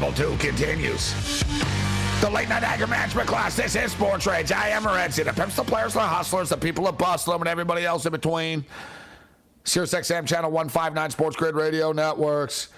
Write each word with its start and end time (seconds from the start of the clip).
Level 0.00 0.30
2 0.30 0.36
continues. 0.38 1.44
The 2.22 2.30
late 2.30 2.48
night 2.48 2.62
anger 2.62 2.86
management 2.86 3.28
class. 3.28 3.54
This 3.54 3.76
is 3.76 3.92
Sports 3.92 4.26
Rage. 4.26 4.50
I 4.50 4.68
am 4.68 4.84
Morency. 4.84 5.22
The 5.22 5.32
pimps, 5.34 5.56
the 5.56 5.62
players, 5.62 5.92
the 5.92 6.00
hustlers, 6.00 6.48
the 6.48 6.56
people 6.56 6.84
that 6.84 6.96
bustle 6.96 7.34
and 7.34 7.46
everybody 7.46 7.84
else 7.84 8.06
in 8.06 8.12
between. 8.12 8.64
Sirius 9.64 9.92
XM 9.92 10.26
Channel 10.26 10.50
159 10.52 11.10
Sports 11.10 11.36
Grid 11.36 11.54
Radio 11.54 11.92
Networks. 11.92 12.68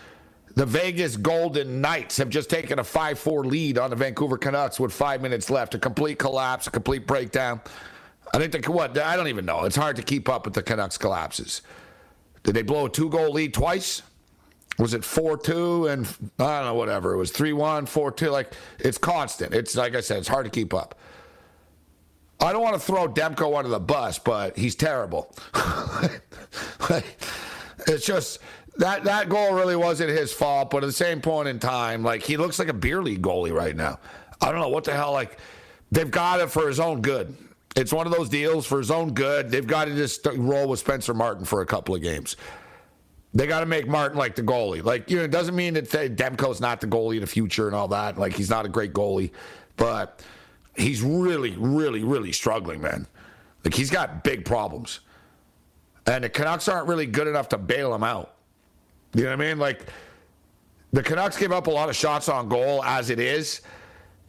The 0.57 0.67
Vegas 0.67 1.17
Golden 1.17 1.81
Knights 1.81 2.17
have 2.17 2.29
just 2.29 2.51
taken 2.51 2.81
a 2.81 2.85
5 2.85 3.21
4 3.21 3.45
lead 3.45 3.79
on 3.79 3.91
the 3.91 3.97
Vancouver 3.97 4.37
Canucks 4.37 4.81
with 4.81 4.93
five 4.93 5.23
minutes 5.23 5.49
left. 5.49 5.77
A 5.77 5.79
complete 5.79 6.19
collapse, 6.19 6.67
a 6.67 6.73
complete 6.73 7.07
breakdown. 7.07 7.61
I 8.35 8.39
think 8.39 8.65
the 8.65 8.73
what? 8.73 8.99
I 8.99 9.15
don't 9.15 9.29
even 9.29 9.45
know. 9.45 9.63
It's 9.63 9.77
hard 9.77 9.95
to 9.95 10.03
keep 10.03 10.29
up 10.29 10.45
with 10.45 10.55
the 10.55 10.63
Canucks 10.65 10.99
collapses. 10.99 11.63
Did 12.43 12.57
they 12.57 12.63
blow 12.63 12.87
a 12.87 12.91
two 12.91 13.09
goal 13.11 13.31
lead 13.31 13.55
twice? 13.55 14.03
Was 14.79 14.95
it 14.95 15.05
4 15.05 15.37
2 15.37 15.89
and 15.89 16.07
I 16.39 16.59
don't 16.59 16.67
know, 16.67 16.75
whatever. 16.75 17.13
It 17.13 17.19
was 17.19 17.31
3 17.31 17.53
1, 17.53 17.87
4 17.87 18.13
2. 18.13 18.31
Like, 18.31 18.53
it's 18.79 18.99
constant. 18.99 19.55
It's 19.55 19.77
like 19.77 19.95
I 19.95 20.01
said, 20.01 20.19
it's 20.19 20.29
hard 20.29 20.45
to 20.45 20.51
keep 20.51 20.73
up. 20.73 20.99
I 22.41 22.53
don't 22.53 22.63
want 22.63 22.75
to 22.75 22.81
throw 22.81 23.07
Demko 23.07 23.57
under 23.57 23.71
the 23.71 23.79
bus, 23.79 24.19
but 24.19 24.59
he's 24.59 24.75
terrible. 24.75 25.33
it's 27.87 28.05
just 28.05 28.41
that 28.79 29.05
that 29.05 29.29
goal 29.29 29.55
really 29.55 29.77
wasn't 29.77 30.11
his 30.11 30.33
fault, 30.33 30.71
but 30.71 30.83
at 30.83 30.87
the 30.87 30.93
same 30.93 31.21
point 31.21 31.47
in 31.49 31.61
time, 31.61 32.03
like 32.03 32.23
he 32.23 32.37
looks 32.37 32.59
like 32.59 32.69
a 32.69 32.75
beer 32.75 33.01
league 33.01 33.23
goalie 33.23 33.53
right 33.53 33.77
now. 33.77 34.01
I 34.41 34.51
don't 34.51 34.61
know 34.61 34.71
what 34.71 34.83
the 34.85 34.93
hell. 34.93 35.13
Like 35.13 35.39
they've 35.93 36.11
got 36.11 36.41
it 36.41 36.51
for 36.51 36.67
his 36.67 36.81
own 36.81 37.01
good. 37.01 37.37
It's 37.77 37.93
one 37.93 38.07
of 38.07 38.13
those 38.13 38.29
deals 38.29 38.67
for 38.67 38.79
his 38.79 38.91
own 38.91 39.15
good. 39.15 39.51
They've 39.51 39.67
got 39.67 39.87
to 39.87 39.95
just 39.95 40.27
roll 40.35 40.69
with 40.69 40.81
Spencer 40.81 41.15
Martin 41.15 41.45
for 41.45 41.63
a 41.63 41.67
couple 41.67 41.95
of 41.95 42.03
games. 42.03 42.37
They 43.35 43.47
got 43.47 43.61
to 43.61 43.67
make 43.67 43.89
Martin 43.89 44.19
like 44.19 44.35
the 44.35 44.43
goalie. 44.43 44.85
Like 44.85 45.11
you 45.11 45.17
know, 45.17 45.25
it 45.25 45.31
doesn't 45.31 45.57
mean 45.57 45.75
that 45.75 45.89
Demko's 45.89 46.61
not 46.61 46.81
the 46.81 46.87
goalie 46.87 47.15
in 47.15 47.21
the 47.23 47.27
future 47.27 47.67
and 47.67 47.75
all 47.75 47.89
that. 47.89 48.19
Like 48.19 48.35
he's 48.35 48.51
not 48.51 48.67
a 48.67 48.69
great 48.69 48.93
goalie, 48.93 49.31
but 49.77 50.23
he's 50.77 51.03
really, 51.03 51.55
really, 51.59 52.05
really 52.05 52.33
struggling, 52.33 52.81
man. 52.81 53.07
Like 53.65 53.75
he's 53.75 53.91
got 53.91 54.23
big 54.25 54.45
problems. 54.45 55.01
And 56.07 56.25
the 56.25 56.29
Canucks 56.29 56.69
aren't 56.69 56.89
really 56.89 57.07
good 57.07 57.29
enough 57.29 57.49
to 57.51 57.59
bail 57.59 57.95
him 57.95 58.03
out. 58.03 58.35
You 59.15 59.25
know 59.25 59.31
what 59.31 59.41
I 59.41 59.49
mean? 59.49 59.59
Like 59.59 59.87
the 60.93 61.03
Canucks 61.03 61.39
give 61.39 61.53
up 61.53 61.69
a 61.69 61.71
lot 61.71 61.89
of 61.89 61.97
shots 61.97 62.29
on 62.29 62.49
goal 62.49 62.85
as 62.85 63.09
it 63.09 63.21
is. 63.21 63.63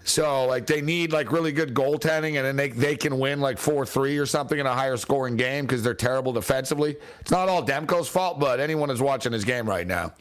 So 0.04 0.46
like 0.46 0.66
they 0.66 0.82
need 0.82 1.12
like 1.12 1.32
really 1.32 1.52
good 1.52 1.74
goaltending 1.74 2.36
and 2.36 2.46
then 2.46 2.56
they 2.56 2.70
they 2.70 2.96
can 2.96 3.20
win 3.20 3.40
like 3.40 3.58
4-3 3.58 4.22
or 4.22 4.26
something 4.26 4.60
in 4.60 4.66
a 4.66 4.74
higher 4.74 4.98
scoring 4.98 5.38
game 5.38 5.66
because 5.66 5.82
they're 5.82 5.94
terrible 5.94 6.34
defensively. 6.34 6.98
It's 7.22 7.32
not 7.32 7.48
all 7.48 7.66
Demko's 7.66 8.10
fault, 8.10 8.40
but 8.40 8.60
anyone 8.60 8.90
is 8.90 9.02
watching 9.02 9.32
his 9.32 9.46
game 9.46 9.68
right 9.68 9.88
now 9.88 10.14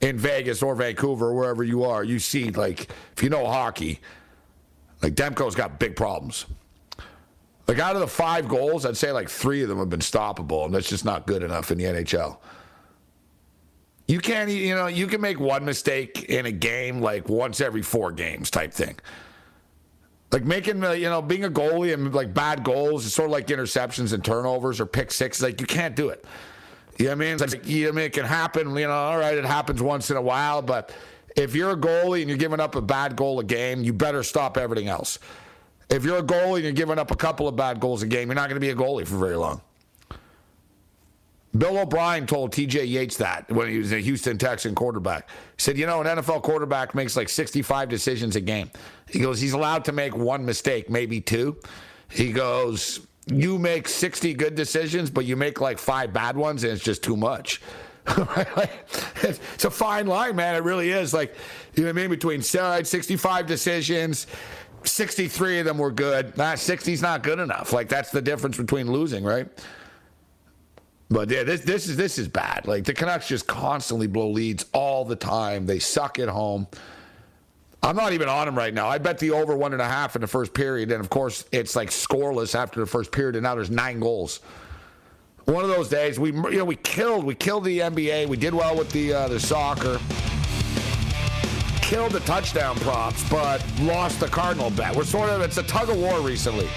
in 0.00 0.18
Vegas 0.18 0.62
or 0.62 0.74
Vancouver 0.74 1.28
or 1.28 1.34
wherever 1.34 1.64
you 1.64 1.84
are, 1.84 2.04
you 2.04 2.18
see 2.18 2.50
like 2.50 2.88
if 3.16 3.22
you 3.22 3.30
know 3.30 3.46
hockey, 3.46 4.00
like 5.02 5.14
Demko's 5.14 5.54
got 5.54 5.78
big 5.78 5.96
problems. 5.96 6.46
Like 7.66 7.78
out 7.78 7.94
of 7.94 8.00
the 8.00 8.08
five 8.08 8.46
goals, 8.46 8.84
I'd 8.84 8.96
say 8.96 9.10
like 9.12 9.30
three 9.30 9.62
of 9.62 9.68
them 9.68 9.78
have 9.78 9.88
been 9.88 10.00
stoppable, 10.00 10.66
and 10.66 10.74
that's 10.74 10.88
just 10.88 11.04
not 11.04 11.26
good 11.26 11.42
enough 11.42 11.70
in 11.70 11.78
the 11.78 11.84
NHL. 11.84 12.36
You 14.06 14.18
can't, 14.18 14.50
you 14.50 14.74
know, 14.74 14.86
you 14.86 15.06
can 15.06 15.20
make 15.20 15.40
one 15.40 15.64
mistake 15.64 16.24
in 16.24 16.46
a 16.46 16.52
game 16.52 17.00
like 17.00 17.28
once 17.28 17.60
every 17.60 17.82
four 17.82 18.12
games 18.12 18.50
type 18.50 18.72
thing. 18.72 18.96
Like 20.30 20.44
making, 20.44 20.84
uh, 20.84 20.90
you 20.90 21.08
know, 21.08 21.22
being 21.22 21.44
a 21.44 21.50
goalie 21.50 21.94
and 21.94 22.12
like 22.14 22.34
bad 22.34 22.64
goals 22.64 23.06
is 23.06 23.14
sort 23.14 23.26
of 23.26 23.32
like 23.32 23.46
interceptions 23.46 24.12
and 24.12 24.22
turnovers 24.24 24.80
or 24.80 24.86
pick 24.86 25.10
six. 25.10 25.40
Like 25.40 25.60
you 25.60 25.66
can't 25.66 25.96
do 25.96 26.10
it. 26.10 26.24
You 26.98 27.06
know 27.06 27.12
what 27.12 27.16
I 27.16 27.18
mean? 27.20 27.32
It's 27.34 27.54
like, 27.54 27.66
you 27.66 27.84
know, 27.84 27.88
I 27.90 27.92
mean, 27.92 28.04
it 28.04 28.12
can 28.12 28.24
happen, 28.24 28.76
you 28.76 28.86
know, 28.86 28.92
all 28.92 29.18
right, 29.18 29.36
it 29.36 29.44
happens 29.44 29.80
once 29.82 30.10
in 30.10 30.16
a 30.16 30.22
while, 30.22 30.62
but 30.62 30.92
if 31.34 31.54
you're 31.54 31.70
a 31.70 31.76
goalie 31.76 32.20
and 32.20 32.28
you're 32.28 32.38
giving 32.38 32.60
up 32.60 32.76
a 32.76 32.82
bad 32.82 33.16
goal 33.16 33.40
a 33.40 33.44
game, 33.44 33.82
you 33.82 33.92
better 33.92 34.22
stop 34.22 34.56
everything 34.56 34.88
else. 34.88 35.18
If 35.90 36.04
you're 36.04 36.18
a 36.18 36.22
goalie 36.22 36.56
and 36.56 36.64
you're 36.64 36.72
giving 36.72 36.98
up 36.98 37.10
a 37.10 37.16
couple 37.16 37.48
of 37.48 37.56
bad 37.56 37.80
goals 37.80 38.02
a 38.02 38.06
game, 38.06 38.28
you're 38.28 38.36
not 38.36 38.48
going 38.48 38.60
to 38.60 38.60
be 38.60 38.70
a 38.70 38.76
goalie 38.76 39.06
for 39.06 39.16
very 39.16 39.36
long. 39.36 39.60
Bill 41.56 41.78
O'Brien 41.78 42.26
told 42.26 42.52
TJ 42.52 42.88
Yates 42.88 43.16
that 43.18 43.50
when 43.50 43.68
he 43.68 43.78
was 43.78 43.92
a 43.92 44.00
Houston 44.00 44.38
Texan 44.38 44.74
quarterback. 44.74 45.28
He 45.30 45.62
said, 45.62 45.78
You 45.78 45.86
know, 45.86 46.00
an 46.00 46.18
NFL 46.18 46.42
quarterback 46.42 46.94
makes 46.94 47.16
like 47.16 47.28
65 47.28 47.88
decisions 47.88 48.34
a 48.34 48.40
game. 48.40 48.70
He 49.08 49.20
goes, 49.20 49.40
He's 49.40 49.52
allowed 49.52 49.84
to 49.84 49.92
make 49.92 50.16
one 50.16 50.44
mistake, 50.44 50.90
maybe 50.90 51.20
two. 51.20 51.56
He 52.08 52.32
goes, 52.32 53.06
You 53.26 53.58
make 53.58 53.86
60 53.86 54.34
good 54.34 54.56
decisions, 54.56 55.10
but 55.10 55.26
you 55.26 55.36
make 55.36 55.60
like 55.60 55.78
five 55.78 56.12
bad 56.12 56.36
ones, 56.36 56.64
and 56.64 56.72
it's 56.72 56.82
just 56.82 57.04
too 57.04 57.16
much. 57.16 57.60
it's 58.06 59.64
a 59.64 59.70
fine 59.70 60.06
line, 60.08 60.34
man. 60.34 60.56
It 60.56 60.64
really 60.64 60.90
is. 60.90 61.14
Like, 61.14 61.36
you 61.74 61.84
know 61.84 61.88
what 61.88 61.98
I 61.98 62.02
mean? 62.02 62.10
Between 62.10 62.42
65 62.42 63.46
decisions, 63.46 64.26
63 64.82 65.60
of 65.60 65.66
them 65.66 65.78
were 65.78 65.92
good. 65.92 66.36
Nah, 66.36 66.52
60's 66.54 67.00
not 67.00 67.22
good 67.22 67.38
enough. 67.38 67.72
Like, 67.72 67.88
that's 67.88 68.10
the 68.10 68.20
difference 68.20 68.56
between 68.56 68.90
losing, 68.90 69.24
right? 69.24 69.48
But 71.10 71.30
yeah, 71.30 71.42
this 71.42 71.60
this 71.60 71.88
is 71.88 71.96
this 71.96 72.18
is 72.18 72.28
bad. 72.28 72.66
Like 72.66 72.84
the 72.84 72.94
Canucks 72.94 73.28
just 73.28 73.46
constantly 73.46 74.06
blow 74.06 74.30
leads 74.30 74.66
all 74.72 75.04
the 75.04 75.16
time. 75.16 75.66
They 75.66 75.78
suck 75.78 76.18
at 76.18 76.28
home. 76.28 76.66
I'm 77.82 77.96
not 77.96 78.14
even 78.14 78.30
on 78.30 78.46
them 78.46 78.56
right 78.56 78.72
now. 78.72 78.88
I 78.88 78.96
bet 78.96 79.18
the 79.18 79.32
over 79.32 79.54
one 79.54 79.74
and 79.74 79.82
a 79.82 79.86
half 79.86 80.16
in 80.16 80.22
the 80.22 80.26
first 80.26 80.54
period, 80.54 80.90
and 80.90 81.00
of 81.00 81.10
course 81.10 81.44
it's 81.52 81.76
like 81.76 81.90
scoreless 81.90 82.54
after 82.54 82.80
the 82.80 82.86
first 82.86 83.12
period, 83.12 83.36
and 83.36 83.42
now 83.42 83.54
there's 83.54 83.70
nine 83.70 84.00
goals. 84.00 84.40
One 85.44 85.62
of 85.62 85.68
those 85.68 85.90
days, 85.90 86.18
we 86.18 86.32
you 86.32 86.58
know 86.58 86.64
we 86.64 86.76
killed 86.76 87.24
we 87.24 87.34
killed 87.34 87.64
the 87.64 87.80
NBA. 87.80 88.26
We 88.28 88.38
did 88.38 88.54
well 88.54 88.74
with 88.74 88.90
the 88.90 89.12
uh, 89.12 89.28
the 89.28 89.38
soccer, 89.38 90.00
killed 91.82 92.12
the 92.12 92.20
touchdown 92.20 92.76
props, 92.76 93.28
but 93.28 93.62
lost 93.80 94.20
the 94.20 94.28
Cardinal 94.28 94.70
bet. 94.70 94.96
We're 94.96 95.04
sort 95.04 95.28
of 95.28 95.42
it's 95.42 95.58
a 95.58 95.62
tug 95.64 95.90
of 95.90 95.98
war 95.98 96.20
recently. 96.20 96.70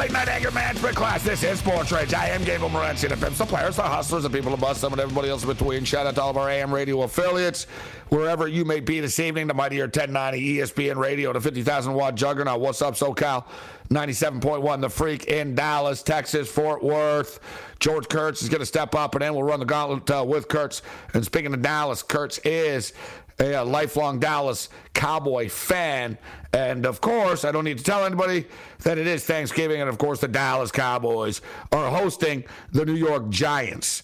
Late 0.00 0.12
night 0.12 0.28
anger 0.28 0.50
management 0.52 0.96
class. 0.96 1.22
This 1.22 1.42
is 1.42 1.58
Sports. 1.58 1.92
I 1.92 2.28
am 2.28 2.42
Gabriel 2.42 2.70
Morency. 2.70 3.06
The 3.06 3.18
pimps, 3.18 3.36
the 3.36 3.44
players, 3.44 3.76
the 3.76 3.82
hustlers, 3.82 4.22
the 4.22 4.30
people, 4.30 4.50
the 4.50 4.56
bus, 4.56 4.80
them, 4.80 4.92
and 4.92 5.00
everybody 5.00 5.28
else 5.28 5.42
in 5.42 5.50
between. 5.50 5.84
Shout 5.84 6.06
out 6.06 6.14
to 6.14 6.22
all 6.22 6.30
of 6.30 6.38
our 6.38 6.48
AM 6.48 6.72
radio 6.72 7.02
affiliates, 7.02 7.64
wherever 8.08 8.48
you 8.48 8.64
may 8.64 8.80
be 8.80 9.00
this 9.00 9.18
evening. 9.20 9.46
The 9.46 9.52
Mighty 9.52 9.78
1090 9.78 10.56
ESPN 10.56 10.96
Radio, 10.96 11.34
the 11.34 11.40
50,000 11.42 11.92
watt 11.92 12.14
juggernaut. 12.14 12.60
What's 12.60 12.80
up, 12.80 12.94
SoCal? 12.94 13.44
97.1 13.90 14.80
The 14.80 14.88
Freak 14.88 15.24
in 15.24 15.54
Dallas, 15.54 16.02
Texas, 16.02 16.50
Fort 16.50 16.82
Worth. 16.82 17.38
George 17.78 18.08
Kurtz 18.08 18.40
is 18.40 18.48
going 18.48 18.60
to 18.60 18.66
step 18.66 18.94
up, 18.94 19.14
and 19.14 19.20
then 19.20 19.34
we'll 19.34 19.42
run 19.42 19.60
the 19.60 19.66
gauntlet 19.66 20.10
uh, 20.10 20.24
with 20.24 20.48
Kurtz. 20.48 20.80
And 21.12 21.22
speaking 21.22 21.52
of 21.52 21.60
Dallas, 21.60 22.02
Kurtz 22.02 22.38
is 22.38 22.94
a, 23.40 23.62
lifelong 23.62 24.18
Dallas 24.18 24.68
Cowboy 24.94 25.48
fan. 25.48 26.18
And 26.52 26.86
of 26.86 27.00
course, 27.00 27.44
I 27.44 27.52
don't 27.52 27.64
need 27.64 27.78
to 27.78 27.84
tell 27.84 28.04
anybody 28.04 28.46
that 28.80 28.98
it 28.98 29.06
is 29.06 29.24
Thanksgiving. 29.24 29.80
And 29.80 29.88
of 29.88 29.98
course, 29.98 30.20
the 30.20 30.28
Dallas 30.28 30.70
Cowboys 30.70 31.40
are 31.72 31.90
hosting 31.90 32.44
the 32.72 32.84
New 32.84 32.96
York 32.96 33.28
Giants. 33.30 34.02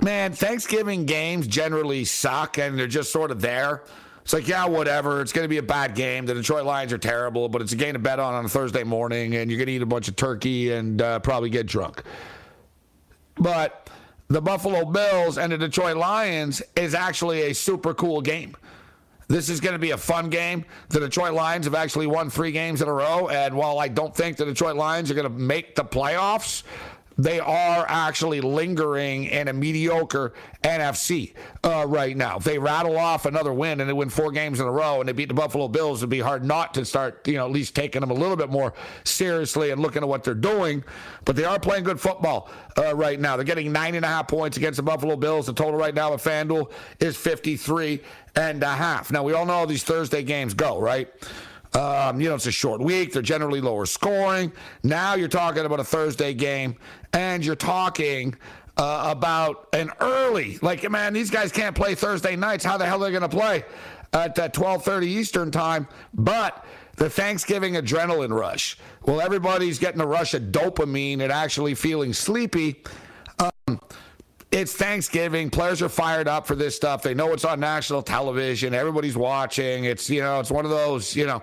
Man, 0.00 0.32
Thanksgiving 0.32 1.06
games 1.06 1.46
generally 1.46 2.04
suck 2.04 2.58
and 2.58 2.78
they're 2.78 2.86
just 2.86 3.12
sort 3.12 3.30
of 3.30 3.40
there. 3.40 3.82
It's 4.22 4.34
like, 4.34 4.46
yeah, 4.46 4.66
whatever. 4.66 5.22
It's 5.22 5.32
going 5.32 5.46
to 5.46 5.48
be 5.48 5.56
a 5.56 5.62
bad 5.62 5.94
game. 5.94 6.26
The 6.26 6.34
Detroit 6.34 6.66
Lions 6.66 6.92
are 6.92 6.98
terrible, 6.98 7.48
but 7.48 7.62
it's 7.62 7.72
a 7.72 7.76
game 7.76 7.94
to 7.94 7.98
bet 7.98 8.20
on 8.20 8.34
on 8.34 8.44
a 8.44 8.48
Thursday 8.48 8.84
morning, 8.84 9.36
and 9.36 9.50
you're 9.50 9.56
going 9.56 9.68
to 9.68 9.72
eat 9.72 9.80
a 9.80 9.86
bunch 9.86 10.06
of 10.06 10.16
turkey 10.16 10.70
and 10.72 11.00
uh, 11.00 11.18
probably 11.20 11.48
get 11.48 11.66
drunk. 11.66 12.02
But 13.38 13.88
the 14.28 14.40
Buffalo 14.40 14.84
Bills 14.84 15.38
and 15.38 15.52
the 15.52 15.58
Detroit 15.58 15.96
Lions 15.96 16.62
is 16.76 16.94
actually 16.94 17.42
a 17.42 17.54
super 17.54 17.94
cool 17.94 18.20
game. 18.20 18.54
This 19.28 19.50
is 19.50 19.60
going 19.60 19.74
to 19.74 19.78
be 19.78 19.90
a 19.90 19.96
fun 19.96 20.30
game. 20.30 20.64
The 20.88 21.00
Detroit 21.00 21.34
Lions 21.34 21.66
have 21.66 21.74
actually 21.74 22.06
won 22.06 22.30
three 22.30 22.50
games 22.50 22.80
in 22.80 22.88
a 22.88 22.92
row. 22.92 23.28
And 23.28 23.54
while 23.54 23.78
I 23.78 23.88
don't 23.88 24.14
think 24.14 24.38
the 24.38 24.46
Detroit 24.46 24.76
Lions 24.76 25.10
are 25.10 25.14
going 25.14 25.30
to 25.30 25.38
make 25.38 25.74
the 25.74 25.84
playoffs, 25.84 26.62
they 27.18 27.40
are 27.40 27.84
actually 27.88 28.40
lingering 28.40 29.24
in 29.24 29.48
a 29.48 29.52
mediocre 29.52 30.32
NFC 30.62 31.34
uh, 31.64 31.84
right 31.86 32.16
now. 32.16 32.36
If 32.36 32.44
they 32.44 32.58
rattle 32.58 32.96
off 32.96 33.26
another 33.26 33.52
win 33.52 33.80
and 33.80 33.88
they 33.88 33.92
win 33.92 34.08
four 34.08 34.30
games 34.30 34.60
in 34.60 34.66
a 34.66 34.70
row 34.70 35.00
and 35.00 35.08
they 35.08 35.12
beat 35.12 35.28
the 35.28 35.34
Buffalo 35.34 35.66
Bills, 35.66 35.98
it'd 35.98 36.10
be 36.10 36.20
hard 36.20 36.44
not 36.44 36.74
to 36.74 36.84
start, 36.84 37.26
you 37.26 37.34
know, 37.34 37.44
at 37.44 37.50
least 37.50 37.74
taking 37.74 38.00
them 38.00 38.10
a 38.10 38.14
little 38.14 38.36
bit 38.36 38.50
more 38.50 38.72
seriously 39.02 39.70
and 39.70 39.82
looking 39.82 40.02
at 40.02 40.08
what 40.08 40.22
they're 40.22 40.34
doing. 40.34 40.84
But 41.24 41.34
they 41.34 41.44
are 41.44 41.58
playing 41.58 41.84
good 41.84 42.00
football 42.00 42.50
uh, 42.78 42.94
right 42.94 43.18
now. 43.18 43.36
They're 43.36 43.44
getting 43.44 43.72
nine 43.72 43.96
and 43.96 44.04
a 44.04 44.08
half 44.08 44.28
points 44.28 44.56
against 44.56 44.76
the 44.76 44.84
Buffalo 44.84 45.16
Bills. 45.16 45.46
The 45.46 45.52
total 45.52 45.78
right 45.78 45.94
now 45.94 46.14
at 46.14 46.20
FanDuel 46.20 46.70
is 47.00 47.16
53 47.16 48.00
and 48.36 48.62
a 48.62 48.68
half. 48.68 49.10
Now, 49.10 49.24
we 49.24 49.32
all 49.32 49.44
know 49.44 49.54
how 49.54 49.66
these 49.66 49.82
Thursday 49.82 50.22
games 50.22 50.54
go, 50.54 50.80
right? 50.80 51.12
Um, 51.74 52.20
you 52.20 52.28
know, 52.28 52.34
it's 52.34 52.46
a 52.46 52.52
short 52.52 52.80
week. 52.80 53.12
They're 53.12 53.22
generally 53.22 53.60
lower 53.60 53.86
scoring. 53.86 54.52
Now 54.82 55.14
you're 55.14 55.28
talking 55.28 55.64
about 55.64 55.80
a 55.80 55.84
Thursday 55.84 56.34
game, 56.34 56.76
and 57.12 57.44
you're 57.44 57.56
talking 57.56 58.34
uh, 58.76 59.08
about 59.10 59.68
an 59.72 59.90
early. 60.00 60.58
Like, 60.62 60.88
man, 60.90 61.12
these 61.12 61.30
guys 61.30 61.52
can't 61.52 61.76
play 61.76 61.94
Thursday 61.94 62.36
nights. 62.36 62.64
How 62.64 62.76
the 62.76 62.86
hell 62.86 63.02
are 63.02 63.06
they 63.06 63.18
going 63.18 63.28
to 63.28 63.36
play 63.36 63.64
at 64.12 64.38
uh, 64.38 64.48
12:30 64.48 65.04
Eastern 65.04 65.50
time? 65.50 65.86
But 66.14 66.64
the 66.96 67.10
Thanksgiving 67.10 67.74
adrenaline 67.74 68.36
rush. 68.36 68.78
Well, 69.04 69.20
everybody's 69.20 69.78
getting 69.78 70.00
a 70.00 70.06
rush 70.06 70.34
of 70.34 70.44
dopamine 70.44 71.22
and 71.22 71.32
actually 71.32 71.74
feeling 71.74 72.12
sleepy. 72.12 72.82
Um, 73.38 73.80
it's 74.50 74.72
Thanksgiving. 74.72 75.50
Players 75.50 75.82
are 75.82 75.88
fired 75.88 76.26
up 76.26 76.46
for 76.46 76.54
this 76.54 76.74
stuff. 76.74 77.02
They 77.02 77.14
know 77.14 77.32
it's 77.32 77.44
on 77.44 77.60
national 77.60 78.02
television. 78.02 78.74
Everybody's 78.74 79.16
watching. 79.16 79.84
It's 79.84 80.08
you 80.08 80.22
know, 80.22 80.40
it's 80.40 80.50
one 80.50 80.64
of 80.64 80.70
those 80.70 81.14
you 81.14 81.26
know. 81.26 81.42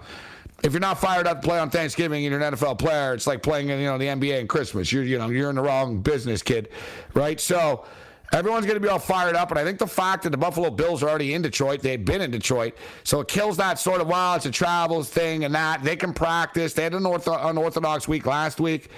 If 0.63 0.71
you're 0.71 0.79
not 0.79 0.99
fired 0.99 1.27
up 1.27 1.41
to 1.41 1.47
play 1.47 1.59
on 1.59 1.69
Thanksgiving 1.69 2.25
and 2.25 2.31
you're 2.31 2.41
an 2.41 2.53
NFL 2.55 2.79
player, 2.79 3.13
it's 3.13 3.27
like 3.27 3.43
playing 3.43 3.69
in 3.69 3.79
you 3.79 3.85
know 3.85 3.97
the 3.97 4.07
NBA 4.07 4.39
and 4.39 4.49
Christmas. 4.49 4.91
You're 4.91 5.03
you 5.03 5.19
know 5.19 5.29
you're 5.29 5.49
in 5.49 5.55
the 5.55 5.61
wrong 5.61 5.99
business, 5.99 6.41
kid, 6.41 6.69
right? 7.13 7.39
So 7.39 7.85
everyone's 8.33 8.65
going 8.65 8.75
to 8.75 8.81
be 8.81 8.87
all 8.87 8.97
fired 8.97 9.35
up, 9.35 9.51
and 9.51 9.59
I 9.59 9.63
think 9.63 9.77
the 9.77 9.85
fact 9.85 10.23
that 10.23 10.31
the 10.31 10.37
Buffalo 10.37 10.71
Bills 10.71 11.03
are 11.03 11.09
already 11.09 11.35
in 11.35 11.43
Detroit, 11.43 11.81
they've 11.81 12.03
been 12.03 12.21
in 12.21 12.31
Detroit, 12.31 12.75
so 13.03 13.19
it 13.19 13.27
kills 13.27 13.57
that 13.57 13.77
sort 13.77 14.01
of 14.01 14.07
well, 14.07 14.35
it's 14.35 14.47
a 14.47 14.51
travels 14.51 15.09
thing 15.09 15.43
and 15.43 15.53
that 15.53 15.83
they 15.83 15.95
can 15.95 16.13
practice. 16.13 16.73
They 16.73 16.83
had 16.83 16.95
an 16.95 17.05
unorthodox 17.05 18.07
week 18.07 18.25
last 18.25 18.59
week. 18.59 18.89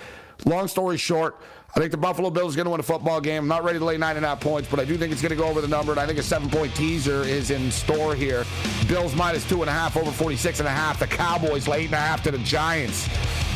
Long 0.45 0.67
story 0.67 0.97
short, 0.97 1.41
I 1.77 1.79
think 1.79 1.91
the 1.91 1.97
Buffalo 1.97 2.31
Bills 2.31 2.55
are 2.55 2.57
going 2.57 2.65
to 2.65 2.71
win 2.71 2.79
a 2.79 2.83
football 2.83 3.21
game. 3.21 3.43
I'm 3.43 3.47
not 3.47 3.63
ready 3.63 3.77
to 3.77 3.85
lay 3.85 3.97
nine 3.97 4.15
and 4.15 4.25
a 4.25 4.29
half 4.29 4.39
points, 4.39 4.67
but 4.67 4.79
I 4.79 4.83
do 4.83 4.97
think 4.97 5.11
it's 5.11 5.21
going 5.21 5.29
to 5.29 5.35
go 5.35 5.45
over 5.45 5.61
the 5.61 5.67
number, 5.67 5.91
and 5.91 6.01
I 6.01 6.07
think 6.07 6.17
a 6.17 6.23
seven 6.23 6.49
point 6.49 6.75
teaser 6.75 7.21
is 7.21 7.51
in 7.51 7.69
store 7.69 8.15
here. 8.15 8.45
Bills 8.87 9.15
minus 9.15 9.47
two 9.47 9.61
and 9.61 9.69
a 9.69 9.71
half 9.71 9.95
over 9.95 10.09
46 10.09 10.57
and 10.59 10.67
a 10.67 10.71
half. 10.71 10.97
The 10.97 11.05
Cowboys 11.05 11.67
lay 11.67 11.81
eight 11.81 11.85
and 11.85 11.93
a 11.93 11.97
half 11.97 12.23
to 12.23 12.31
the 12.31 12.39
Giants. 12.39 13.07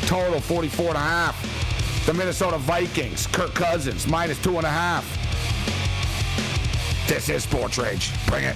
Total 0.05 0.39
44 0.39 0.89
and 0.89 0.97
a 0.97 0.99
half. 0.99 2.05
The 2.05 2.13
Minnesota 2.13 2.59
Vikings, 2.59 3.25
Kirk 3.25 3.55
Cousins, 3.55 4.07
minus 4.07 4.39
two 4.39 4.55
and 4.57 4.67
a 4.67 4.69
half. 4.69 5.03
This 7.07 7.27
is 7.27 7.41
Sports 7.41 7.79
Rage. 7.79 8.11
Bring 8.27 8.43
it. 8.43 8.55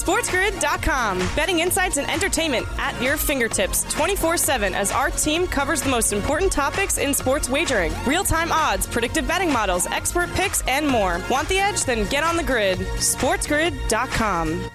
SportsGrid.com. 0.00 1.18
Betting 1.36 1.60
insights 1.60 1.98
and 1.98 2.10
entertainment 2.10 2.66
at 2.78 3.00
your 3.02 3.16
fingertips 3.16 3.84
24 3.92 4.36
7 4.36 4.74
as 4.74 4.92
our 4.92 5.10
team 5.10 5.46
covers 5.46 5.82
the 5.82 5.90
most 5.90 6.12
important 6.12 6.50
topics 6.50 6.98
in 6.98 7.12
sports 7.12 7.48
wagering 7.48 7.92
real 8.06 8.24
time 8.24 8.50
odds, 8.50 8.86
predictive 8.86 9.28
betting 9.28 9.52
models, 9.52 9.86
expert 9.88 10.30
picks, 10.30 10.62
and 10.66 10.88
more. 10.88 11.20
Want 11.30 11.48
the 11.48 11.58
edge? 11.58 11.84
Then 11.84 12.08
get 12.08 12.24
on 12.24 12.36
the 12.36 12.42
grid. 12.42 12.78
SportsGrid.com. 12.78 14.70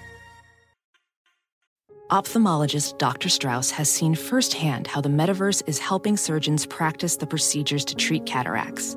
Ophthalmologist 2.10 2.98
Dr. 2.98 3.28
Strauss 3.28 3.72
has 3.72 3.90
seen 3.90 4.14
firsthand 4.14 4.86
how 4.86 5.00
the 5.00 5.08
metaverse 5.08 5.60
is 5.66 5.80
helping 5.80 6.16
surgeons 6.16 6.64
practice 6.64 7.16
the 7.16 7.26
procedures 7.26 7.84
to 7.84 7.96
treat 7.96 8.24
cataracts 8.26 8.96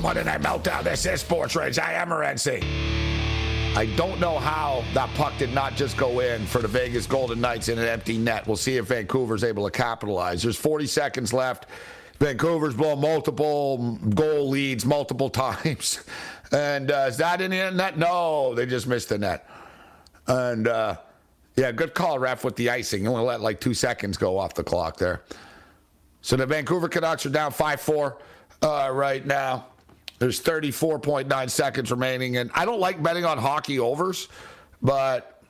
Monday 0.00 0.24
Night 0.24 0.40
Meltdown. 0.40 0.82
This 0.82 1.04
is 1.04 1.20
Sports 1.20 1.54
Rage. 1.54 1.78
I 1.78 1.92
am 1.92 2.08
Morency. 2.08 2.62
I 3.76 3.84
don't 3.96 4.18
know 4.18 4.38
how 4.38 4.82
that 4.94 5.10
puck 5.14 5.36
did 5.36 5.52
not 5.52 5.76
just 5.76 5.98
go 5.98 6.20
in 6.20 6.46
for 6.46 6.62
the 6.62 6.68
Vegas 6.68 7.06
Golden 7.06 7.38
Knights 7.38 7.68
in 7.68 7.78
an 7.78 7.84
empty 7.86 8.16
net. 8.16 8.46
We'll 8.46 8.56
see 8.56 8.78
if 8.78 8.86
Vancouver's 8.86 9.44
able 9.44 9.68
to 9.68 9.70
capitalize. 9.70 10.42
There's 10.42 10.56
40 10.56 10.86
seconds 10.86 11.34
left. 11.34 11.66
Vancouver's 12.18 12.74
blown 12.74 13.00
multiple 13.00 13.98
goal 14.14 14.48
leads 14.48 14.86
multiple 14.86 15.28
times. 15.30 16.02
And 16.50 16.90
uh, 16.90 17.06
is 17.08 17.18
that 17.18 17.42
in 17.42 17.50
the 17.50 17.70
net? 17.70 17.98
No, 17.98 18.54
they 18.54 18.64
just 18.64 18.86
missed 18.86 19.10
the 19.10 19.18
net. 19.18 19.46
And 20.26 20.66
uh, 20.66 20.96
yeah, 21.56 21.72
good 21.72 21.94
call, 21.94 22.18
ref, 22.18 22.42
with 22.42 22.56
the 22.56 22.70
icing. 22.70 23.04
You 23.04 23.10
only 23.10 23.24
let 23.24 23.42
like 23.42 23.60
two 23.60 23.74
seconds 23.74 24.16
go 24.16 24.38
off 24.38 24.54
the 24.54 24.64
clock 24.64 24.96
there. 24.96 25.22
So 26.22 26.36
the 26.36 26.46
Vancouver 26.46 26.88
Canucks 26.88 27.26
are 27.26 27.30
down 27.30 27.52
5 27.52 27.80
4 27.80 28.18
uh, 28.62 28.90
right 28.92 29.24
now. 29.24 29.66
There's 30.20 30.40
34.9 30.40 31.50
seconds 31.50 31.90
remaining. 31.90 32.36
And 32.36 32.50
I 32.54 32.64
don't 32.66 32.78
like 32.78 33.02
betting 33.02 33.24
on 33.24 33.38
hockey 33.38 33.78
overs, 33.80 34.28
but 34.82 35.42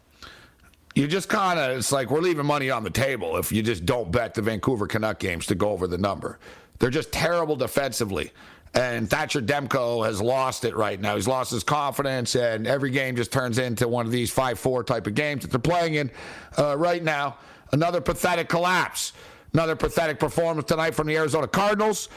you 0.95 1.09
just 1.09 1.29
kind 1.29 1.59
of, 1.59 1.77
it's 1.77 1.91
like 1.93 2.11
we're 2.11 2.21
leaving 2.21 2.47
money 2.47 2.71
on 2.71 2.85
the 2.85 2.91
table 2.91 3.37
if 3.37 3.51
you 3.51 3.63
just 3.63 3.85
don't 3.85 4.11
bet 4.13 4.33
the 4.33 4.43
Vancouver 4.43 4.87
Canuck 4.87 5.19
games 5.19 5.47
to 5.47 5.57
go 5.57 5.71
over 5.71 5.89
the 5.89 5.99
number. 5.99 6.39
They're 6.79 6.89
just 6.89 7.11
terrible 7.11 7.57
defensively. 7.57 8.33
And 8.73 9.11
Thatcher 9.11 9.43
Demko 9.43 10.07
has 10.07 10.23
lost 10.23 10.65
it 10.65 10.77
right 10.77 11.01
now. 11.01 11.17
He's 11.17 11.27
lost 11.27 11.51
his 11.51 11.65
confidence, 11.65 12.37
and 12.37 12.69
every 12.69 12.93
game 12.93 13.17
just 13.17 13.33
turns 13.33 13.59
into 13.59 13.89
one 13.89 14.07
of 14.07 14.13
these 14.13 14.31
5 14.31 14.57
4 14.57 14.85
type 14.85 15.09
of 15.09 15.15
games 15.17 15.43
that 15.43 15.51
they're 15.51 15.59
playing 15.59 15.95
in 15.95 16.11
uh, 16.57 16.77
right 16.79 17.03
now. 17.03 17.39
Another 17.73 18.01
pathetic 18.01 18.49
collapse. 18.49 19.13
Another 19.53 19.75
pathetic 19.75 20.21
performance 20.21 20.69
tonight 20.69 20.95
from 20.95 21.09
the 21.09 21.17
Arizona 21.17 21.49
Cardinals, 21.49 22.09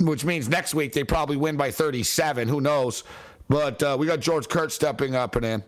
which 0.00 0.24
means 0.24 0.48
next 0.48 0.74
week 0.74 0.92
they 0.92 1.04
probably 1.04 1.36
win 1.36 1.56
by 1.56 1.70
37. 1.70 2.48
Who 2.48 2.60
knows? 2.60 3.04
But 3.48 3.82
uh, 3.82 3.96
we 3.98 4.06
got 4.06 4.20
George 4.20 4.48
Kurtz 4.48 4.74
stepping 4.74 5.14
up 5.14 5.36
and 5.36 5.44
in. 5.44 5.64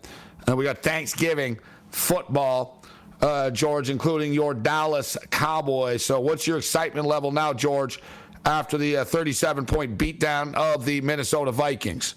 And 0.46 0.56
we 0.56 0.64
got 0.64 0.82
Thanksgiving 0.82 1.58
football, 1.90 2.84
uh, 3.20 3.50
George, 3.50 3.90
including 3.90 4.32
your 4.32 4.54
Dallas 4.54 5.16
Cowboys. 5.30 6.04
So, 6.04 6.20
what's 6.20 6.46
your 6.46 6.58
excitement 6.58 7.06
level 7.06 7.30
now, 7.30 7.52
George, 7.52 8.00
after 8.44 8.78
the 8.78 8.98
uh, 8.98 9.04
37 9.04 9.66
point 9.66 9.98
beatdown 9.98 10.54
of 10.54 10.84
the 10.84 11.00
Minnesota 11.00 11.52
Vikings? 11.52 12.14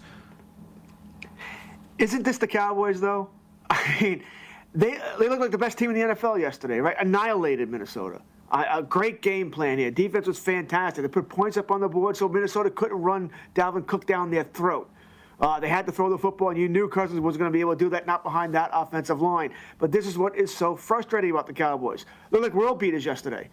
Isn't 1.97 2.23
this 2.23 2.37
the 2.37 2.47
Cowboys, 2.47 2.99
though? 2.99 3.29
I 3.69 3.97
mean, 4.01 4.23
they, 4.73 4.99
they 5.19 5.29
look 5.29 5.39
like 5.39 5.51
the 5.51 5.57
best 5.57 5.77
team 5.77 5.91
in 5.91 5.95
the 5.95 6.15
NFL 6.15 6.39
yesterday, 6.39 6.79
right? 6.79 6.95
Annihilated 6.99 7.69
Minnesota. 7.69 8.21
A, 8.53 8.83
great 8.83 9.23
game 9.23 9.49
plan 9.49 9.79
here. 9.79 9.89
Defense 9.89 10.27
was 10.27 10.37
fantastic. 10.37 11.01
They 11.01 11.07
put 11.07 11.27
points 11.27 11.57
up 11.57 11.71
on 11.71 11.81
the 11.81 11.89
board 11.89 12.15
so 12.15 12.29
Minnesota 12.29 12.69
couldn't 12.69 13.01
run 13.01 13.31
Dalvin 13.55 13.85
Cook 13.87 14.05
down 14.05 14.29
their 14.29 14.43
throat. 14.43 14.91
Uh, 15.39 15.59
they 15.59 15.67
had 15.67 15.87
to 15.87 15.91
throw 15.91 16.09
the 16.09 16.17
football, 16.17 16.49
and 16.49 16.59
you 16.59 16.69
knew 16.69 16.87
Cousins 16.87 17.19
was 17.19 17.35
going 17.35 17.49
to 17.49 17.53
be 17.53 17.59
able 17.59 17.73
to 17.73 17.79
do 17.79 17.89
that, 17.89 18.05
not 18.05 18.23
behind 18.23 18.53
that 18.53 18.69
offensive 18.71 19.21
line. 19.21 19.51
But 19.79 19.91
this 19.91 20.05
is 20.05 20.17
what 20.17 20.37
is 20.37 20.55
so 20.55 20.75
frustrating 20.75 21.31
about 21.31 21.47
the 21.47 21.53
Cowboys. 21.53 22.05
They're 22.29 22.41
like 22.41 22.53
world 22.53 22.77
beaters 22.79 23.03
yesterday. 23.03 23.49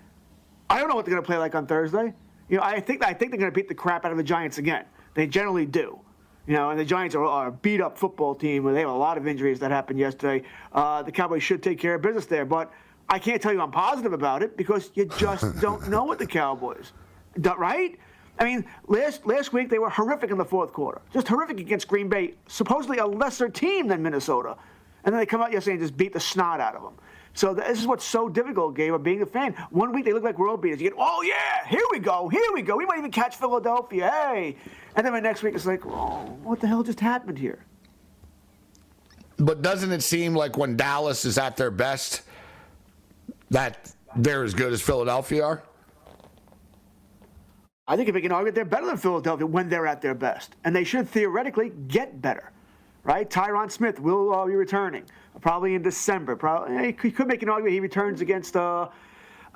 I 0.68 0.78
don't 0.78 0.88
know 0.88 0.94
what 0.94 1.06
they're 1.06 1.14
going 1.14 1.22
to 1.22 1.26
play 1.26 1.38
like 1.38 1.54
on 1.54 1.66
Thursday. 1.66 2.12
You 2.48 2.58
know, 2.58 2.62
I 2.62 2.78
think 2.80 3.04
I 3.04 3.14
think 3.14 3.30
they're 3.30 3.40
going 3.40 3.50
to 3.50 3.54
beat 3.54 3.68
the 3.68 3.74
crap 3.74 4.04
out 4.04 4.12
of 4.12 4.18
the 4.18 4.24
Giants 4.24 4.58
again. 4.58 4.84
They 5.14 5.26
generally 5.26 5.66
do. 5.66 5.98
You 6.46 6.56
know, 6.56 6.70
and 6.70 6.78
the 6.78 6.84
Giants 6.84 7.14
are, 7.14 7.24
are 7.24 7.48
a 7.48 7.52
beat 7.52 7.80
up 7.80 7.96
football 7.96 8.34
team. 8.34 8.64
Where 8.64 8.74
they 8.74 8.80
have 8.80 8.90
a 8.90 8.92
lot 8.92 9.16
of 9.16 9.26
injuries 9.26 9.58
that 9.60 9.70
happened 9.70 9.98
yesterday. 9.98 10.46
Uh, 10.72 11.02
the 11.02 11.12
Cowboys 11.12 11.42
should 11.42 11.62
take 11.62 11.78
care 11.78 11.94
of 11.94 12.02
business 12.02 12.26
there, 12.26 12.44
but 12.44 12.72
I 13.10 13.18
can't 13.18 13.42
tell 13.42 13.52
you 13.52 13.60
I'm 13.60 13.72
positive 13.72 14.12
about 14.12 14.42
it 14.42 14.56
because 14.56 14.90
you 14.94 15.04
just 15.04 15.60
don't 15.60 15.88
know 15.88 16.04
what 16.04 16.18
the 16.20 16.26
Cowboys, 16.26 16.92
right? 17.36 17.98
I 18.38 18.44
mean, 18.44 18.64
last 18.86 19.26
last 19.26 19.52
week 19.52 19.68
they 19.68 19.78
were 19.78 19.90
horrific 19.90 20.30
in 20.30 20.38
the 20.38 20.44
fourth 20.44 20.72
quarter, 20.72 21.02
just 21.12 21.26
horrific 21.26 21.58
against 21.60 21.88
Green 21.88 22.08
Bay, 22.08 22.34
supposedly 22.46 22.98
a 22.98 23.06
lesser 23.06 23.48
team 23.48 23.88
than 23.88 24.02
Minnesota, 24.02 24.56
and 25.04 25.12
then 25.12 25.18
they 25.18 25.26
come 25.26 25.42
out 25.42 25.52
yesterday 25.52 25.74
and 25.74 25.82
just 25.82 25.96
beat 25.96 26.12
the 26.12 26.20
snot 26.20 26.60
out 26.60 26.76
of 26.76 26.82
them. 26.82 26.94
So 27.34 27.52
this 27.54 27.78
is 27.78 27.86
what's 27.86 28.04
so 28.04 28.28
difficult, 28.28 28.74
Gabe, 28.74 28.94
of 28.94 29.02
being 29.02 29.22
a 29.22 29.26
fan. 29.26 29.54
One 29.70 29.92
week 29.92 30.04
they 30.04 30.12
look 30.12 30.24
like 30.24 30.38
world 30.38 30.62
beaters. 30.62 30.80
You 30.80 30.90
get, 30.90 30.98
oh 30.98 31.22
yeah, 31.22 31.68
here 31.68 31.84
we 31.90 31.98
go, 31.98 32.28
here 32.28 32.42
we 32.54 32.62
go. 32.62 32.76
We 32.76 32.86
might 32.86 32.98
even 32.98 33.10
catch 33.10 33.36
Philadelphia, 33.36 34.10
hey. 34.10 34.56
And 34.96 35.06
then 35.06 35.12
the 35.12 35.20
next 35.20 35.42
week 35.42 35.54
it's 35.54 35.66
like, 35.66 35.84
oh, 35.86 36.38
what 36.42 36.60
the 36.60 36.66
hell 36.66 36.82
just 36.82 37.00
happened 37.00 37.38
here? 37.38 37.64
But 39.36 39.62
doesn't 39.62 39.90
it 39.92 40.02
seem 40.02 40.34
like 40.34 40.56
when 40.56 40.76
Dallas 40.76 41.24
is 41.24 41.38
at 41.38 41.56
their 41.56 41.70
best, 41.70 42.22
that 43.50 43.92
they're 44.16 44.44
as 44.44 44.54
good 44.54 44.72
as 44.72 44.80
Philadelphia 44.80 45.44
are? 45.44 45.62
I 47.86 47.96
think 47.96 48.08
if 48.08 48.14
we 48.14 48.20
can 48.20 48.30
argue, 48.30 48.52
they're 48.52 48.64
better 48.64 48.86
than 48.86 48.96
Philadelphia 48.96 49.44
when 49.46 49.68
they're 49.68 49.86
at 49.86 50.00
their 50.00 50.14
best, 50.14 50.54
and 50.64 50.74
they 50.74 50.84
should 50.84 51.08
theoretically 51.08 51.72
get 51.88 52.22
better, 52.22 52.52
right? 53.02 53.28
Tyron 53.28 53.70
Smith 53.70 53.98
will 53.98 54.32
uh, 54.32 54.46
be 54.46 54.54
returning 54.54 55.04
probably 55.40 55.74
in 55.74 55.82
December. 55.82 56.36
Probably 56.36 56.96
he 57.02 57.10
could 57.10 57.26
make 57.26 57.42
an 57.42 57.48
argument 57.48 57.72
he 57.72 57.80
returns 57.80 58.20
against 58.20 58.56
uh, 58.56 58.88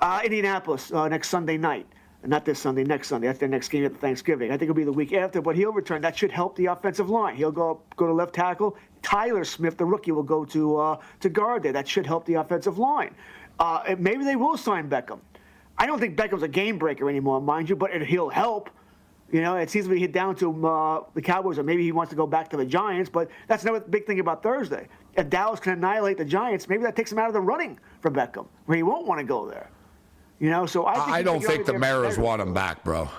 uh, 0.01 0.21
Indianapolis 0.23 0.91
uh, 0.91 1.07
next 1.07 1.29
Sunday 1.29 1.57
night. 1.57 1.87
Not 2.25 2.43
this 2.43 2.59
Sunday, 2.59 2.83
next 2.83 3.09
Sunday. 3.09 3.27
That's 3.27 3.37
their 3.37 3.47
next 3.47 3.69
game 3.69 3.85
at 3.85 3.95
Thanksgiving. 3.97 4.49
I 4.51 4.57
think 4.57 4.63
it'll 4.63 4.75
be 4.75 4.83
the 4.83 4.91
week 4.91 5.13
after, 5.13 5.41
but 5.41 5.55
he'll 5.55 5.71
return. 5.71 6.01
That 6.01 6.17
should 6.17 6.31
help 6.31 6.55
the 6.55 6.65
offensive 6.65 7.09
line. 7.09 7.35
He'll 7.35 7.51
go 7.51 7.81
go 7.95 8.07
to 8.07 8.13
left 8.13 8.33
tackle. 8.33 8.75
Tyler 9.03 9.45
Smith, 9.45 9.77
the 9.77 9.85
rookie, 9.85 10.11
will 10.11 10.23
go 10.23 10.43
to 10.45 10.77
uh, 10.77 10.97
to 11.19 11.29
guard 11.29 11.61
there. 11.63 11.71
That 11.71 11.87
should 11.87 12.05
help 12.05 12.25
the 12.25 12.33
offensive 12.33 12.79
line. 12.79 13.13
Uh, 13.59 13.95
maybe 13.97 14.23
they 14.23 14.35
will 14.35 14.57
sign 14.57 14.89
Beckham. 14.89 15.19
I 15.77 15.85
don't 15.85 15.99
think 15.99 16.17
Beckham's 16.17 16.43
a 16.43 16.47
game 16.47 16.77
breaker 16.77 17.09
anymore, 17.09 17.41
mind 17.41 17.69
you, 17.69 17.75
but 17.75 17.91
it, 17.91 18.01
he'll 18.03 18.29
help. 18.29 18.69
You 19.31 19.41
know, 19.41 19.55
it 19.57 19.69
seems 19.69 19.85
to 19.85 19.91
be 19.91 19.99
hit 19.99 20.11
down 20.11 20.35
to 20.37 20.67
uh, 20.67 21.03
the 21.13 21.21
Cowboys, 21.21 21.57
or 21.57 21.63
maybe 21.63 21.83
he 21.83 21.91
wants 21.91 22.11
to 22.11 22.15
go 22.15 22.27
back 22.27 22.47
to 22.49 22.57
the 22.57 22.65
Giants. 22.65 23.09
But 23.09 23.29
that's 23.47 23.63
another 23.63 23.79
big 23.81 24.05
thing 24.05 24.19
about 24.19 24.43
Thursday. 24.43 24.87
If 25.15 25.29
Dallas 25.29 25.59
can 25.59 25.73
annihilate 25.73 26.17
the 26.17 26.25
Giants, 26.25 26.69
maybe 26.69 26.83
that 26.83 26.95
takes 26.95 27.11
him 27.11 27.19
out 27.19 27.27
of 27.27 27.33
the 27.33 27.41
running 27.41 27.79
for 28.01 28.11
Beckham, 28.11 28.47
where 28.65 28.75
he 28.77 28.83
won't 28.83 29.07
want 29.07 29.19
to 29.19 29.25
go 29.25 29.49
there. 29.49 29.69
You 30.39 30.49
know, 30.49 30.65
so 30.65 30.85
I, 30.85 31.17
I 31.17 31.21
don't 31.21 31.43
think 31.43 31.65
the 31.65 31.77
Maras 31.77 32.17
want 32.17 32.41
him 32.41 32.53
back, 32.53 32.83
bro. 32.83 33.09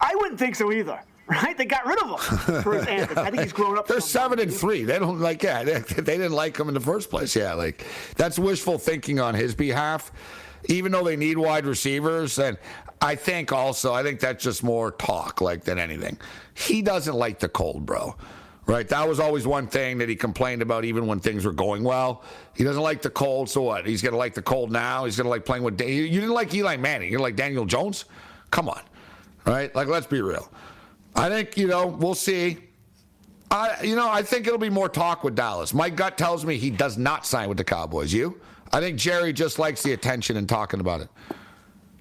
I 0.00 0.14
wouldn't 0.14 0.38
think 0.38 0.54
so 0.54 0.72
either. 0.72 1.00
Right? 1.42 1.56
They 1.56 1.64
got 1.64 1.86
rid 1.86 2.02
of 2.02 2.08
him 2.08 2.62
for 2.62 2.74
his 2.74 2.86
antics. 2.86 3.16
I 3.16 3.30
think 3.30 3.44
he's 3.44 3.52
grown 3.52 3.78
up. 3.78 3.86
They're 3.88 4.00
seven 4.00 4.40
and 4.40 4.52
three. 4.52 4.82
They 4.82 4.98
don't 4.98 5.20
like. 5.20 5.42
Yeah, 5.42 5.62
they, 5.62 5.78
they 5.80 6.16
didn't 6.16 6.32
like 6.32 6.58
him 6.58 6.66
in 6.66 6.74
the 6.74 6.80
first 6.80 7.08
place. 7.08 7.36
Yeah, 7.36 7.54
like 7.54 7.86
that's 8.16 8.38
wishful 8.38 8.78
thinking 8.78 9.20
on 9.20 9.34
his 9.34 9.54
behalf 9.54 10.10
even 10.66 10.92
though 10.92 11.04
they 11.04 11.16
need 11.16 11.38
wide 11.38 11.66
receivers. 11.66 12.38
And 12.38 12.58
I 13.00 13.14
think 13.14 13.52
also, 13.52 13.92
I 13.94 14.02
think 14.02 14.20
that's 14.20 14.42
just 14.42 14.62
more 14.62 14.92
talk 14.92 15.40
like 15.40 15.64
than 15.64 15.78
anything. 15.78 16.18
He 16.54 16.82
doesn't 16.82 17.14
like 17.14 17.38
the 17.38 17.48
cold, 17.48 17.86
bro. 17.86 18.16
Right? 18.66 18.86
That 18.88 19.08
was 19.08 19.18
always 19.18 19.46
one 19.46 19.66
thing 19.66 19.98
that 19.98 20.08
he 20.08 20.14
complained 20.14 20.62
about 20.62 20.84
even 20.84 21.06
when 21.06 21.18
things 21.18 21.44
were 21.44 21.52
going 21.52 21.82
well. 21.82 22.22
He 22.54 22.62
doesn't 22.62 22.82
like 22.82 23.02
the 23.02 23.10
cold, 23.10 23.48
so 23.48 23.62
what? 23.62 23.84
He's 23.84 24.00
going 24.00 24.12
to 24.12 24.18
like 24.18 24.34
the 24.34 24.42
cold 24.42 24.70
now. 24.70 25.06
He's 25.06 25.16
to 25.16 25.24
like 25.24 25.44
playing 25.44 25.64
with. 25.64 25.80
You 25.80 26.08
didn't 26.08 26.34
like 26.34 26.54
Eli 26.54 26.76
Manning. 26.76 27.08
You 27.08 27.12
didn't 27.12 27.22
like 27.22 27.36
Daniel 27.36 27.64
Jones? 27.64 28.04
Come 28.52 28.68
on. 28.68 28.82
Right? 29.44 29.74
Like, 29.74 29.88
let's 29.88 30.06
be 30.06 30.20
real. 30.20 30.52
I 31.14 31.28
think, 31.28 31.56
you 31.56 31.66
know, 31.66 31.86
we'll 31.86 32.14
see. 32.14 32.58
I, 33.50 33.82
you 33.82 33.96
know, 33.96 34.08
I 34.08 34.22
think 34.22 34.46
it'll 34.46 34.58
be 34.58 34.70
more 34.70 34.88
talk 34.88 35.24
with 35.24 35.34
Dallas. 35.34 35.74
My 35.74 35.90
gut 35.90 36.16
tells 36.16 36.44
me 36.44 36.56
he 36.56 36.70
does 36.70 36.96
not 36.96 37.26
sign 37.26 37.48
with 37.48 37.58
the 37.58 37.64
Cowboys. 37.64 38.12
You? 38.12 38.40
I 38.72 38.80
think 38.80 38.96
Jerry 38.96 39.32
just 39.32 39.58
likes 39.58 39.82
the 39.82 39.92
attention 39.92 40.36
and 40.36 40.48
talking 40.48 40.80
about 40.80 41.00
it. 41.02 41.08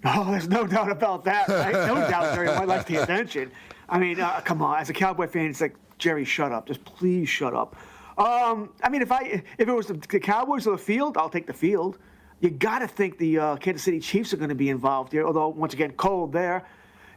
Oh, 0.06 0.32
there's 0.32 0.48
no 0.48 0.66
doubt 0.66 0.90
about 0.90 1.26
that, 1.26 1.50
right? 1.50 1.74
No 1.74 1.96
doubt 2.10 2.34
Jerry 2.34 2.48
might 2.48 2.70
like 2.70 2.86
the 2.86 3.04
attention. 3.04 3.52
I 3.90 4.00
mean, 4.00 4.22
uh, 4.22 4.40
come 4.40 4.62
on. 4.62 4.80
As 4.80 4.90
a 4.90 4.94
Cowboy 4.94 5.28
fan, 5.28 5.48
it's 5.48 5.60
like 5.60 5.76
Jerry, 5.98 6.24
shut 6.24 6.54
up. 6.54 6.68
Just 6.68 6.86
please 6.86 7.28
shut 7.28 7.54
up. 7.54 7.76
Um, 8.18 8.70
I 8.82 8.90
mean, 8.90 9.02
if 9.02 9.12
I 9.12 9.44
if 9.58 9.68
it 9.68 9.74
was 9.74 9.88
the, 9.88 10.20
Cowboys 10.20 10.68
or 10.68 10.72
the 10.72 10.82
field, 10.82 11.18
I'll 11.18 11.30
take 11.30 11.48
the 11.48 11.54
field. 11.54 11.98
You 12.40 12.50
got 12.50 12.80
to 12.80 12.88
think 12.88 13.18
the 13.18 13.40
uh, 13.40 13.56
Kansas 13.58 13.84
City 13.84 14.00
Chiefs 14.00 14.34
are 14.34 14.38
going 14.38 14.50
to 14.50 14.56
be 14.56 14.70
involved 14.70 15.12
here. 15.12 15.26
Although 15.26 15.50
once 15.50 15.74
again, 15.74 15.92
cold 15.92 16.32
there. 16.32 16.66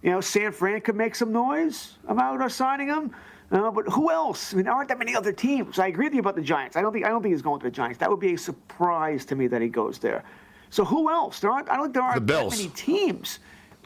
You 0.02 0.10
know, 0.10 0.20
San 0.20 0.52
Fran 0.52 0.80
could 0.80 0.96
make 0.96 1.14
some 1.14 1.32
noise 1.32 1.96
about 2.08 2.40
us 2.40 2.54
signing 2.54 2.88
him. 2.88 3.14
Uh, 3.50 3.70
but 3.70 3.86
who 3.88 4.10
else? 4.10 4.52
I 4.52 4.56
mean, 4.56 4.64
there 4.64 4.74
aren't 4.74 4.88
that 4.88 4.98
many 4.98 5.14
other 5.14 5.32
teams. 5.32 5.78
I 5.78 5.88
agree 5.88 6.06
with 6.06 6.14
you 6.14 6.20
about 6.20 6.36
the 6.36 6.42
Giants. 6.42 6.76
I 6.76 6.80
don't 6.80 6.92
think 6.92 7.04
I 7.04 7.10
don't 7.10 7.22
think 7.22 7.34
he's 7.34 7.42
going 7.42 7.60
to 7.60 7.64
the 7.64 7.70
Giants. 7.70 7.98
That 7.98 8.10
would 8.10 8.18
be 8.20 8.34
a 8.34 8.38
surprise 8.38 9.24
to 9.26 9.36
me 9.36 9.46
that 9.48 9.60
he 9.60 9.68
goes 9.68 9.98
there. 9.98 10.24
So 10.70 10.84
who 10.84 11.10
else? 11.10 11.38
There 11.40 11.50
aren't. 11.50 11.68
I 11.68 11.76
don't 11.76 11.84
think 11.84 11.94
there 11.94 12.02
aren't 12.02 12.26
that 12.26 12.50
many 12.50 12.68
teams. 12.70 13.40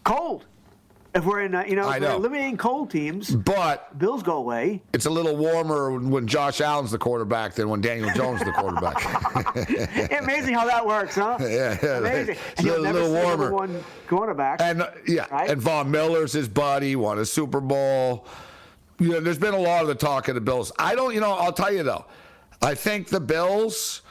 Cold. 0.04 0.46
If 1.16 1.24
we're 1.24 1.40
in, 1.40 1.54
uh, 1.54 1.64
you 1.66 1.76
know, 1.76 1.90
know. 1.96 2.16
eliminating 2.16 2.58
cold 2.58 2.90
teams, 2.90 3.34
but 3.34 3.98
Bills 3.98 4.22
go 4.22 4.36
away. 4.36 4.82
It's 4.92 5.06
a 5.06 5.10
little 5.10 5.34
warmer 5.34 5.98
when 5.98 6.26
Josh 6.26 6.60
Allen's 6.60 6.90
the 6.90 6.98
quarterback 6.98 7.54
than 7.54 7.70
when 7.70 7.80
Daniel 7.80 8.10
Jones 8.14 8.42
is 8.42 8.46
the 8.46 8.52
quarterback. 8.52 9.02
Amazing 10.20 10.52
how 10.52 10.66
that 10.66 10.86
works, 10.86 11.14
huh? 11.14 11.38
Yeah, 11.46 11.78
yeah 11.82 11.98
amazing. 11.98 12.36
And 12.58 12.66
a 12.66 12.78
little, 12.78 12.92
little 12.92 13.12
warmer. 13.12 13.50
One 13.50 13.82
quarterback. 14.08 14.60
And 14.60 14.82
uh, 14.82 14.90
yeah, 15.06 15.26
right? 15.30 15.48
and 15.48 15.60
Von 15.60 15.90
Miller's 15.90 16.34
his 16.34 16.50
buddy, 16.50 16.96
won 16.96 17.18
a 17.18 17.24
Super 17.24 17.62
Bowl. 17.62 18.26
You 18.98 19.12
know, 19.12 19.20
there's 19.20 19.38
been 19.38 19.54
a 19.54 19.58
lot 19.58 19.80
of 19.80 19.88
the 19.88 19.94
talk 19.94 20.28
of 20.28 20.34
the 20.34 20.40
Bills. 20.42 20.70
I 20.78 20.94
don't, 20.94 21.14
you 21.14 21.20
know, 21.20 21.32
I'll 21.32 21.52
tell 21.52 21.72
you 21.72 21.82
though, 21.82 22.04
I 22.60 22.74
think 22.74 23.08
the 23.08 23.20
Bills. 23.20 24.02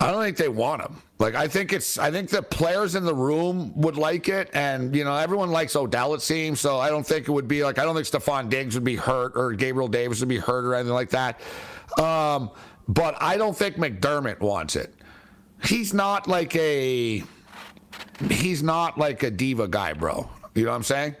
I 0.00 0.10
don't 0.10 0.22
think 0.22 0.36
they 0.36 0.48
want 0.48 0.82
him. 0.82 1.02
Like 1.18 1.34
I 1.34 1.48
think 1.48 1.72
it's 1.72 1.98
I 1.98 2.10
think 2.10 2.28
the 2.28 2.42
players 2.42 2.94
in 2.94 3.04
the 3.04 3.14
room 3.14 3.72
would 3.80 3.96
like 3.96 4.28
it, 4.28 4.50
and 4.52 4.94
you 4.94 5.04
know 5.04 5.16
everyone 5.16 5.50
likes 5.50 5.76
Odell 5.76 6.14
it 6.14 6.22
seems. 6.22 6.60
So 6.60 6.78
I 6.78 6.88
don't 6.90 7.06
think 7.06 7.28
it 7.28 7.30
would 7.30 7.48
be 7.48 7.62
like 7.64 7.78
I 7.78 7.84
don't 7.84 7.94
think 7.94 8.06
Stefon 8.06 8.48
Diggs 8.48 8.74
would 8.74 8.84
be 8.84 8.96
hurt 8.96 9.32
or 9.36 9.52
Gabriel 9.52 9.88
Davis 9.88 10.20
would 10.20 10.28
be 10.28 10.38
hurt 10.38 10.64
or 10.64 10.74
anything 10.74 10.94
like 10.94 11.10
that. 11.10 11.40
Um, 11.98 12.50
but 12.88 13.16
I 13.20 13.36
don't 13.36 13.56
think 13.56 13.76
McDermott 13.76 14.40
wants 14.40 14.76
it. 14.76 14.94
He's 15.62 15.94
not 15.94 16.26
like 16.26 16.54
a 16.56 17.22
he's 18.28 18.62
not 18.62 18.98
like 18.98 19.22
a 19.22 19.30
diva 19.30 19.68
guy, 19.68 19.92
bro. 19.92 20.28
You 20.54 20.64
know 20.64 20.70
what 20.70 20.76
I'm 20.76 20.82
saying? 20.82 21.16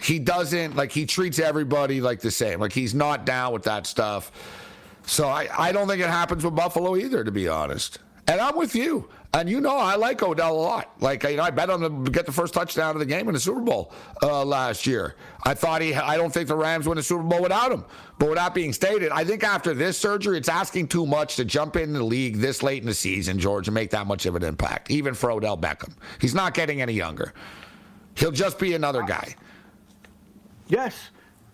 He 0.00 0.18
doesn't 0.18 0.76
like 0.76 0.92
he 0.92 1.06
treats 1.06 1.38
everybody 1.38 2.00
like 2.00 2.20
the 2.20 2.30
same. 2.30 2.60
Like 2.60 2.72
he's 2.72 2.94
not 2.94 3.24
down 3.26 3.52
with 3.52 3.64
that 3.64 3.86
stuff. 3.86 4.32
So 5.06 5.28
I, 5.28 5.48
I 5.56 5.72
don't 5.72 5.88
think 5.88 6.00
it 6.00 6.08
happens 6.08 6.44
with 6.44 6.54
Buffalo 6.54 6.96
either, 6.96 7.24
to 7.24 7.32
be 7.32 7.48
honest. 7.48 7.98
And 8.28 8.40
I'm 8.40 8.56
with 8.56 8.74
you. 8.74 9.08
And 9.34 9.48
you 9.48 9.62
know, 9.62 9.78
I 9.78 9.96
like 9.96 10.22
Odell 10.22 10.54
a 10.54 10.60
lot. 10.60 10.92
Like, 11.00 11.22
you 11.22 11.36
know, 11.36 11.42
I 11.42 11.50
bet 11.50 11.70
on 11.70 11.82
him 11.82 12.04
to 12.04 12.10
get 12.10 12.26
the 12.26 12.32
first 12.32 12.52
touchdown 12.52 12.94
of 12.94 12.98
the 12.98 13.06
game 13.06 13.28
in 13.28 13.34
the 13.34 13.40
Super 13.40 13.60
Bowl 13.60 13.90
uh, 14.22 14.44
last 14.44 14.86
year. 14.86 15.16
I 15.44 15.54
thought 15.54 15.80
he, 15.80 15.94
I 15.94 16.18
don't 16.18 16.32
think 16.32 16.48
the 16.48 16.54
Rams 16.54 16.86
win 16.86 16.96
the 16.96 17.02
Super 17.02 17.22
Bowl 17.22 17.40
without 17.40 17.72
him. 17.72 17.84
But 18.18 18.28
with 18.28 18.38
that 18.38 18.52
being 18.52 18.74
stated, 18.74 19.10
I 19.10 19.24
think 19.24 19.42
after 19.42 19.72
this 19.72 19.96
surgery, 19.96 20.36
it's 20.36 20.50
asking 20.50 20.88
too 20.88 21.06
much 21.06 21.36
to 21.36 21.46
jump 21.46 21.76
in 21.76 21.94
the 21.94 22.04
league 22.04 22.36
this 22.36 22.62
late 22.62 22.82
in 22.82 22.86
the 22.86 22.94
season, 22.94 23.38
George, 23.38 23.68
and 23.68 23.74
make 23.74 23.90
that 23.90 24.06
much 24.06 24.26
of 24.26 24.36
an 24.36 24.44
impact, 24.44 24.90
even 24.90 25.14
for 25.14 25.30
Odell 25.30 25.56
Beckham. 25.56 25.94
He's 26.20 26.34
not 26.34 26.52
getting 26.52 26.82
any 26.82 26.92
younger. 26.92 27.32
He'll 28.14 28.32
just 28.32 28.58
be 28.58 28.74
another 28.74 29.02
guy. 29.02 29.34
Yes. 30.68 30.94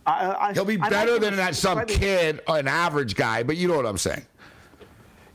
I, 0.05 0.49
I, 0.49 0.53
He'll 0.53 0.65
be 0.65 0.79
better 0.79 1.13
like 1.13 1.21
than 1.21 1.37
that 1.37 1.55
some 1.55 1.87
kid, 1.87 2.41
an 2.49 2.67
average 2.67 3.15
guy, 3.15 3.45
but 3.45 3.57
you 3.57 3.69
know 3.69 3.77
what 3.77 3.87
I'm 3.87 3.99
saying. 3.99 4.27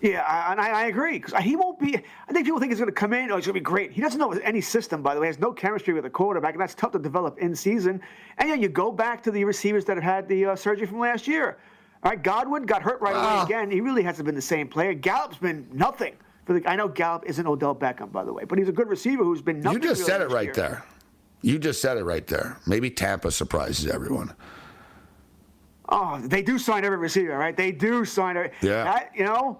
Yeah, 0.03 0.21
I- 0.23 0.51
and 0.51 0.59
I, 0.59 0.69
I 0.69 0.85
agree 0.87 1.17
because 1.17 1.33
he 1.41 1.55
won't 1.55 1.79
be. 1.79 1.95
I 1.95 2.33
think 2.33 2.45
people 2.45 2.59
think 2.59 2.71
he's 2.73 2.79
going 2.79 2.89
to 2.89 2.93
come 2.93 3.13
in. 3.13 3.31
Oh, 3.31 3.37
he's 3.37 3.45
going 3.45 3.53
to 3.55 3.59
be 3.59 3.59
great. 3.61 3.91
He 3.93 4.01
doesn't 4.01 4.19
know 4.19 4.31
any 4.33 4.59
system, 4.59 5.01
by 5.01 5.15
the 5.15 5.21
way. 5.21 5.27
He 5.27 5.29
has 5.29 5.39
no 5.39 5.53
chemistry 5.53 5.93
with 5.93 6.05
a 6.05 6.09
quarterback, 6.09 6.53
and 6.53 6.61
that's 6.61 6.75
tough 6.75 6.91
to 6.91 6.99
develop 6.99 7.39
in 7.39 7.55
season. 7.55 8.01
And 8.37 8.49
yeah, 8.49 8.55
you 8.55 8.67
go 8.67 8.91
back 8.91 9.23
to 9.23 9.31
the 9.31 9.45
receivers 9.45 9.85
that 9.85 9.95
have 9.95 10.03
had 10.03 10.27
the 10.27 10.45
uh, 10.47 10.55
surgery 10.57 10.85
from 10.87 10.99
last 10.99 11.25
year. 11.25 11.57
All 12.03 12.11
right, 12.11 12.21
Godwin 12.21 12.63
got 12.63 12.81
hurt 12.83 12.99
right 12.99 13.15
Ah. 13.15 13.35
away 13.35 13.43
again. 13.45 13.71
He 13.71 13.79
really 13.79 14.03
hasn't 14.03 14.25
been 14.25 14.35
the 14.35 14.41
same 14.41 14.67
player. 14.67 14.93
Gallup's 14.93 15.37
been 15.37 15.65
nothing. 15.71 16.15
For 16.45 16.59
the, 16.59 16.69
I 16.69 16.75
know 16.75 16.89
Gallup 16.89 17.23
isn't 17.25 17.47
Odell 17.47 17.73
Beckham, 17.73 18.11
by 18.11 18.25
the 18.25 18.33
way, 18.33 18.43
but 18.43 18.57
he's 18.59 18.67
a 18.67 18.73
good 18.73 18.89
receiver 18.89 19.23
who's 19.23 19.41
been 19.41 19.61
nothing. 19.61 19.81
You 19.81 19.87
just 19.87 20.01
really 20.01 20.11
said 20.11 20.21
it 20.21 20.29
right 20.31 20.43
year. 20.47 20.53
there. 20.53 20.83
You 21.41 21.57
just 21.59 21.81
said 21.81 21.95
it 21.95 22.03
right 22.03 22.27
there. 22.27 22.57
Maybe 22.67 22.89
Tampa 22.89 23.31
surprises 23.31 23.87
everyone. 23.87 24.35
Oh, 25.87 26.19
they 26.25 26.41
do 26.41 26.57
sign 26.57 26.83
every 26.85 26.97
receiver, 26.97 27.37
right? 27.37 27.55
They 27.55 27.71
do 27.71 28.03
sign 28.05 28.35
every. 28.35 28.51
Yeah. 28.61 28.83
That, 28.83 29.11
you 29.15 29.23
know, 29.25 29.59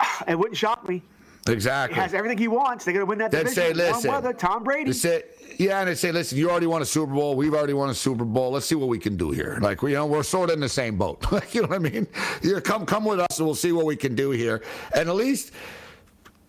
it 0.28 0.38
wouldn't 0.38 0.56
shock 0.56 0.88
me. 0.88 1.02
He 1.46 1.52
Exactly. 1.52 1.94
has 2.00 2.12
everything 2.12 2.38
he 2.38 2.48
wants. 2.48 2.84
They're 2.84 2.92
going 2.92 3.06
to 3.06 3.08
win 3.08 3.18
that 3.18 3.30
They'd 3.30 3.44
division. 3.46 3.62
say, 3.62 3.72
listen. 3.72 4.10
weather, 4.10 4.32
Tom 4.32 4.64
Brady. 4.64 4.92
Say, 4.92 5.22
yeah, 5.58 5.78
and 5.78 5.88
they 5.88 5.94
say, 5.94 6.10
listen, 6.10 6.36
you 6.38 6.50
already 6.50 6.66
won 6.66 6.82
a 6.82 6.84
Super 6.84 7.12
Bowl. 7.12 7.36
We've 7.36 7.54
already 7.54 7.72
won 7.72 7.88
a 7.88 7.94
Super 7.94 8.24
Bowl. 8.24 8.50
Let's 8.50 8.66
see 8.66 8.74
what 8.74 8.88
we 8.88 8.98
can 8.98 9.16
do 9.16 9.30
here. 9.30 9.56
Like, 9.62 9.80
you 9.82 9.90
know, 9.90 10.06
we're 10.06 10.24
sort 10.24 10.50
of 10.50 10.54
in 10.54 10.60
the 10.60 10.68
same 10.68 10.96
boat. 10.98 11.24
Like, 11.30 11.54
you 11.54 11.62
know 11.62 11.68
what 11.68 11.76
I 11.76 11.78
mean? 11.78 12.08
You 12.42 12.60
come, 12.60 12.84
come 12.84 13.04
with 13.04 13.20
us, 13.20 13.38
and 13.38 13.46
we'll 13.46 13.54
see 13.54 13.70
what 13.70 13.86
we 13.86 13.94
can 13.94 14.16
do 14.16 14.32
here. 14.32 14.60
And 14.92 15.08
at 15.08 15.14
least 15.14 15.52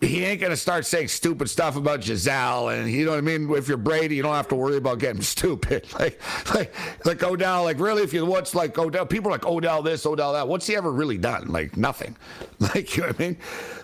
he 0.00 0.24
ain't 0.24 0.40
gonna 0.40 0.56
start 0.56 0.86
saying 0.86 1.08
stupid 1.08 1.50
stuff 1.50 1.74
about 1.74 2.02
Gisele, 2.02 2.68
and 2.68 2.88
you 2.88 3.04
know 3.04 3.12
what 3.12 3.18
I 3.18 3.22
mean. 3.22 3.50
If 3.50 3.66
you're 3.66 3.76
Brady, 3.76 4.14
you 4.14 4.22
don't 4.22 4.34
have 4.34 4.46
to 4.48 4.54
worry 4.54 4.76
about 4.76 5.00
getting 5.00 5.22
stupid. 5.22 5.92
Like, 5.98 6.20
like, 6.54 6.72
like 7.04 7.22
Odell. 7.22 7.64
Like, 7.64 7.80
really, 7.80 8.02
if 8.02 8.12
you 8.12 8.24
watch 8.24 8.54
like 8.54 8.78
Odell, 8.78 9.06
people 9.06 9.30
are 9.30 9.32
like 9.32 9.46
Odell 9.46 9.82
this, 9.82 10.06
Odell 10.06 10.34
that. 10.34 10.46
What's 10.46 10.66
he 10.68 10.76
ever 10.76 10.92
really 10.92 11.18
done? 11.18 11.48
Like, 11.48 11.76
nothing. 11.76 12.16
Like, 12.60 12.96
you 12.96 13.02
know 13.02 13.08
what 13.10 13.20
I 13.20 13.22
mean? 13.22 13.36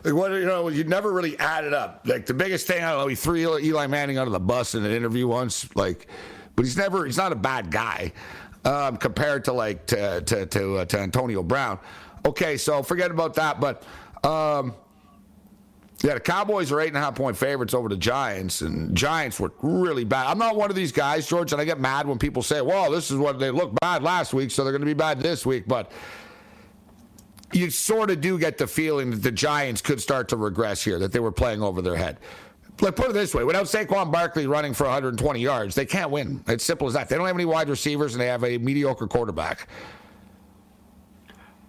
Like, 0.02 0.14
what 0.14 0.32
you 0.32 0.46
know, 0.46 0.66
you 0.66 0.82
never 0.82 1.12
really 1.12 1.38
added 1.38 1.72
up. 1.72 2.02
Like, 2.06 2.26
the 2.26 2.34
biggest 2.34 2.66
thing 2.66 2.82
I 2.82 2.90
don't 2.90 3.02
know, 3.02 3.06
he 3.06 3.14
threw 3.14 3.56
Eli 3.56 3.86
Manning 3.86 4.18
of 4.18 4.32
the 4.32 4.40
bus 4.40 4.74
in 4.74 4.84
an 4.84 4.90
interview 4.90 5.28
once. 5.28 5.74
Like, 5.76 6.08
but 6.56 6.64
he's 6.64 6.76
never, 6.76 7.06
he's 7.06 7.16
not 7.16 7.30
a 7.30 7.36
bad 7.36 7.70
guy 7.70 8.12
um, 8.64 8.96
compared 8.96 9.44
to 9.44 9.52
like 9.52 9.86
to 9.86 10.22
to 10.22 10.46
to, 10.46 10.78
uh, 10.78 10.84
to 10.86 10.98
Antonio 10.98 11.44
Brown. 11.44 11.78
Okay, 12.26 12.56
so 12.56 12.82
forget 12.82 13.10
about 13.10 13.34
that, 13.34 13.60
but. 13.60 13.84
Um, 14.24 14.74
yeah, 16.04 16.12
the 16.12 16.20
Cowboys 16.20 16.70
are 16.70 16.82
eight 16.82 16.88
and 16.88 16.98
a 16.98 17.00
half 17.00 17.14
point 17.14 17.34
favorites 17.34 17.72
over 17.72 17.88
the 17.88 17.96
Giants, 17.96 18.60
and 18.60 18.94
Giants 18.94 19.40
were 19.40 19.50
really 19.62 20.04
bad. 20.04 20.26
I'm 20.26 20.36
not 20.36 20.54
one 20.54 20.68
of 20.68 20.76
these 20.76 20.92
guys, 20.92 21.26
George, 21.26 21.52
and 21.52 21.60
I 21.62 21.64
get 21.64 21.80
mad 21.80 22.06
when 22.06 22.18
people 22.18 22.42
say, 22.42 22.60
"Well, 22.60 22.90
this 22.90 23.10
is 23.10 23.16
what 23.16 23.38
they 23.38 23.50
looked 23.50 23.80
bad 23.80 24.02
last 24.02 24.34
week, 24.34 24.50
so 24.50 24.62
they're 24.62 24.72
going 24.72 24.82
to 24.82 24.86
be 24.86 24.92
bad 24.92 25.18
this 25.20 25.46
week." 25.46 25.66
But 25.66 25.90
you 27.54 27.70
sort 27.70 28.10
of 28.10 28.20
do 28.20 28.38
get 28.38 28.58
the 28.58 28.66
feeling 28.66 29.12
that 29.12 29.22
the 29.22 29.32
Giants 29.32 29.80
could 29.80 29.98
start 29.98 30.28
to 30.28 30.36
regress 30.36 30.84
here, 30.84 30.98
that 30.98 31.10
they 31.10 31.20
were 31.20 31.32
playing 31.32 31.62
over 31.62 31.80
their 31.80 31.96
head. 31.96 32.18
Like 32.82 32.96
put 32.96 33.08
it 33.08 33.14
this 33.14 33.34
way: 33.34 33.42
without 33.42 33.64
Saquon 33.64 34.12
Barkley 34.12 34.46
running 34.46 34.74
for 34.74 34.84
120 34.84 35.40
yards, 35.40 35.74
they 35.74 35.86
can't 35.86 36.10
win. 36.10 36.44
It's 36.48 36.64
simple 36.64 36.86
as 36.86 36.92
that. 36.92 37.08
They 37.08 37.16
don't 37.16 37.26
have 37.26 37.34
any 37.34 37.46
wide 37.46 37.70
receivers, 37.70 38.12
and 38.12 38.20
they 38.20 38.26
have 38.26 38.44
a 38.44 38.58
mediocre 38.58 39.06
quarterback. 39.06 39.68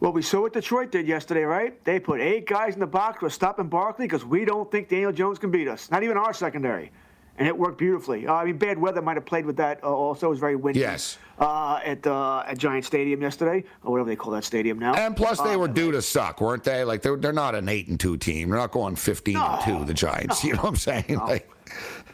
Well, 0.05 0.13
we 0.13 0.21
saw 0.21 0.41
what 0.41 0.53
Detroit 0.53 0.91
did 0.91 1.07
yesterday, 1.07 1.45
right? 1.45 1.83
They 1.83 1.99
put 1.99 2.21
eight 2.21 2.45
guys 2.45 2.75
in 2.75 2.79
the 2.79 2.85
box 2.85 3.21
for 3.21 3.29
stopping 3.31 3.67
Barkley 3.69 4.05
because 4.05 4.23
we 4.23 4.45
don't 4.45 4.69
think 4.71 4.87
Daniel 4.87 5.11
Jones 5.11 5.39
can 5.39 5.49
beat 5.49 5.67
us. 5.67 5.89
Not 5.89 6.03
even 6.03 6.15
our 6.15 6.31
secondary. 6.31 6.91
And 7.39 7.47
it 7.47 7.57
worked 7.57 7.79
beautifully. 7.79 8.27
Uh, 8.27 8.35
I 8.35 8.45
mean, 8.45 8.59
bad 8.59 8.77
weather 8.77 9.01
might 9.01 9.17
have 9.17 9.25
played 9.25 9.47
with 9.47 9.57
that. 9.57 9.83
Uh, 9.83 9.87
also, 9.87 10.27
it 10.27 10.29
was 10.29 10.37
very 10.37 10.55
windy. 10.55 10.81
Yes. 10.81 11.17
Uh, 11.39 11.79
at 11.83 12.05
uh, 12.05 12.43
at 12.45 12.59
Giant 12.59 12.85
Stadium 12.85 13.19
yesterday, 13.19 13.63
or 13.83 13.93
whatever 13.93 14.07
they 14.07 14.15
call 14.15 14.31
that 14.33 14.43
stadium 14.43 14.77
now. 14.77 14.93
And 14.93 15.17
plus, 15.17 15.41
they 15.41 15.55
Uh, 15.55 15.57
were 15.57 15.67
due 15.67 15.91
to 15.91 16.03
suck, 16.03 16.39
weren't 16.39 16.63
they? 16.63 16.83
Like 16.83 17.01
they're 17.01 17.17
they're 17.17 17.33
not 17.33 17.55
an 17.55 17.67
eight 17.67 17.87
and 17.87 17.99
two 17.99 18.15
team. 18.15 18.51
They're 18.51 18.59
not 18.59 18.69
going 18.71 18.95
15 18.95 19.35
and 19.35 19.61
two. 19.63 19.85
The 19.85 19.93
Giants. 19.95 20.43
You 20.43 20.53
know 20.53 20.61
what 20.61 20.69
I'm 20.69 20.75
saying? 20.75 21.17
Like, 21.17 21.49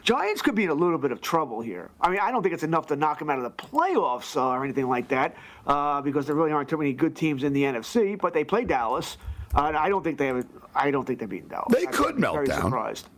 Giants 0.02 0.42
could 0.42 0.54
be 0.54 0.64
in 0.64 0.70
a 0.70 0.74
little 0.74 0.98
bit 0.98 1.12
of 1.12 1.20
trouble 1.20 1.60
here. 1.60 1.90
I 2.00 2.10
mean, 2.10 2.18
I 2.20 2.32
don't 2.32 2.42
think 2.42 2.54
it's 2.54 2.64
enough 2.64 2.86
to 2.88 2.96
knock 2.96 3.18
them 3.20 3.30
out 3.30 3.38
of 3.38 3.44
the 3.44 3.50
playoffs 3.50 4.36
uh, 4.36 4.48
or 4.48 4.64
anything 4.64 4.88
like 4.88 5.08
that, 5.08 5.36
uh, 5.66 6.00
because 6.00 6.26
there 6.26 6.34
really 6.34 6.50
aren't 6.50 6.68
too 6.68 6.76
many 6.76 6.92
good 6.92 7.14
teams 7.14 7.44
in 7.44 7.52
the 7.52 7.62
NFC. 7.62 8.18
But 8.18 8.34
they 8.34 8.42
play 8.44 8.64
Dallas. 8.64 9.16
Uh, 9.54 9.64
and 9.66 9.76
I 9.76 9.88
don't 9.88 10.02
think 10.02 10.18
they 10.18 10.28
have. 10.28 10.44
I 10.74 10.90
don't 10.90 11.06
think 11.06 11.18
they're 11.18 11.28
beating 11.28 11.48
Dallas. 11.48 11.72
They 11.72 11.86
I'm 11.86 11.92
could 11.92 12.18
melt 12.18 12.34
very 12.34 12.46
down. 12.46 12.62
Surprised. 12.62 13.08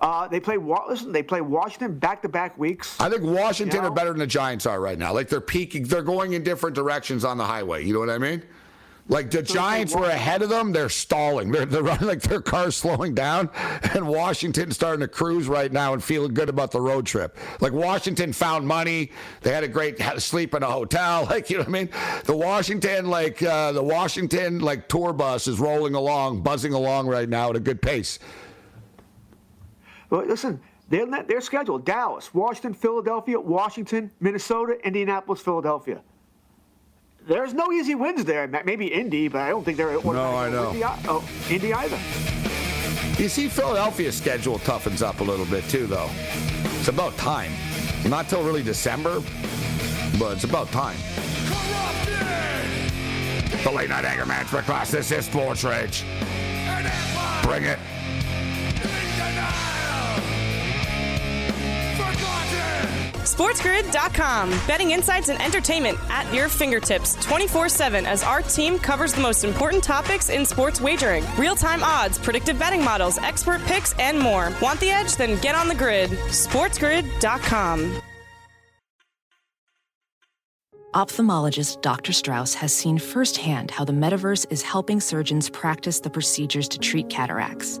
Uh, 0.00 0.26
they 0.26 0.40
play. 0.40 0.56
Listen, 0.56 1.12
they 1.12 1.22
play 1.22 1.42
Washington 1.42 1.98
back-to-back 1.98 2.56
weeks. 2.58 2.98
I 2.98 3.10
think 3.10 3.22
Washington 3.22 3.76
You 3.76 3.82
know? 3.82 3.88
are 3.88 3.94
better 3.94 4.10
than 4.10 4.18
the 4.18 4.26
Giants 4.26 4.64
are 4.64 4.80
right 4.80 4.98
now. 4.98 5.12
Like 5.12 5.28
they're 5.28 5.40
peaking. 5.42 5.84
They're 5.84 6.02
going 6.02 6.32
in 6.32 6.42
different 6.42 6.74
directions 6.74 7.24
on 7.24 7.36
the 7.36 7.44
highway. 7.44 7.84
You 7.84 7.92
know 7.92 8.00
what 8.00 8.10
I 8.10 8.16
mean? 8.18 8.42
Like 9.10 9.28
the 9.32 9.42
Giants 9.42 9.92
were 9.92 10.08
ahead 10.08 10.40
of 10.40 10.50
them. 10.50 10.70
They're 10.70 10.88
stalling. 10.88 11.50
They're, 11.50 11.66
they're 11.66 11.82
running 11.82 12.06
like 12.06 12.22
their 12.22 12.40
car's 12.40 12.76
slowing 12.76 13.12
down, 13.12 13.50
and 13.92 14.06
Washington's 14.06 14.76
starting 14.76 15.00
to 15.00 15.08
cruise 15.08 15.48
right 15.48 15.72
now 15.72 15.94
and 15.94 16.02
feeling 16.02 16.32
good 16.32 16.48
about 16.48 16.70
the 16.70 16.80
road 16.80 17.06
trip. 17.06 17.36
Like 17.60 17.72
Washington 17.72 18.32
found 18.32 18.68
money. 18.68 19.10
They 19.42 19.52
had 19.52 19.64
a 19.64 19.68
great 19.68 20.00
had 20.00 20.12
to 20.14 20.20
sleep 20.20 20.54
in 20.54 20.62
a 20.62 20.70
hotel. 20.70 21.00
Like 21.30 21.48
you 21.48 21.56
know 21.56 21.62
what 21.62 21.68
I 21.68 21.72
mean? 21.72 21.88
The 22.24 22.36
Washington 22.36 23.06
like 23.06 23.42
uh, 23.42 23.72
the 23.72 23.82
Washington 23.82 24.60
like 24.60 24.88
tour 24.88 25.12
bus 25.12 25.46
is 25.46 25.58
rolling 25.58 25.94
along, 25.94 26.42
buzzing 26.42 26.72
along 26.72 27.06
right 27.08 27.28
now 27.28 27.50
at 27.50 27.56
a 27.56 27.60
good 27.60 27.82
pace. 27.82 28.18
Well, 30.08 30.24
listen, 30.26 30.60
they're 30.88 31.06
they're 31.24 31.40
scheduled: 31.40 31.84
Dallas, 31.84 32.32
Washington, 32.32 32.74
Philadelphia, 32.74 33.40
Washington, 33.40 34.10
Minnesota, 34.20 34.78
Indianapolis, 34.84 35.40
Philadelphia. 35.40 36.02
There's 37.26 37.54
no 37.54 37.70
easy 37.72 37.94
wins 37.94 38.24
there. 38.24 38.48
Maybe 38.64 38.86
Indy, 38.86 39.28
but 39.28 39.42
I 39.42 39.50
don't 39.50 39.64
think 39.64 39.76
they're. 39.76 40.02
No, 40.02 40.36
I 40.36 40.48
know. 40.48 40.72
Indy, 40.72 40.84
oh, 40.84 41.28
Indy 41.48 41.72
either. 41.72 41.98
You 43.22 43.28
see, 43.28 43.48
Philadelphia's 43.48 44.16
schedule 44.16 44.58
toughens 44.60 45.02
up 45.02 45.20
a 45.20 45.24
little 45.24 45.46
bit 45.46 45.62
too, 45.68 45.86
though. 45.86 46.08
It's 46.78 46.88
about 46.88 47.16
time. 47.18 47.52
Not 48.06 48.28
till 48.28 48.42
really 48.42 48.62
December, 48.62 49.22
but 50.18 50.32
it's 50.32 50.44
about 50.44 50.68
time. 50.68 50.96
The 53.62 53.70
late 53.70 53.90
night 53.90 54.06
anger 54.06 54.24
management 54.24 54.64
class. 54.64 54.90
This 54.90 55.12
is 55.12 55.26
Sports 55.26 55.64
Rage. 55.64 56.04
Bring 57.42 57.64
it. 57.64 57.78
SportsGrid.com. 63.40 64.50
Betting 64.66 64.90
insights 64.90 65.30
and 65.30 65.40
entertainment 65.40 65.98
at 66.10 66.30
your 66.34 66.46
fingertips 66.50 67.14
24 67.24 67.70
7 67.70 68.04
as 68.04 68.22
our 68.22 68.42
team 68.42 68.78
covers 68.78 69.14
the 69.14 69.22
most 69.22 69.44
important 69.44 69.82
topics 69.82 70.28
in 70.28 70.44
sports 70.44 70.78
wagering 70.78 71.24
real 71.38 71.56
time 71.56 71.82
odds, 71.82 72.18
predictive 72.18 72.58
betting 72.58 72.84
models, 72.84 73.16
expert 73.16 73.62
picks, 73.62 73.98
and 73.98 74.18
more. 74.18 74.52
Want 74.60 74.78
the 74.78 74.90
edge? 74.90 75.16
Then 75.16 75.40
get 75.40 75.54
on 75.54 75.68
the 75.68 75.74
grid. 75.74 76.10
SportsGrid.com. 76.10 78.02
Ophthalmologist 80.94 81.80
Dr. 81.80 82.12
Strauss 82.12 82.52
has 82.52 82.74
seen 82.74 82.98
firsthand 82.98 83.70
how 83.70 83.86
the 83.86 83.92
metaverse 83.94 84.44
is 84.50 84.60
helping 84.60 85.00
surgeons 85.00 85.48
practice 85.48 86.00
the 86.00 86.10
procedures 86.10 86.68
to 86.68 86.78
treat 86.78 87.08
cataracts. 87.08 87.80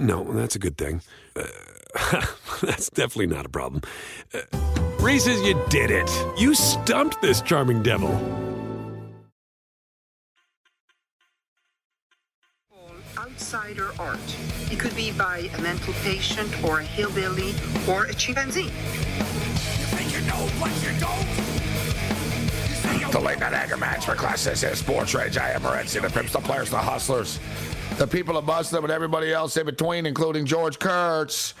no, 0.00 0.24
that's 0.32 0.56
a 0.56 0.58
good 0.58 0.76
thing. 0.76 1.02
Uh, 1.36 1.44
that's 2.62 2.90
definitely 2.90 3.26
not 3.26 3.46
a 3.46 3.48
problem. 3.48 3.82
Uh, 4.34 4.40
Reese's, 5.00 5.40
you 5.42 5.60
did 5.68 5.90
it. 5.90 6.10
You 6.38 6.54
stumped 6.54 7.20
this 7.22 7.40
charming 7.40 7.82
devil. 7.82 8.10
outsider 13.50 13.90
art. 13.98 14.18
It 14.70 14.78
could 14.78 14.94
be 14.94 15.12
by 15.12 15.50
a 15.56 15.60
mental 15.60 15.92
patient 16.04 16.62
or 16.62 16.80
a 16.80 16.84
hillbilly 16.84 17.54
or 17.88 18.04
a 18.04 18.14
chimpanzee. 18.14 18.64
You 18.64 18.70
think 18.70 20.12
you 20.12 20.20
know 20.26 20.46
what 20.58 20.70
you 20.82 20.98
don't? 21.00 21.49
The 23.10 23.18
late 23.18 23.40
night 23.40 23.54
anger 23.54 23.76
match 23.76 24.06
for 24.06 24.14
Class 24.14 24.46
SS 24.46 24.78
Sports 24.78 25.14
Rage. 25.14 25.36
I 25.36 25.50
am 25.50 25.62
Morency, 25.62 26.00
the 26.00 26.08
Pimps, 26.08 26.32
the 26.32 26.38
Players, 26.38 26.70
the 26.70 26.78
Hustlers, 26.78 27.40
the 27.98 28.06
people 28.06 28.36
of 28.36 28.44
Muslim, 28.44 28.84
and 28.84 28.92
everybody 28.92 29.32
else 29.32 29.56
in 29.56 29.66
between, 29.66 30.06
including 30.06 30.46
George 30.46 30.78
Kurtz. 30.78 31.54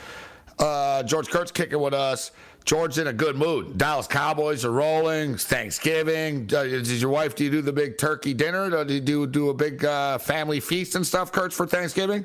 Uh, 0.60 1.02
George 1.02 1.28
Kurtz 1.28 1.50
kicking 1.50 1.80
with 1.80 1.92
us. 1.92 2.30
George's 2.64 2.98
in 2.98 3.08
a 3.08 3.12
good 3.12 3.34
mood. 3.34 3.76
Dallas 3.76 4.06
Cowboys 4.06 4.64
are 4.64 4.70
rolling. 4.70 5.32
It's 5.32 5.44
Thanksgiving. 5.44 6.48
Uh, 6.52 6.62
your 6.62 7.10
wife, 7.10 7.34
do 7.34 7.42
you 7.42 7.50
do 7.50 7.62
the 7.62 7.72
big 7.72 7.98
turkey 7.98 8.32
dinner? 8.32 8.84
Do 8.84 8.94
you 8.94 9.00
do, 9.00 9.26
do 9.26 9.48
a 9.48 9.54
big 9.54 9.84
uh, 9.84 10.18
family 10.18 10.60
feast 10.60 10.94
and 10.94 11.04
stuff, 11.04 11.32
Kurtz, 11.32 11.56
for 11.56 11.66
Thanksgiving? 11.66 12.24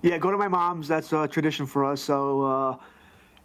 Yeah, 0.00 0.16
go 0.16 0.30
to 0.30 0.38
my 0.38 0.48
mom's. 0.48 0.88
That's 0.88 1.12
a 1.12 1.28
tradition 1.28 1.66
for 1.66 1.84
us. 1.84 2.00
So, 2.00 2.42
uh, 2.42 2.76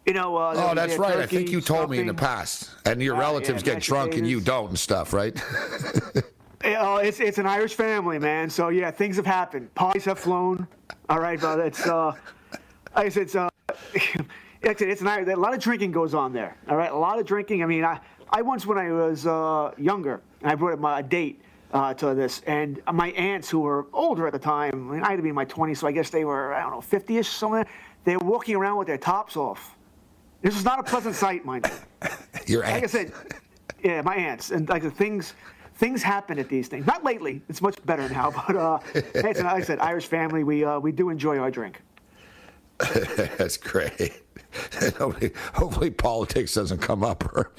you 0.10 0.15
know. 0.15 0.36
Uh, 0.36 0.54
oh, 0.72 0.76
that's 0.76 0.98
right. 0.98 1.13
Turkey, 1.13 1.24
I 1.24 1.28
think 1.28 1.52
you 1.52 1.62
told 1.62 1.82
stuffing. 1.82 1.91
me 1.91 2.00
in 2.00 2.08
the 2.08 2.13
past. 2.13 2.72
And 2.86 3.02
your 3.02 3.15
relatives 3.15 3.63
yeah, 3.63 3.76
get 3.76 3.84
drunk 3.84 4.15
and 4.15 4.28
you 4.28 4.41
don't 4.41 4.69
and 4.69 4.80
stuff, 4.80 5.13
right? 5.13 5.39
Oh, 6.65 6.98
it's 6.98 7.22
it's 7.22 7.38
an 7.38 7.45
Irish 7.45 7.74
family, 7.74 8.19
man. 8.19 8.50
So 8.50 8.67
yeah, 8.67 8.91
things 8.91 9.15
have 9.15 9.26
happened. 9.26 9.74
Parties 9.76 10.04
have 10.04 10.19
flown. 10.19 10.67
All 11.08 11.22
right, 11.22 11.39
but 11.39 11.58
it's 11.60 11.88
uh, 11.88 12.12
I 12.93 13.08
said 13.08 13.24
it's 13.24 13.36
uh, 13.36 13.50
it's, 14.62 14.82
it's 14.82 15.00
an, 15.00 15.08
a 15.08 15.36
lot 15.38 15.54
of 15.54 15.62
drinking 15.62 15.93
goes 15.93 16.13
on 16.13 16.34
there. 16.34 16.58
All 16.67 16.76
right, 16.76 16.91
a 16.91 16.98
lot 16.98 17.17
of 17.17 17.26
drinking. 17.26 17.63
I 17.63 17.65
mean, 17.65 17.86
I, 17.86 18.02
I 18.30 18.41
once 18.41 18.65
when 18.65 18.78
I 18.78 18.91
was 18.91 19.26
uh, 19.26 19.72
younger, 19.78 20.19
I 20.43 20.56
brought 20.56 20.78
my 20.82 21.00
a 21.00 21.04
date 21.04 21.41
uh, 21.72 21.93
to 21.93 22.13
this, 22.13 22.41
and 22.45 22.82
my 22.91 23.12
aunts 23.12 23.50
who 23.50 23.62
were 23.62 23.88
older 23.93 24.28
at 24.28 24.34
the 24.34 24.39
time, 24.39 24.89
I, 24.89 24.93
mean, 24.95 25.04
I 25.04 25.12
had 25.12 25.15
to 25.15 25.24
be 25.24 25.30
in 25.30 25.36
my 25.36 25.45
20s, 25.45 25.78
so 25.78 25.88
I 25.88 25.93
guess 25.93 26.10
they 26.10 26.26
were 26.26 26.54
I 26.54 26.62
don't 26.62 26.72
know 26.72 26.82
50ish 26.82 27.26
somewhere. 27.26 27.65
They 28.04 28.17
were 28.17 28.26
walking 28.26 28.58
around 28.58 28.78
with 28.80 28.88
their 28.88 28.98
tops 28.98 29.38
off. 29.38 29.78
This 30.41 30.56
was 30.56 30.63
not 30.65 30.80
a 30.80 30.84
pleasant 30.84 31.15
sight, 31.15 31.45
mind 31.45 31.69
you. 31.69 32.10
Your 32.47 32.63
like 32.63 32.84
aunts. 32.84 32.95
I 32.95 32.97
said, 32.97 33.13
yeah, 33.84 34.02
my 34.02 34.15
aunts, 34.15 34.52
and 34.52 34.67
like 34.69 34.84
the 34.84 34.91
things. 34.91 35.34
Things 35.75 36.04
happen 36.04 36.38
at 36.39 36.49
these 36.49 36.67
things. 36.67 36.86
Not 36.86 37.06
lately. 37.06 37.41
It's 37.47 37.62
much 37.62 37.78
better 37.86 38.10
now. 38.10 38.32
But 38.47 38.58
uh, 38.58 38.80
like 39.15 39.38
I 39.38 39.62
said, 39.62 39.80
Irish 39.80 40.08
family. 40.08 40.43
We 40.43 40.65
uh, 40.65 40.78
we 40.78 40.91
do 40.91 41.10
enjoy 41.10 41.38
our 41.38 41.49
drink. 41.49 41.82
That's 43.38 43.58
great. 43.58 44.21
hopefully, 44.97 45.32
hopefully, 45.54 45.89
politics 45.89 46.54
doesn't 46.54 46.80
come 46.80 47.04
up 47.04 47.23
or 47.34 47.52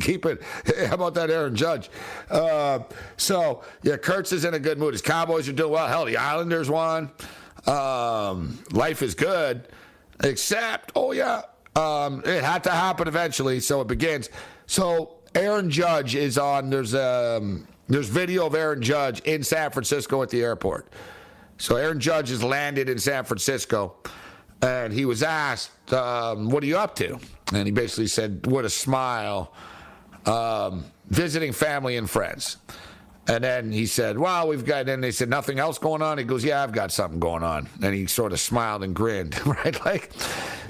keep 0.00 0.24
it. 0.24 0.42
How 0.86 0.94
about 0.94 1.14
that, 1.14 1.30
Aaron 1.30 1.54
Judge? 1.54 1.90
Uh, 2.30 2.80
so, 3.16 3.62
yeah, 3.82 3.96
Kurtz 3.96 4.32
is 4.32 4.44
in 4.44 4.54
a 4.54 4.58
good 4.58 4.78
mood. 4.78 4.94
His 4.94 5.02
Cowboys 5.02 5.48
are 5.48 5.52
doing 5.52 5.72
well. 5.72 5.86
Hell, 5.88 6.04
the 6.04 6.16
Islanders 6.16 6.70
won. 6.70 7.10
Um, 7.66 8.62
life 8.72 9.02
is 9.02 9.14
good, 9.14 9.68
except, 10.22 10.92
oh, 10.94 11.12
yeah, 11.12 11.42
um, 11.78 12.22
it 12.24 12.42
had 12.42 12.64
to 12.64 12.70
happen 12.70 13.08
eventually, 13.08 13.60
so 13.60 13.80
it 13.80 13.88
begins. 13.88 14.30
So, 14.66 15.18
Aaron 15.34 15.70
Judge 15.70 16.14
is 16.14 16.38
on, 16.38 16.70
there's, 16.70 16.94
um, 16.94 17.66
there's 17.86 18.08
video 18.08 18.46
of 18.46 18.54
Aaron 18.54 18.82
Judge 18.82 19.20
in 19.20 19.42
San 19.42 19.70
Francisco 19.70 20.22
at 20.22 20.30
the 20.30 20.42
airport. 20.42 20.92
So, 21.58 21.76
Aaron 21.76 22.00
Judge 22.00 22.30
has 22.30 22.42
landed 22.42 22.88
in 22.88 22.98
San 22.98 23.24
Francisco 23.24 23.96
and 24.60 24.92
he 24.92 25.04
was 25.04 25.22
asked, 25.22 25.92
um, 25.92 26.50
"What 26.50 26.62
are 26.62 26.66
you 26.66 26.78
up 26.78 26.96
to?" 26.96 27.18
And 27.52 27.66
he 27.66 27.70
basically 27.70 28.08
said, 28.08 28.46
"What 28.46 28.64
a 28.64 28.70
smile, 28.70 29.52
um, 30.26 30.84
visiting 31.08 31.52
family 31.52 31.96
and 31.96 32.10
friends." 32.10 32.56
And 33.28 33.44
then 33.44 33.70
he 33.70 33.84
said, 33.84 34.18
"Well, 34.18 34.48
we've 34.48 34.64
got." 34.64 34.88
And 34.88 35.04
they 35.04 35.10
said, 35.10 35.28
"Nothing 35.28 35.58
else 35.58 35.78
going 35.78 36.00
on." 36.00 36.16
He 36.16 36.24
goes, 36.24 36.42
"Yeah, 36.42 36.62
I've 36.62 36.72
got 36.72 36.90
something 36.90 37.20
going 37.20 37.42
on." 37.42 37.68
And 37.82 37.94
he 37.94 38.06
sort 38.06 38.32
of 38.32 38.40
smiled 38.40 38.82
and 38.82 38.94
grinned, 38.94 39.46
right? 39.46 39.84
Like, 39.84 40.10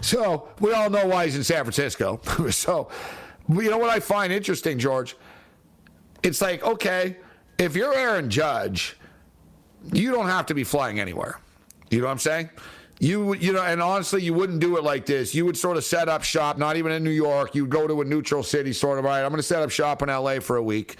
so 0.00 0.48
we 0.60 0.72
all 0.72 0.90
know 0.90 1.06
why 1.06 1.26
he's 1.26 1.36
in 1.36 1.44
San 1.44 1.62
Francisco. 1.62 2.20
so, 2.50 2.88
you 3.48 3.70
know 3.70 3.78
what 3.78 3.90
I 3.90 4.00
find 4.00 4.32
interesting, 4.32 4.78
George? 4.78 5.16
It's 6.24 6.40
like, 6.40 6.64
okay, 6.64 7.16
if 7.58 7.76
you're 7.76 7.94
Aaron 7.94 8.28
Judge, 8.28 8.96
you 9.92 10.10
don't 10.10 10.26
have 10.26 10.46
to 10.46 10.54
be 10.54 10.64
flying 10.64 10.98
anywhere. 10.98 11.40
You 11.90 12.00
know 12.00 12.06
what 12.06 12.12
I'm 12.12 12.18
saying? 12.18 12.50
You 13.00 13.34
you 13.34 13.52
know, 13.52 13.62
and 13.62 13.80
honestly, 13.80 14.22
you 14.22 14.34
wouldn't 14.34 14.58
do 14.58 14.76
it 14.76 14.82
like 14.82 15.06
this. 15.06 15.32
You 15.32 15.44
would 15.46 15.56
sort 15.56 15.76
of 15.76 15.84
set 15.84 16.08
up 16.08 16.24
shop, 16.24 16.58
not 16.58 16.76
even 16.76 16.90
in 16.90 17.04
New 17.04 17.10
York. 17.10 17.54
You'd 17.54 17.70
go 17.70 17.86
to 17.86 18.00
a 18.00 18.04
neutral 18.04 18.42
city, 18.42 18.72
sort 18.72 18.98
of. 18.98 19.04
All 19.04 19.12
right, 19.12 19.22
I'm 19.22 19.28
going 19.28 19.36
to 19.36 19.44
set 19.44 19.62
up 19.62 19.70
shop 19.70 20.02
in 20.02 20.08
L.A. 20.08 20.40
for 20.40 20.56
a 20.56 20.62
week, 20.62 20.96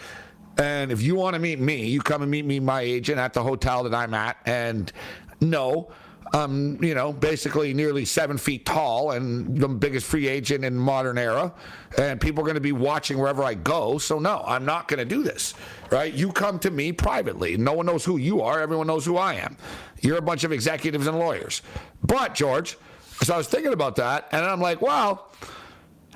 and 0.59 0.91
if 0.91 1.01
you 1.01 1.15
want 1.15 1.35
to 1.35 1.41
meet 1.41 1.61
me, 1.61 1.87
you 1.87 2.01
come 2.01 2.23
and 2.23 2.31
meet 2.31 2.45
me, 2.45 2.59
my 2.61 2.81
agent, 2.81 3.19
at 3.19 3.33
the 3.33 3.43
hotel 3.43 3.85
that 3.85 3.95
I'm 3.95 4.13
at. 4.13 4.37
And 4.45 4.93
no, 5.41 5.91
I'm, 6.35 6.83
you 6.83 6.95
know, 6.95 7.13
basically 7.13 7.73
nearly 7.73 8.05
seven 8.05 8.37
feet 8.37 8.67
tall 8.67 9.13
and 9.13 9.57
the 9.57 9.69
biggest 9.69 10.07
free 10.07 10.27
agent 10.27 10.65
in 10.65 10.77
modern 10.77 11.17
era. 11.17 11.55
And 11.97 12.21
people 12.21 12.43
are 12.43 12.45
going 12.45 12.57
to 12.57 12.61
be 12.61 12.73
watching 12.73 13.19
wherever 13.19 13.45
I 13.45 13.55
go. 13.55 13.99
So, 13.99 14.19
no, 14.19 14.43
I'm 14.47 14.65
not 14.65 14.89
going 14.89 14.99
to 14.99 15.05
do 15.05 15.23
this, 15.23 15.55
right? 15.91 16.13
You 16.13 16.33
come 16.33 16.59
to 16.61 16.71
me 16.71 16.93
privately. 16.93 17.57
No 17.57 17.73
one 17.73 17.87
knows 17.87 18.05
who 18.05 18.17
you 18.17 18.43
are. 18.43 18.61
Everyone 18.61 18.89
knows 18.89 19.05
who 19.05 19.17
I 19.17 19.35
am. 19.35 19.57
You're 20.01 20.19
a 20.19 20.23
bunch 20.23 20.45
of 20.45 20.53
executives 20.53 21.07
and 21.07 21.19
lawyers. 21.19 21.63
But, 22.03 22.35
George, 22.35 22.77
so 23.23 23.35
I 23.35 23.37
was 23.37 23.49
thinking 23.49 23.73
about 23.73 23.97
that, 23.97 24.29
and 24.33 24.45
I'm 24.45 24.61
like, 24.61 24.83
well, 24.83 25.33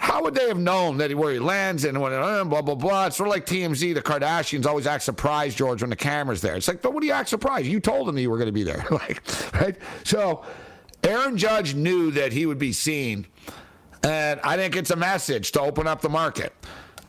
how 0.02 0.20
would 0.20 0.34
they 0.34 0.48
have 0.48 0.58
known 0.58 0.96
that 0.96 1.10
he, 1.10 1.14
where 1.14 1.32
he 1.32 1.38
lands 1.38 1.84
and 1.84 1.98
when 2.00 2.12
uh, 2.12 2.42
blah 2.42 2.60
blah 2.60 2.74
blah? 2.74 3.06
It's 3.06 3.16
sort 3.16 3.28
of 3.28 3.34
like 3.34 3.46
TMZ. 3.46 3.94
The 3.94 4.02
Kardashians 4.02 4.66
always 4.66 4.84
act 4.84 5.04
surprised, 5.04 5.56
George, 5.56 5.80
when 5.80 5.90
the 5.90 5.96
camera's 5.96 6.40
there. 6.40 6.56
It's 6.56 6.66
like, 6.66 6.82
but 6.82 6.92
what 6.92 7.02
do 7.02 7.06
you 7.06 7.12
act 7.12 7.28
surprised? 7.28 7.68
You 7.68 7.78
told 7.78 8.08
them 8.08 8.18
you 8.18 8.28
were 8.28 8.36
going 8.36 8.48
to 8.48 8.52
be 8.52 8.64
there, 8.64 8.84
like, 8.90 9.22
right? 9.54 9.76
So, 10.02 10.44
Aaron 11.04 11.38
Judge 11.38 11.76
knew 11.76 12.10
that 12.10 12.32
he 12.32 12.46
would 12.46 12.58
be 12.58 12.72
seen, 12.72 13.28
and 14.02 14.40
I 14.40 14.56
think 14.56 14.74
it's 14.74 14.90
a 14.90 14.96
message 14.96 15.52
to 15.52 15.60
open 15.60 15.86
up 15.86 16.00
the 16.00 16.08
market. 16.08 16.52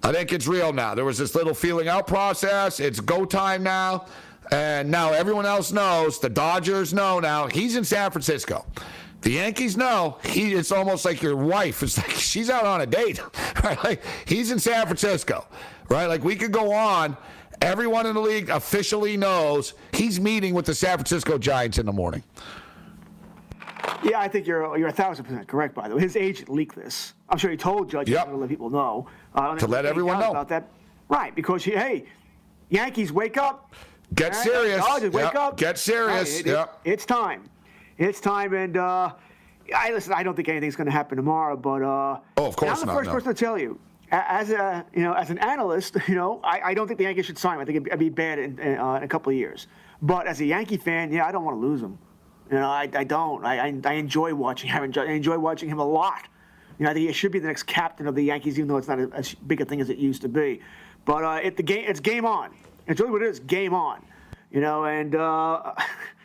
I 0.04 0.12
think 0.12 0.32
it's 0.32 0.46
real 0.46 0.72
now. 0.72 0.94
There 0.94 1.06
was 1.06 1.18
this 1.18 1.34
little 1.34 1.56
feeling 1.56 1.88
out 1.88 2.06
process. 2.06 2.80
It's 2.80 3.00
go 3.00 3.26
time 3.26 3.64
now. 3.64 4.06
And 4.52 4.92
now 4.92 5.14
everyone 5.14 5.48
else 5.48 5.72
knows, 5.72 6.20
the 6.20 6.30
Dodgers 6.30 6.94
know 6.94 7.20
now, 7.20 7.48
he's 7.48 7.76
in 7.76 7.84
San 7.84 8.12
Francisco. 8.12 8.66
The 9.24 9.32
Yankees 9.32 9.78
know 9.78 10.18
he. 10.26 10.54
It's 10.54 10.72
almost 10.72 11.06
like 11.06 11.22
your 11.22 11.38
wife. 11.38 11.82
It's 11.82 11.98
like 11.98 12.10
she's 12.18 12.50
out 12.50 12.66
on 12.66 12.82
a 12.82 12.86
date, 12.86 13.22
right? 13.64 13.82
Like 13.84 14.04
he's 14.26 14.52
in 14.52 14.60
San 14.60 14.86
Francisco, 14.86 15.48
right? 15.90 16.06
Like 16.06 16.24
we 16.24 16.36
could 16.36 16.52
go 16.52 16.72
on. 16.74 17.18
Everyone 17.62 18.06
in 18.06 18.16
the 18.16 18.22
league 18.22 18.50
officially 18.50 19.16
knows 19.16 19.74
he's 19.94 20.20
meeting 20.20 20.54
with 20.54 20.66
the 20.66 20.76
San 20.76 20.98
Francisco 20.98 21.38
Giants 21.38 21.78
in 21.78 21.86
the 21.86 21.94
morning. 21.94 22.22
Yeah, 24.04 24.20
I 24.20 24.28
think 24.28 24.46
you're 24.46 24.78
you're 24.78 24.90
a 24.90 24.94
thousand 24.94 25.24
percent 25.24 25.48
correct. 25.48 25.74
By 25.74 25.88
the 25.88 25.96
way, 25.96 26.02
his 26.02 26.18
agent 26.18 26.50
leaked 26.50 26.76
this. 26.76 27.14
I'm 27.30 27.38
sure 27.38 27.50
he 27.50 27.56
told 27.56 27.90
Judge 27.90 28.10
yep. 28.10 28.28
to 28.28 28.36
let 28.36 28.50
people 28.50 28.70
know. 28.70 29.08
Uh, 29.34 29.56
to 29.56 29.68
let 29.68 29.86
everyone 29.86 30.20
know 30.20 30.32
about 30.32 30.50
that, 30.50 30.68
right? 31.08 31.34
Because 31.34 31.64
hey, 31.64 32.06
Yankees, 32.70 33.14
wake 33.14 33.38
up! 33.38 33.74
Get 34.14 34.34
right? 34.34 34.44
serious. 34.44 34.86
Dodgers, 34.86 35.14
wake 35.14 35.24
yep. 35.24 35.36
up! 35.36 35.58
Get 35.58 35.78
serious. 35.78 36.36
Right, 36.36 36.46
it, 36.46 36.50
yep. 36.50 36.82
it, 36.84 36.92
it's 36.92 37.06
time. 37.06 37.50
It's 37.98 38.20
time, 38.20 38.54
and 38.54 38.78
uh, 38.78 39.14
I 39.76 39.92
listen. 39.92 40.14
I 40.14 40.24
don't 40.24 40.36
think 40.36 40.50
anything's 40.50 40.76
going 40.76 40.86
to 40.86 40.92
happen 40.92 41.16
tomorrow, 41.16 41.56
but 41.56 41.82
uh, 41.82 42.20
oh, 42.38 42.46
of 42.46 42.56
course 42.56 42.72
I'm 42.72 42.80
the 42.80 42.86
not, 42.88 42.96
first 42.96 43.08
no. 43.08 43.14
person 43.14 43.36
to 43.36 43.40
tell 43.40 43.58
you. 43.58 43.80
As 44.12 44.52
a 44.52 44.86
you 44.94 45.02
know, 45.02 45.14
as 45.14 45.30
an 45.30 45.40
analyst, 45.40 45.98
you 46.08 46.16
know, 46.16 46.40
I, 46.44 46.62
I 46.66 46.74
don't 46.74 46.88
think 46.88 46.98
the 46.98 47.06
Yankees 47.06 47.26
should 47.26 47.38
sign 47.38 47.56
him. 47.56 47.62
I 47.62 47.66
think 47.66 47.88
it'd, 47.88 48.00
be 48.00 48.10
bad 48.10 48.40
in, 48.40 48.60
in, 48.60 48.78
uh, 48.78 48.96
in, 48.96 49.04
a 49.04 49.08
couple 49.08 49.32
of 49.32 49.38
years. 49.38 49.68
But 50.02 50.28
as 50.28 50.42
a 50.42 50.46
Yankee 50.46 50.78
fan, 50.78 51.12
yeah, 51.12 51.26
I 51.26 51.32
don't 51.32 51.44
want 51.44 51.56
to 51.56 51.62
lose 51.62 51.82
him. 51.82 51.98
You 52.52 52.60
know, 52.60 52.70
I, 52.70 52.90
I 52.94 53.04
don't. 53.04 53.44
I, 53.46 53.68
I, 53.68 53.82
I 53.86 53.94
enjoy 53.94 54.34
watching 54.36 54.70
him. 54.70 54.94
I 54.96 55.06
enjoy 55.06 55.40
watching 55.40 55.70
him 55.70 55.80
a 55.80 55.86
lot. 55.86 56.28
You 56.78 56.86
know, 56.86 56.92
I 56.92 56.94
think 56.94 57.08
he 57.08 57.14
should 57.14 57.32
be 57.32 57.40
the 57.40 57.48
next 57.48 57.64
captain 57.64 58.08
of 58.08 58.16
the 58.16 58.24
Yankees, 58.24 58.58
even 58.58 58.68
though 58.68 58.78
it's 58.78 58.88
not 58.88 59.00
as 59.14 59.34
big 59.34 59.62
a 59.62 59.66
thing 59.66 59.82
as 59.82 59.90
it 59.90 59.98
used 59.98 60.22
to 60.24 60.30
be. 60.30 60.60
But 61.06 61.24
uh, 61.24 61.40
it, 61.42 61.58
the 61.58 61.64
game, 61.64 61.86
it's 61.88 62.00
game 62.00 62.26
on. 62.26 62.52
It's 62.88 63.00
really 63.00 63.12
what 63.12 63.22
it 63.22 63.30
is, 63.30 63.40
game 63.40 63.74
on. 63.74 64.06
You 64.52 64.62
know, 64.62 64.86
and 64.86 65.16
uh, 65.16 65.74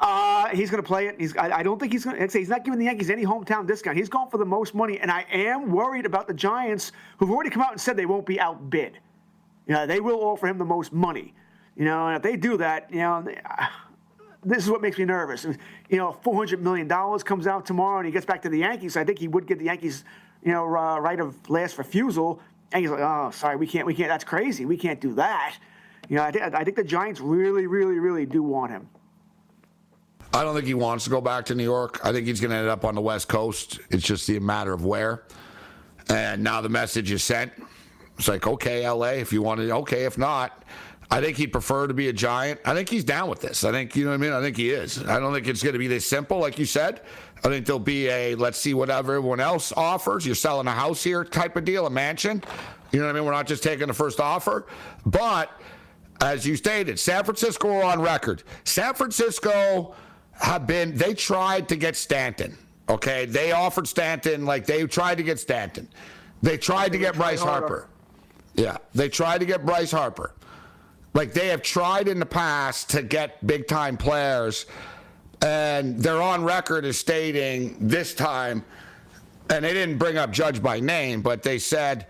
uh, 0.00 0.48
he's 0.48 0.70
going 0.70 0.82
to 0.82 0.86
play 0.86 1.06
it. 1.06 1.16
He's, 1.18 1.36
I, 1.36 1.58
I 1.58 1.62
don't 1.62 1.78
think 1.78 1.92
he's 1.92 2.04
going 2.04 2.16
to. 2.16 2.38
He's 2.38 2.48
not 2.48 2.64
giving 2.64 2.78
the 2.78 2.86
Yankees 2.86 3.10
any 3.10 3.24
hometown 3.24 3.66
discount. 3.66 3.96
He's 3.96 4.08
going 4.08 4.30
for 4.30 4.38
the 4.38 4.46
most 4.46 4.74
money, 4.74 4.98
and 4.98 5.10
I 5.10 5.26
am 5.30 5.70
worried 5.70 6.06
about 6.06 6.26
the 6.26 6.34
Giants, 6.34 6.92
who've 7.18 7.30
already 7.30 7.50
come 7.50 7.62
out 7.62 7.72
and 7.72 7.80
said 7.80 7.96
they 7.96 8.06
won't 8.06 8.26
be 8.26 8.40
outbid. 8.40 8.98
You 9.66 9.74
know, 9.74 9.86
they 9.86 10.00
will 10.00 10.20
offer 10.24 10.46
him 10.46 10.58
the 10.58 10.64
most 10.64 10.92
money. 10.92 11.34
You 11.76 11.84
know, 11.84 12.08
and 12.08 12.16
if 12.16 12.22
they 12.22 12.36
do 12.36 12.56
that, 12.56 12.90
you 12.90 12.98
know, 12.98 13.26
this 14.42 14.64
is 14.64 14.70
what 14.70 14.80
makes 14.80 14.98
me 14.98 15.04
nervous. 15.04 15.46
You 15.88 15.98
know, 15.98 16.12
four 16.12 16.34
hundred 16.34 16.62
million 16.62 16.88
dollars 16.88 17.22
comes 17.22 17.46
out 17.46 17.66
tomorrow, 17.66 17.98
and 17.98 18.06
he 18.06 18.12
gets 18.12 18.26
back 18.26 18.42
to 18.42 18.48
the 18.48 18.58
Yankees. 18.58 18.96
I 18.96 19.04
think 19.04 19.18
he 19.18 19.28
would 19.28 19.46
get 19.46 19.58
the 19.58 19.66
Yankees, 19.66 20.04
you 20.42 20.52
know, 20.52 20.64
uh, 20.64 20.98
right 20.98 21.20
of 21.20 21.48
last 21.50 21.78
refusal. 21.78 22.40
And 22.72 22.82
he's 22.82 22.90
like, 22.90 23.00
oh, 23.00 23.30
sorry, 23.32 23.56
we 23.56 23.66
can't, 23.66 23.86
we 23.86 23.94
can't. 23.94 24.08
That's 24.08 24.24
crazy. 24.24 24.64
We 24.64 24.76
can't 24.76 25.00
do 25.00 25.14
that. 25.14 25.56
You 26.08 26.16
know, 26.16 26.24
I, 26.24 26.30
th- 26.30 26.54
I 26.54 26.64
think 26.64 26.76
the 26.76 26.84
Giants 26.84 27.20
really, 27.20 27.66
really, 27.66 27.98
really 27.98 28.26
do 28.26 28.42
want 28.42 28.72
him. 28.72 28.88
I 30.32 30.44
don't 30.44 30.54
think 30.54 30.66
he 30.66 30.74
wants 30.74 31.04
to 31.04 31.10
go 31.10 31.20
back 31.20 31.46
to 31.46 31.54
New 31.54 31.64
York. 31.64 32.00
I 32.04 32.12
think 32.12 32.26
he's 32.26 32.40
going 32.40 32.52
to 32.52 32.56
end 32.56 32.68
up 32.68 32.84
on 32.84 32.94
the 32.94 33.00
West 33.00 33.28
Coast. 33.28 33.80
It's 33.90 34.04
just 34.04 34.28
a 34.28 34.38
matter 34.38 34.72
of 34.72 34.84
where. 34.84 35.24
And 36.08 36.44
now 36.44 36.60
the 36.60 36.68
message 36.68 37.10
is 37.10 37.22
sent. 37.24 37.52
It's 38.18 38.28
like, 38.28 38.46
okay, 38.46 38.88
LA, 38.88 39.12
if 39.12 39.32
you 39.32 39.42
want 39.42 39.60
to, 39.60 39.70
okay, 39.76 40.04
if 40.04 40.18
not. 40.18 40.64
I 41.12 41.20
think 41.20 41.36
he'd 41.36 41.48
prefer 41.48 41.88
to 41.88 41.94
be 41.94 42.08
a 42.08 42.12
Giant. 42.12 42.60
I 42.64 42.74
think 42.74 42.88
he's 42.88 43.02
down 43.02 43.28
with 43.28 43.40
this. 43.40 43.64
I 43.64 43.72
think, 43.72 43.96
you 43.96 44.04
know 44.04 44.10
what 44.10 44.14
I 44.14 44.18
mean? 44.18 44.32
I 44.32 44.40
think 44.40 44.56
he 44.56 44.70
is. 44.70 45.02
I 45.04 45.18
don't 45.18 45.34
think 45.34 45.48
it's 45.48 45.62
going 45.62 45.72
to 45.72 45.78
be 45.78 45.88
this 45.88 46.06
simple, 46.06 46.38
like 46.38 46.56
you 46.58 46.66
said. 46.66 47.00
I 47.38 47.48
think 47.48 47.66
there'll 47.66 47.80
be 47.80 48.08
a 48.08 48.36
let's 48.36 48.58
see 48.58 48.74
what 48.74 48.90
everyone 48.90 49.40
else 49.40 49.72
offers. 49.76 50.24
You're 50.24 50.36
selling 50.36 50.68
a 50.68 50.72
house 50.72 51.02
here 51.02 51.24
type 51.24 51.56
of 51.56 51.64
deal, 51.64 51.86
a 51.86 51.90
mansion. 51.90 52.44
You 52.92 53.00
know 53.00 53.06
what 53.06 53.16
I 53.16 53.18
mean? 53.18 53.24
We're 53.24 53.32
not 53.32 53.48
just 53.48 53.62
taking 53.62 53.88
the 53.88 53.94
first 53.94 54.20
offer. 54.20 54.66
But 55.04 55.50
as 56.20 56.46
you 56.46 56.54
stated, 56.54 57.00
San 57.00 57.24
Francisco 57.24 57.68
are 57.72 57.84
on 57.84 58.00
record. 58.00 58.44
San 58.64 58.94
Francisco 58.94 59.94
have 60.32 60.66
been, 60.66 60.96
they 60.96 61.14
tried 61.14 61.68
to 61.68 61.76
get 61.76 61.96
Stanton. 61.96 62.56
Okay. 62.88 63.24
They 63.26 63.52
offered 63.52 63.86
Stanton, 63.86 64.44
like 64.44 64.66
they 64.66 64.86
tried 64.86 65.16
to 65.16 65.22
get 65.22 65.38
Stanton. 65.38 65.88
They 66.42 66.56
tried 66.56 66.92
to 66.92 66.98
get 66.98 67.14
Bryce 67.14 67.40
Harper. 67.40 67.88
Yeah. 68.54 68.78
They 68.94 69.08
tried 69.08 69.38
to 69.38 69.46
get 69.46 69.64
Bryce 69.64 69.92
Harper. 69.92 70.34
Like 71.12 71.32
they 71.32 71.48
have 71.48 71.62
tried 71.62 72.08
in 72.08 72.18
the 72.18 72.26
past 72.26 72.90
to 72.90 73.02
get 73.02 73.44
big 73.46 73.66
time 73.66 73.96
players, 73.96 74.66
and 75.42 75.98
they're 75.98 76.22
on 76.22 76.44
record 76.44 76.84
as 76.84 76.98
stating 76.98 77.76
this 77.80 78.14
time, 78.14 78.64
and 79.48 79.64
they 79.64 79.72
didn't 79.72 79.98
bring 79.98 80.18
up 80.18 80.30
Judge 80.30 80.62
by 80.62 80.78
name, 80.78 81.20
but 81.20 81.42
they 81.42 81.58
said 81.58 82.06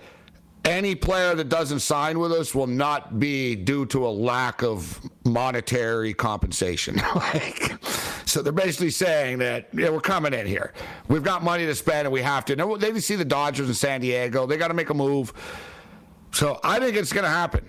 any 0.71 0.95
player 0.95 1.35
that 1.35 1.49
doesn't 1.49 1.81
sign 1.81 2.19
with 2.21 2.33
us 2.33 2.55
will 2.55 2.69
not 2.69 3.19
be 3.19 3.57
due 3.57 3.85
to 3.87 4.07
a 4.07 4.09
lack 4.09 4.63
of 4.63 5.01
monetary 5.25 6.15
compensation. 6.15 6.97
like, 7.15 7.75
so 8.25 8.41
they're 8.41 8.53
basically 8.53 8.91
saying 8.91 9.39
that 9.39 9.69
yeah, 9.73 9.91
we're 9.91 10.01
coming 10.01 10.33
in 10.33 10.47
here. 10.47 10.73
We've 11.09 11.25
got 11.25 11.43
money 11.43 11.67
to 11.67 11.75
spend 11.75 12.07
and 12.07 12.13
we 12.13 12.23
have 12.23 12.45
to. 12.47 12.57
Now, 12.57 12.77
they 12.77 12.99
see 13.01 13.17
the 13.17 13.25
Dodgers 13.25 13.69
in 13.69 13.75
San 13.75 14.01
Diego. 14.01 14.47
They 14.47 14.57
got 14.57 14.69
to 14.69 14.75
make 14.75 14.91
a 14.91 14.95
move. 14.95 15.33
So 16.33 16.61
I 16.63 16.79
think 16.79 16.97
it's 16.97 17.13
going 17.13 17.25
to 17.25 17.31
happen. 17.31 17.69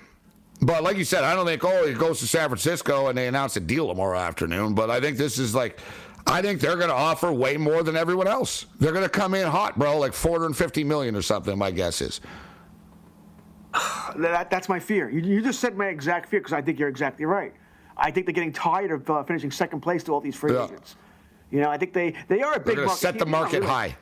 But 0.61 0.83
like 0.83 0.95
you 0.95 1.03
said, 1.03 1.23
I 1.23 1.33
don't 1.33 1.47
think 1.47 1.65
oh 1.65 1.85
it 1.85 1.97
goes 1.97 2.19
to 2.19 2.27
San 2.27 2.47
Francisco 2.47 3.07
and 3.07 3.17
they 3.17 3.27
announce 3.27 3.55
a 3.55 3.59
deal 3.59 3.87
tomorrow 3.87 4.19
afternoon. 4.19 4.75
But 4.75 4.91
I 4.91 5.01
think 5.01 5.17
this 5.17 5.39
is 5.39 5.55
like, 5.55 5.79
I 6.27 6.43
think 6.43 6.61
they're 6.61 6.75
going 6.75 6.89
to 6.89 6.95
offer 6.95 7.33
way 7.33 7.57
more 7.57 7.81
than 7.81 7.97
everyone 7.97 8.27
else. 8.27 8.67
They're 8.79 8.91
going 8.91 9.03
to 9.03 9.09
come 9.09 9.33
in 9.33 9.47
hot, 9.47 9.79
bro, 9.79 9.97
like 9.97 10.13
450 10.13 10.83
million 10.83 11.15
or 11.15 11.23
something. 11.23 11.57
My 11.57 11.71
guess 11.71 11.99
is. 11.99 12.21
That, 14.17 14.49
that's 14.49 14.67
my 14.67 14.79
fear. 14.79 15.09
You, 15.09 15.21
you 15.21 15.41
just 15.41 15.61
said 15.61 15.77
my 15.77 15.87
exact 15.87 16.27
fear 16.27 16.41
because 16.41 16.51
I 16.51 16.61
think 16.61 16.77
you're 16.77 16.89
exactly 16.89 17.25
right. 17.25 17.53
I 17.95 18.11
think 18.11 18.25
they're 18.25 18.33
getting 18.33 18.51
tired 18.51 18.91
of 18.91 19.09
uh, 19.09 19.23
finishing 19.23 19.51
second 19.51 19.79
place 19.79 20.03
to 20.03 20.11
all 20.11 20.19
these 20.19 20.35
free 20.35 20.53
Yeah. 20.53 20.65
agents. 20.65 20.95
You 21.49 21.59
know, 21.59 21.69
I 21.69 21.77
think 21.77 21.91
they, 21.93 22.13
they 22.29 22.41
are 22.41 22.53
a 22.53 22.59
They're 22.59 22.75
big 22.75 22.85
market 22.85 22.97
set 22.97 23.13
the. 23.13 23.25
They're 23.25 23.31
market 23.31 23.63
high. 23.63 23.95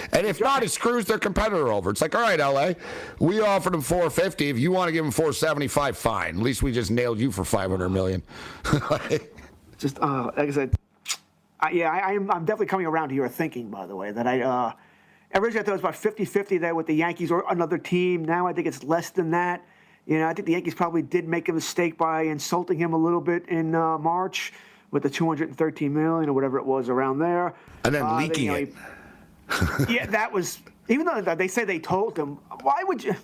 and 0.12 0.26
if 0.26 0.40
not, 0.40 0.62
it 0.62 0.70
screws 0.70 1.04
their 1.04 1.18
competitor 1.18 1.68
over. 1.68 1.90
It's 1.90 2.00
like, 2.00 2.14
all 2.14 2.22
right, 2.22 2.38
LA, 2.38 2.72
we 3.20 3.40
offered 3.40 3.74
them 3.74 3.82
450. 3.82 4.48
If 4.48 4.58
you 4.58 4.72
want 4.72 4.88
to 4.88 4.92
give 4.92 5.04
them 5.04 5.12
475, 5.12 5.98
fine. 5.98 6.36
At 6.36 6.42
least 6.42 6.62
we 6.62 6.72
just 6.72 6.90
nailed 6.90 7.18
you 7.20 7.30
for 7.30 7.44
500 7.44 7.90
million. 7.90 8.22
just 9.78 9.98
uh, 10.00 10.30
like 10.36 10.48
I 10.48 10.50
said, 10.50 10.74
I, 11.60 11.70
yeah, 11.70 11.90
I, 11.90 12.14
I'm, 12.14 12.30
I'm 12.30 12.44
definitely 12.46 12.66
coming 12.66 12.86
around 12.86 13.10
to 13.10 13.14
your 13.14 13.28
thinking, 13.28 13.70
by 13.70 13.86
the 13.86 13.94
way, 13.94 14.10
that 14.10 14.26
I 14.26 14.40
uh, 14.40 14.72
originally 15.34 15.60
I 15.60 15.62
thought 15.64 15.72
it 15.78 15.82
was 15.84 16.00
about 16.02 16.16
50-50 16.16 16.60
there 16.60 16.74
with 16.74 16.86
the 16.86 16.94
Yankees 16.94 17.30
or 17.30 17.44
another 17.50 17.78
team. 17.78 18.24
Now 18.24 18.46
I 18.46 18.52
think 18.52 18.66
it's 18.66 18.82
less 18.84 19.10
than 19.10 19.30
that. 19.30 19.64
You 20.06 20.18
know, 20.18 20.28
I 20.28 20.34
think 20.34 20.46
the 20.46 20.52
Yankees 20.52 20.74
probably 20.74 21.02
did 21.02 21.28
make 21.28 21.48
a 21.48 21.52
mistake 21.52 21.96
by 21.96 22.22
insulting 22.22 22.76
him 22.78 22.92
a 22.92 22.96
little 22.96 23.20
bit 23.20 23.48
in 23.48 23.74
uh, 23.74 23.98
March 23.98 24.52
with 24.90 25.04
the 25.04 25.10
213 25.10 25.92
million 25.94 26.28
or 26.28 26.32
whatever 26.32 26.58
it 26.58 26.66
was 26.66 26.88
around 26.88 27.18
there. 27.18 27.54
and 27.84 27.94
then 27.94 28.02
Uh, 28.02 28.16
they- 28.18 28.28
leaking 28.28 28.44
you 28.44 28.50
know, 28.50 28.56
it. 28.56 29.90
yeah, 29.90 30.06
that 30.06 30.32
was 30.32 30.58
even 30.88 31.06
though 31.06 31.20
they 31.34 31.46
say 31.48 31.64
they 31.64 31.78
told 31.78 32.18
him. 32.18 32.38
Why 32.62 32.82
would 32.84 33.02
you? 33.04 33.14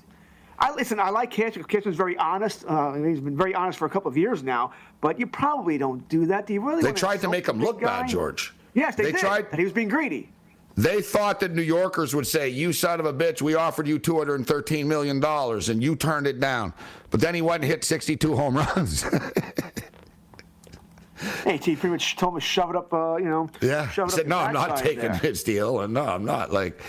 I 0.61 0.73
listen. 0.75 0.99
I 1.01 1.11
like 1.11 1.31
Cashman. 1.31 1.65
Cashman's 1.65 1.97
very 1.97 2.17
honest. 2.17 2.65
Uh, 2.67 2.93
he's 2.95 3.21
been 3.21 3.37
very 3.37 3.55
honest 3.55 3.79
for 3.79 3.87
a 3.87 3.91
couple 3.91 4.09
of 4.09 4.17
years 4.17 4.43
now. 4.43 4.73
But 5.01 5.19
you 5.19 5.27
probably 5.27 5.79
don't 5.79 6.07
do 6.09 6.27
that. 6.27 6.47
Do 6.47 6.53
you 6.55 6.61
really? 6.67 6.83
They 6.83 6.93
tried 6.93 7.21
to 7.23 7.29
make 7.29 7.47
him 7.49 7.61
look 7.61 7.81
bad. 7.81 8.09
George. 8.09 8.53
Yes, 8.75 8.95
they, 8.97 9.05
They 9.05 9.13
did. 9.13 9.21
tried- 9.21 9.51
That 9.51 9.59
he 9.59 9.65
was 9.65 9.73
being 9.73 9.89
greedy. 9.89 10.31
They 10.79 11.03
thought 11.03 11.41
that 11.41 11.57
New 11.57 11.63
Yorkers 11.63 12.15
would 12.15 12.27
say, 12.27 12.49
"You 12.51 12.73
son 12.73 13.01
of 13.01 13.07
a 13.07 13.13
bitch, 13.13 13.43
we 13.43 13.57
offered 13.57 13.89
you 13.89 13.99
213 13.99 14.87
million 14.87 15.19
dollars, 15.19 15.71
and 15.71 15.83
you 15.83 15.97
turned 15.97 16.29
it 16.29 16.39
down." 16.39 16.73
But 17.11 17.21
then 17.21 17.35
he 17.35 17.43
went 17.43 17.65
and 17.65 17.71
hit 17.71 17.83
62 17.83 18.37
home 18.37 18.57
runs. 18.57 19.05
Hey, 21.43 21.57
he 21.57 21.75
pretty 21.75 21.89
much 21.89 22.15
told 22.15 22.35
him 22.35 22.41
to 22.41 22.47
shove 22.47 22.71
it 22.71 22.77
up. 22.77 22.93
Uh, 22.93 23.17
you 23.17 23.25
know. 23.25 23.49
yeah, 23.61 23.89
Shove 23.89 24.11
it 24.11 24.13
said, 24.13 24.21
up 24.21 24.27
"No, 24.29 24.39
I'm 24.39 24.53
not 24.53 24.77
taking 24.77 25.11
there." 25.11 25.19
this 25.21 25.43
deal, 25.43 25.81
and 25.81 25.93
no, 25.93 26.05
I'm 26.05 26.25
not." 26.25 26.53
Like, 26.53 26.81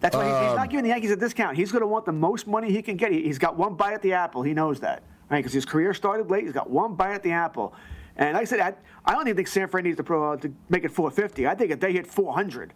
That's 0.00 0.16
why 0.16 0.24
he's, 0.24 0.32
he's 0.40 0.50
Um, 0.50 0.56
not 0.56 0.70
giving 0.70 0.82
the 0.82 0.88
Yankees 0.88 1.12
a 1.12 1.16
discount. 1.16 1.56
He's 1.56 1.70
going 1.70 1.82
to 1.82 1.86
want 1.86 2.04
the 2.04 2.12
most 2.12 2.48
money 2.48 2.72
he 2.72 2.82
can 2.82 2.96
get. 2.96 3.12
He, 3.12 3.22
he's 3.22 3.38
got 3.38 3.56
one 3.56 3.74
bite 3.76 3.92
at 3.94 4.02
the 4.02 4.12
apple. 4.12 4.42
He 4.42 4.54
knows 4.54 4.80
that, 4.80 5.04
right? 5.30 5.38
Because 5.38 5.52
his 5.52 5.64
career 5.64 5.94
started 5.94 6.30
late. 6.30 6.42
He's 6.44 6.52
got 6.52 6.68
one 6.68 6.94
bite 6.96 7.12
at 7.12 7.22
the 7.22 7.30
apple. 7.30 7.72
And 8.16 8.34
like 8.34 8.42
I 8.42 8.44
said, 8.44 8.58
I, 8.58 8.74
I 9.04 9.12
don't 9.12 9.28
even 9.28 9.36
think 9.36 9.46
San 9.46 9.68
Fran 9.68 9.84
needs 9.84 9.98
to, 9.98 10.02
pro, 10.02 10.32
uh, 10.32 10.36
to 10.38 10.52
make 10.68 10.82
it 10.84 10.90
450. 10.90 11.46
I 11.46 11.54
think 11.54 11.70
if 11.70 11.78
they 11.78 11.92
hit 11.92 12.08
400, 12.08 12.72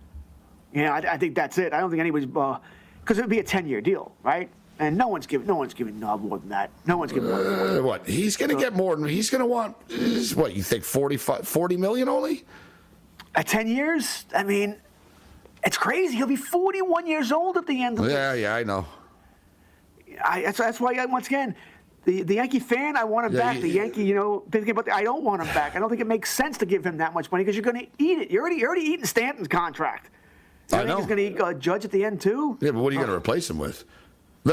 yeah, 0.74 0.92
I, 0.92 0.98
I 1.14 1.16
think 1.18 1.34
that's 1.34 1.56
it. 1.58 1.72
I 1.72 1.80
don't 1.80 1.90
think 1.90 2.00
anybody's 2.00 2.26
because 2.26 3.18
it 3.18 3.20
would 3.22 3.30
be 3.30 3.38
a 3.38 3.44
10-year 3.44 3.80
deal, 3.80 4.12
right? 4.22 4.50
And 4.80 4.96
no 4.98 5.06
one's 5.06 5.26
giving 5.26 5.46
no 5.46 5.54
one's 5.54 5.72
giving 5.72 6.00
no 6.00 6.18
more 6.18 6.38
than 6.38 6.48
that. 6.48 6.70
No 6.84 6.96
one's 6.98 7.12
giving 7.12 7.30
more 7.30 7.42
than 7.42 7.52
that. 7.74 7.78
uh, 7.78 7.82
what? 7.82 8.06
He's 8.08 8.36
going 8.36 8.50
to 8.50 8.56
get 8.56 8.74
more. 8.74 8.96
than 8.96 9.06
He's 9.08 9.30
going 9.30 9.40
to 9.40 9.46
want 9.46 9.76
is 9.88 10.34
what? 10.34 10.54
You 10.56 10.64
think 10.64 10.82
45, 10.82 11.46
40 11.46 11.76
million 11.76 12.08
only? 12.08 12.44
At 13.36 13.46
10 13.46 13.68
years, 13.68 14.24
I 14.34 14.42
mean, 14.42 14.76
it's 15.64 15.78
crazy. 15.78 16.16
He'll 16.16 16.26
be 16.26 16.34
41 16.34 17.06
years 17.06 17.30
old 17.30 17.56
at 17.56 17.66
the 17.68 17.84
end 17.84 18.00
of 18.00 18.06
it. 18.06 18.10
Yeah, 18.10 18.34
yeah, 18.34 18.54
I 18.56 18.64
know. 18.64 18.84
I, 20.24 20.42
that's, 20.42 20.58
that's 20.58 20.80
why, 20.80 20.94
I, 20.94 21.06
once 21.06 21.26
again, 21.28 21.54
the, 22.04 22.22
the 22.22 22.34
Yankee 22.34 22.58
fan, 22.60 22.96
I 22.96 23.04
want 23.04 23.26
him 23.26 23.32
Yeah, 23.34 23.38
back. 23.40 23.56
you- 23.56 23.62
the 23.62 23.68
Yankee, 23.68 24.04
you 24.04 24.14
know, 24.14 24.42
thinking 24.50 24.70
about 24.70 24.84
the, 24.86 24.94
I 24.94 25.02
don't 25.04 25.22
want 25.22 25.40
him 25.42 25.52
back. 25.54 25.74
I 25.76 25.78
don't 25.78 25.88
think 25.88 26.00
it 26.00 26.06
makes 26.06 26.30
sense 26.32 26.58
to 26.58 26.66
give 26.66 26.84
him 26.84 26.96
that 26.98 27.14
much 27.14 27.30
money 27.32 27.44
because 27.44 27.56
you're 27.56 27.64
going 27.64 27.86
to 27.86 27.90
eat 28.02 28.18
it. 28.18 28.30
You're 28.30 28.42
already, 28.42 28.56
you're 28.56 28.68
already 28.68 28.86
eating 28.86 29.04
Stanton's 29.06 29.48
contract. 29.48 30.10
You 30.70 30.76
I 30.76 30.78
think 30.78 30.88
know. 30.88 30.96
He's 30.96 31.06
going 31.06 31.36
to 31.36 31.54
eat 31.54 31.60
Judge 31.60 31.84
at 31.84 31.90
the 31.90 32.04
end 32.04 32.20
too. 32.20 32.58
Yeah, 32.60 32.70
but 32.70 32.80
what 32.80 32.90
are 32.90 32.94
you 32.94 32.98
going 32.98 33.10
to 33.10 33.16
replace 33.16 33.48
him 33.48 33.58
with? 33.58 33.84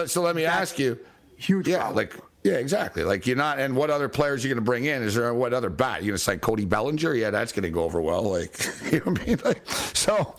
So 0.08 0.21
let 0.21 0.36
me 0.36 0.45
ask 0.45 0.80
you. 0.80 1.00
Huge. 1.38 1.67
Yeah, 1.67 1.80
problem. 1.80 1.95
like 1.95 2.15
yeah, 2.43 2.54
exactly. 2.54 3.04
Like 3.04 3.28
you're 3.28 3.38
not. 3.38 3.60
And 3.60 3.76
what 3.76 3.89
other 3.89 4.10
players 4.10 4.43
are 4.43 4.47
you 4.47 4.54
going 4.54 4.63
to 4.63 4.69
bring 4.69 4.86
in? 4.86 5.04
Is 5.04 5.15
there 5.15 5.34
what 5.34 5.54
other 5.54 5.69
bat? 5.69 6.04
you're 6.04 6.12
going 6.12 6.17
to 6.17 6.24
sign 6.24 6.39
Cody 6.39 6.65
Bellinger? 6.65 7.13
Yeah, 7.13 7.30
that's 7.30 7.52
going 7.52 7.63
to 7.63 7.69
go 7.69 7.84
over 7.84 8.02
well. 8.02 8.24
Like 8.24 8.58
you 8.91 9.00
know 9.00 9.12
what 9.12 9.21
I 9.21 9.26
mean? 9.26 9.39
Like 9.43 9.67
so. 9.69 10.36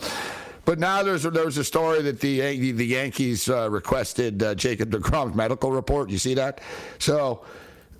But 0.64 0.78
now 0.78 1.02
there's 1.02 1.24
a, 1.24 1.30
there's 1.30 1.58
a 1.58 1.64
story 1.64 2.02
that 2.02 2.20
the 2.20 2.72
the 2.72 2.86
Yankees 2.86 3.48
uh, 3.48 3.68
requested 3.70 4.42
uh, 4.42 4.54
Jacob 4.54 4.90
Degrom's 4.90 5.34
medical 5.34 5.70
report. 5.70 6.08
You 6.10 6.18
see 6.18 6.34
that? 6.34 6.60
So 6.98 7.44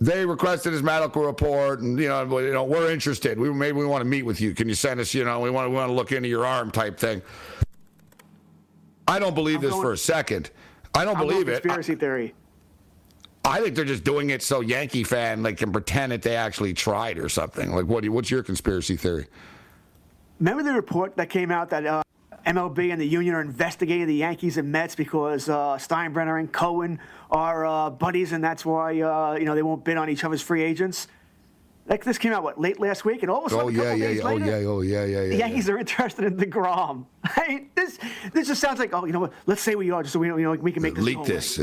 they 0.03 0.27
requested 0.27 0.73
his 0.73 0.83
medical 0.83 1.23
report, 1.25 1.81
and 1.81 1.97
you 1.99 2.09
know, 2.09 2.39
you 2.41 2.53
know, 2.53 2.65
we're 2.65 2.91
interested. 2.91 3.39
We 3.39 3.53
maybe 3.53 3.79
we 3.79 3.87
want 3.87 4.03
to 4.03 4.05
meet 4.09 4.25
with 4.25 4.41
you. 4.41 4.53
Can 4.53 4.69
you 4.69 4.75
send 4.75 4.99
us? 4.99 5.15
You 5.15 5.25
know, 5.25 5.39
we 5.39 5.49
want 5.49 5.71
we 5.71 5.77
want 5.77 5.91
to 5.91 5.95
look 5.95 6.11
into 6.11 6.29
your 6.29 6.45
arm 6.45 6.73
type 6.73 6.99
thing. 6.99 7.23
I 9.07 9.19
don't 9.21 9.35
believe 9.35 9.61
this 9.61 9.71
going- 9.71 9.83
for 9.83 9.93
a 9.93 9.99
second. 9.99 10.51
I 10.95 11.05
don't 11.05 11.17
I'm 11.17 11.27
believe 11.27 11.49
it. 11.49 11.53
I- 11.57 11.61
conspiracy 11.61 11.95
theory. 11.95 12.35
I 13.45 13.61
think 13.61 13.75
they're 13.75 13.85
just 13.85 14.05
doing 14.05 14.31
it 14.31 14.43
so 14.43 14.61
Yankee 14.61 15.05
fan 15.05 15.43
like 15.43 15.57
can 15.59 15.73
pretend 15.73 16.13
that 16.13 16.23
they 16.23 16.37
actually 16.37 16.75
tried 16.75 17.19
or 17.19 17.29
something. 17.29 17.73
Like, 17.75 17.87
what? 17.87 18.03
you- 18.05 18.13
What's 18.13 18.31
your 18.31 18.43
conspiracy 18.43 18.97
theory? 18.97 19.27
Remember 20.41 20.63
the 20.65 20.73
report 20.73 21.17
that 21.17 21.29
came 21.31 21.51
out 21.53 21.71
that 21.71 21.87
uh, 21.87 22.03
MLB 22.47 22.91
and 22.93 23.01
the 23.01 23.07
union 23.07 23.35
are 23.35 23.41
investigating 23.41 24.07
the 24.07 24.15
Yankees 24.17 24.57
and 24.57 24.71
Mets 24.71 24.95
because 24.95 25.49
uh, 25.49 25.77
Steinbrenner 25.77 26.39
and 26.39 26.53
Cohen 26.53 26.99
are 27.31 27.65
uh, 27.67 27.91
buddies, 27.91 28.33
and 28.33 28.43
that's 28.43 28.65
why 28.65 29.01
uh, 29.01 29.35
you 29.35 29.45
know 29.45 29.55
they 29.55 29.63
won't 29.63 29.85
bid 29.85 29.97
on 29.97 30.11
each 30.11 30.25
other's 30.25 30.43
free 30.43 30.63
agents. 30.63 31.09
Like 31.87 32.05
this 32.05 32.19
came 32.19 32.33
out 32.33 32.43
what 32.43 32.61
late 32.61 32.81
last 32.81 33.05
week, 33.05 33.23
and 33.23 33.31
all 33.31 33.45
of 33.45 33.47
a 33.47 33.51
sudden, 33.51 33.65
Oh 33.65 33.69
a 33.69 33.73
yeah, 33.73 33.83
couple 33.83 33.99
yeah, 33.99 34.07
days 34.07 34.17
yeah. 34.19 34.23
Oh 34.23 34.35
later, 34.35 34.45
yeah, 34.47 34.69
oh 34.69 34.81
yeah, 34.81 35.05
yeah, 35.05 35.23
yeah. 35.23 35.29
the 35.29 35.37
Yankees 35.37 35.69
are 35.69 35.79
interested 35.79 36.25
in 36.25 36.37
Degrom. 36.37 37.07
Hey, 37.35 37.69
this 37.75 37.99
this 38.33 38.49
just 38.49 38.61
sounds 38.61 38.79
like 38.79 38.93
oh 38.93 39.05
you 39.05 39.13
know 39.13 39.21
what? 39.21 39.33
Let's 39.47 39.63
say 39.63 39.75
we 39.75 39.91
are 39.91 40.03
just 40.03 40.13
so 40.13 40.19
we 40.19 40.29
know 40.29 40.37
you 40.37 40.45
know 40.45 40.53
we 40.53 40.73
can 40.73 40.83
make 40.83 40.95
this 40.95 41.05
Leak 41.05 41.25
this. 41.25 41.59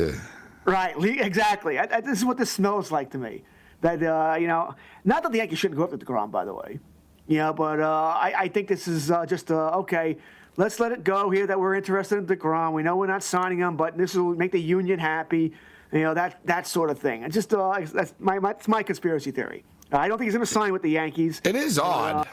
Right, 0.66 0.98
le- 0.98 1.08
exactly. 1.24 1.80
I, 1.80 1.88
I, 1.92 2.02
this 2.02 2.18
is 2.18 2.26
what 2.26 2.38
this 2.38 2.52
smells 2.52 2.92
like 2.92 3.10
to 3.12 3.18
me. 3.18 3.44
That 3.82 4.04
uh, 4.04 4.36
you 4.40 4.48
know, 4.48 4.76
not 5.06 5.24
that 5.24 5.32
the 5.32 5.38
Yankees 5.38 5.60
shouldn't 5.60 5.78
go 5.78 5.84
after 5.84 5.98
Degrom, 5.98 6.32
by 6.32 6.46
the 6.46 6.54
way. 6.54 6.80
You 7.28 7.38
know, 7.38 7.54
but 7.54 7.80
uh, 7.80 7.88
I, 7.88 8.34
I 8.38 8.48
think 8.48 8.68
this 8.68 8.88
is 8.88 9.12
uh, 9.12 9.26
just 9.26 9.52
uh, 9.52 9.78
okay. 9.82 10.18
Let's 10.60 10.78
let 10.82 10.92
it 10.92 11.06
go 11.06 11.30
here 11.30 11.48
that 11.48 11.58
we're 11.58 11.74
interested 11.74 12.18
in 12.18 12.28
Degrom. 12.28 12.74
We 12.74 12.84
know 12.84 12.98
we're 12.98 13.08
not 13.08 13.24
signing 13.24 13.60
him, 13.60 13.78
but 13.78 13.98
this 13.98 14.14
will 14.14 14.36
make 14.36 14.52
the 14.52 14.60
union 14.60 15.00
happy. 15.00 15.54
You 15.94 16.02
know 16.02 16.14
that 16.14 16.46
that 16.46 16.68
sort 16.68 16.90
of 16.90 17.00
thing. 17.00 17.24
It's 17.24 17.34
just 17.34 17.54
uh, 17.54 17.80
that's 17.94 18.14
my, 18.20 18.40
my 18.40 18.52
that's 18.52 18.68
my 18.68 18.84
conspiracy 18.84 19.32
theory. 19.32 19.64
I 19.90 20.10
don't 20.10 20.18
think 20.18 20.28
he's 20.28 20.34
going 20.34 20.46
to 20.46 20.52
sign 20.52 20.74
with 20.74 20.82
the 20.82 20.90
Yankees. 20.90 21.40
it 21.46 21.56
is 21.56 21.80
odd. 21.80 22.28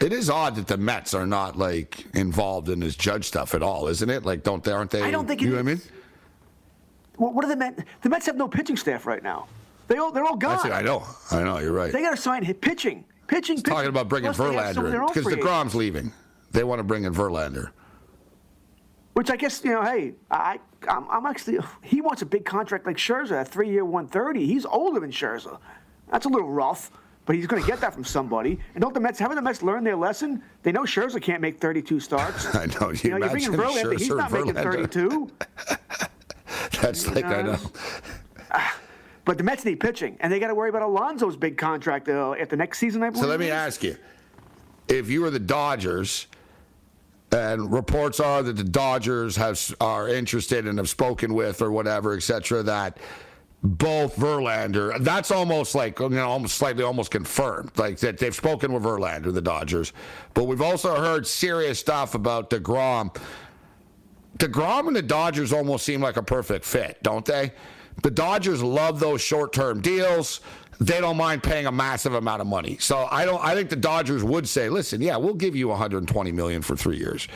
It 0.00 0.14
is 0.14 0.30
odd 0.30 0.54
that 0.54 0.66
the 0.66 0.78
Mets 0.78 1.12
are 1.12 1.26
not 1.26 1.58
like 1.58 2.06
involved 2.14 2.70
in 2.70 2.80
this 2.80 2.96
judge 2.96 3.26
stuff 3.26 3.54
at 3.54 3.62
all, 3.62 3.88
isn't 3.88 4.08
it? 4.08 4.24
Like, 4.24 4.42
don't 4.42 4.64
they? 4.64 4.72
Aren't 4.72 4.90
they? 4.90 5.02
I 5.02 5.10
don't 5.10 5.28
think 5.28 5.42
you 5.42 5.50
know 5.50 5.56
what 5.56 5.60
I 5.60 5.64
mean. 5.64 5.82
What, 7.16 7.34
what 7.34 7.44
are 7.44 7.48
the 7.48 7.56
Mets? 7.56 7.82
The 8.00 8.08
Mets 8.08 8.24
have 8.24 8.36
no 8.36 8.48
pitching 8.48 8.78
staff 8.78 9.04
right 9.04 9.22
now. 9.22 9.46
They 9.88 9.98
all 9.98 10.10
they're 10.10 10.24
all 10.24 10.36
gone. 10.36 10.52
That's 10.52 10.64
it. 10.64 10.72
I 10.72 10.80
know. 10.80 11.06
I 11.32 11.42
know. 11.42 11.58
You're 11.58 11.72
right. 11.72 11.92
They 11.92 12.00
got 12.00 12.12
to 12.12 12.16
sign 12.16 12.44
hit 12.44 12.62
pitching, 12.62 13.04
pitching. 13.26 13.56
pitching. 13.56 13.74
Talking 13.74 13.90
about 13.90 14.08
bringing 14.08 14.32
Plus 14.32 14.48
they 14.48 14.56
have 14.56 14.74
some 14.74 14.86
of 14.86 14.90
their 14.90 15.02
Verlander 15.02 15.14
because. 15.14 15.34
Degrom's 15.34 15.74
leaving. 15.74 16.10
They 16.50 16.64
want 16.64 16.78
to 16.78 16.84
bring 16.84 17.04
in 17.04 17.14
Verlander. 17.14 17.70
Which 19.14 19.30
I 19.30 19.36
guess 19.36 19.62
you 19.64 19.72
know, 19.72 19.82
hey, 19.82 20.14
I 20.30 20.60
I'm, 20.88 21.10
I'm 21.10 21.26
actually 21.26 21.58
he 21.82 22.00
wants 22.00 22.22
a 22.22 22.26
big 22.26 22.44
contract 22.44 22.86
like 22.86 22.96
Scherzer, 22.96 23.40
a 23.40 23.44
three-year, 23.44 23.84
130. 23.84 24.46
He's 24.46 24.64
older 24.64 25.00
than 25.00 25.10
Scherzer. 25.10 25.58
That's 26.10 26.26
a 26.26 26.28
little 26.28 26.48
rough, 26.48 26.92
but 27.26 27.34
he's 27.34 27.46
going 27.46 27.60
to 27.60 27.68
get 27.68 27.80
that 27.80 27.92
from 27.92 28.04
somebody. 28.04 28.60
And 28.74 28.82
don't 28.82 28.94
the 28.94 29.00
Mets 29.00 29.18
haven't 29.18 29.36
the 29.36 29.42
Mets 29.42 29.62
learned 29.62 29.86
their 29.86 29.96
lesson? 29.96 30.42
They 30.62 30.72
know 30.72 30.82
Scherzer 30.82 31.20
can't 31.20 31.42
make 31.42 31.58
32 31.58 31.98
starts. 32.00 32.46
I 32.54 32.66
know. 32.66 32.90
You, 32.90 33.00
You 33.02 33.10
know, 33.10 33.16
you're 33.16 33.28
bringing 33.30 33.54
imagine 33.54 33.82
Verlander. 33.82 33.98
He's 33.98 34.08
Scherzer, 34.08 34.16
not 34.16 34.32
making 34.32 34.54
32. 34.54 35.30
That's 36.80 37.06
like 37.08 37.24
I 37.24 37.42
know. 37.42 37.58
But 39.24 39.36
the 39.36 39.44
Mets 39.44 39.62
need 39.66 39.78
pitching, 39.78 40.16
and 40.20 40.32
they 40.32 40.40
got 40.40 40.46
to 40.46 40.54
worry 40.54 40.70
about 40.70 40.80
Alonso's 40.80 41.36
big 41.36 41.58
contract 41.58 42.08
uh, 42.08 42.32
at 42.32 42.48
the 42.48 42.56
next 42.56 42.78
season. 42.78 43.02
I 43.02 43.10
believe. 43.10 43.24
So 43.24 43.28
let 43.28 43.38
me 43.38 43.50
ask 43.50 43.82
you: 43.82 43.94
If 44.88 45.10
you 45.10 45.20
were 45.20 45.28
the 45.28 45.38
Dodgers, 45.38 46.27
and 47.32 47.72
reports 47.72 48.20
are 48.20 48.42
that 48.42 48.56
the 48.56 48.64
Dodgers 48.64 49.36
have 49.36 49.74
are 49.80 50.08
interested 50.08 50.66
and 50.66 50.78
have 50.78 50.88
spoken 50.88 51.34
with 51.34 51.60
or 51.60 51.70
whatever, 51.70 52.14
etc. 52.14 52.62
that 52.62 52.98
both 53.62 54.16
Verlander, 54.16 55.02
that's 55.02 55.30
almost 55.30 55.74
like 55.74 55.98
you 55.98 56.08
know, 56.10 56.28
almost 56.28 56.56
slightly 56.56 56.84
almost 56.84 57.10
confirmed, 57.10 57.72
like 57.76 57.98
that 57.98 58.18
they've 58.18 58.34
spoken 58.34 58.72
with 58.72 58.84
Verlander, 58.84 59.34
the 59.34 59.42
Dodgers. 59.42 59.92
But 60.32 60.44
we've 60.44 60.62
also 60.62 60.94
heard 60.94 61.26
serious 61.26 61.78
stuff 61.78 62.14
about 62.14 62.50
Degrom. 62.50 63.14
DeGrom 64.38 64.86
and 64.86 64.96
the 64.96 65.02
Dodgers 65.02 65.52
almost 65.52 65.84
seem 65.84 66.00
like 66.00 66.16
a 66.16 66.22
perfect 66.22 66.64
fit, 66.64 67.02
don't 67.02 67.24
they? 67.24 67.52
The 68.02 68.10
Dodgers 68.12 68.62
love 68.62 69.00
those 69.00 69.20
short-term 69.20 69.80
deals. 69.80 70.40
They 70.80 71.00
don't 71.00 71.16
mind 71.16 71.42
paying 71.42 71.66
a 71.66 71.72
massive 71.72 72.14
amount 72.14 72.40
of 72.40 72.46
money. 72.46 72.76
So 72.78 73.08
I 73.10 73.24
don't 73.24 73.44
I 73.44 73.54
think 73.54 73.68
the 73.68 73.76
Dodgers 73.76 74.22
would 74.22 74.48
say, 74.48 74.68
"Listen, 74.68 75.02
yeah, 75.02 75.16
we'll 75.16 75.34
give 75.34 75.56
you 75.56 75.68
120 75.68 76.32
million 76.32 76.62
for 76.62 76.76
3 76.76 76.96
years." 76.96 77.26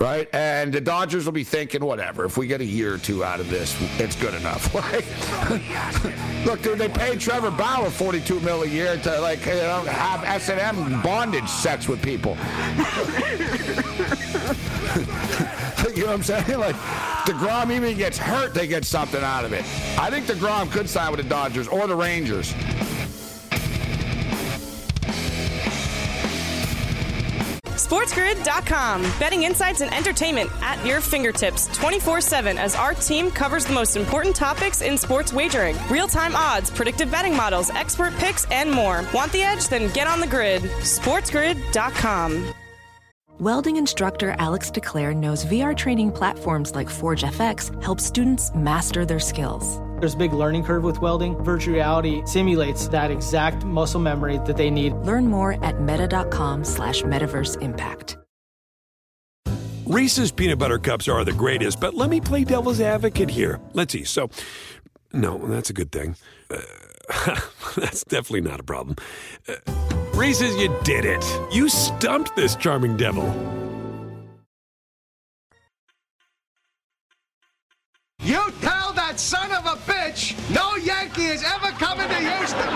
Right? 0.00 0.32
And 0.32 0.72
the 0.72 0.80
Dodgers 0.80 1.24
will 1.24 1.32
be 1.32 1.42
thinking, 1.42 1.84
whatever. 1.84 2.24
If 2.24 2.36
we 2.36 2.46
get 2.46 2.60
a 2.60 2.64
year 2.64 2.94
or 2.94 2.98
two 2.98 3.24
out 3.24 3.40
of 3.40 3.50
this, 3.50 3.76
it's 3.98 4.14
good 4.14 4.34
enough. 4.34 4.72
Like, 4.74 5.04
look, 6.46 6.62
dude, 6.62 6.78
they 6.78 6.88
paid 6.88 7.18
Trevor 7.18 7.50
Bauer 7.50 7.90
42 7.90 8.38
mil 8.40 8.62
a 8.62 8.66
year 8.66 8.96
to 8.98 9.20
like 9.20 9.44
you 9.44 9.54
know, 9.54 9.82
have 9.82 10.22
S 10.22 10.50
and 10.50 10.60
M 10.60 11.02
bondage 11.02 11.48
sex 11.48 11.88
with 11.88 12.00
people. 12.00 12.36
you 15.98 16.04
know 16.04 16.10
what 16.10 16.18
I'm 16.18 16.22
saying? 16.22 16.58
Like, 16.68 16.76
DeGrom 17.26 17.70
even 17.72 17.96
gets 17.96 18.18
hurt, 18.18 18.54
they 18.54 18.66
get 18.66 18.84
something 18.84 19.22
out 19.22 19.44
of 19.44 19.52
it. 19.52 19.64
I 19.98 20.10
think 20.10 20.26
DeGrom 20.26 20.70
could 20.70 20.88
sign 20.88 21.10
with 21.10 21.22
the 21.22 21.28
Dodgers 21.28 21.68
or 21.68 21.86
the 21.86 21.94
Rangers. 21.94 22.54
SportsGrid.com. 27.88 29.02
Betting 29.18 29.44
insights 29.44 29.80
and 29.80 29.92
entertainment 29.94 30.50
at 30.60 30.84
your 30.84 31.00
fingertips 31.00 31.68
24 31.76 32.20
7 32.20 32.58
as 32.58 32.74
our 32.74 32.92
team 32.92 33.30
covers 33.30 33.64
the 33.64 33.72
most 33.72 33.96
important 33.96 34.36
topics 34.36 34.82
in 34.82 34.98
sports 34.98 35.32
wagering 35.32 35.76
real 35.88 36.06
time 36.06 36.36
odds, 36.36 36.70
predictive 36.70 37.10
betting 37.10 37.34
models, 37.34 37.70
expert 37.70 38.12
picks, 38.16 38.44
and 38.50 38.70
more. 38.70 39.04
Want 39.14 39.32
the 39.32 39.42
edge? 39.42 39.68
Then 39.68 39.90
get 39.92 40.06
on 40.06 40.20
the 40.20 40.26
grid. 40.26 40.62
SportsGrid.com. 40.62 42.52
Welding 43.40 43.76
instructor 43.76 44.34
Alex 44.40 44.68
DeClaire 44.68 45.14
knows 45.14 45.44
VR 45.44 45.76
training 45.76 46.10
platforms 46.10 46.74
like 46.74 46.90
Forge 46.90 47.22
FX 47.22 47.70
help 47.80 48.00
students 48.00 48.52
master 48.52 49.06
their 49.06 49.20
skills. 49.20 49.78
There's 50.00 50.14
a 50.14 50.16
big 50.16 50.32
learning 50.32 50.64
curve 50.64 50.82
with 50.82 51.00
welding. 51.00 51.36
Virtual 51.44 51.74
reality 51.74 52.20
simulates 52.26 52.88
that 52.88 53.12
exact 53.12 53.64
muscle 53.64 54.00
memory 54.00 54.38
that 54.38 54.56
they 54.56 54.70
need. 54.70 54.92
Learn 55.04 55.28
more 55.28 55.64
at 55.64 55.80
meta.com 55.80 56.64
slash 56.64 57.02
metaverse 57.02 57.62
impact. 57.62 58.16
Reese's 59.86 60.32
peanut 60.32 60.58
butter 60.58 60.80
cups 60.80 61.06
are 61.06 61.24
the 61.24 61.32
greatest, 61.32 61.78
but 61.78 61.94
let 61.94 62.10
me 62.10 62.20
play 62.20 62.42
devil's 62.42 62.80
advocate 62.80 63.30
here. 63.30 63.60
Let's 63.72 63.92
see. 63.92 64.02
So, 64.02 64.30
no, 65.12 65.38
that's 65.46 65.70
a 65.70 65.74
good 65.74 65.92
thing. 65.92 66.16
Uh, 66.50 66.58
that's 67.76 68.02
definitely 68.02 68.40
not 68.40 68.58
a 68.58 68.64
problem. 68.64 68.96
Uh, 69.46 70.07
Reese's, 70.18 70.56
you 70.56 70.76
did 70.82 71.04
it. 71.04 71.24
You 71.52 71.68
stumped 71.68 72.34
this 72.34 72.56
charming 72.56 72.96
devil. 72.96 73.22
You 78.24 78.50
tell 78.60 78.92
that 78.94 79.14
son 79.20 79.52
of 79.52 79.64
a 79.64 79.76
bitch 79.88 80.34
no 80.52 80.74
Yankee 80.74 81.26
is 81.26 81.44
ever 81.44 81.70
coming 81.78 82.08
to 82.08 82.16
Houston. 82.16 82.66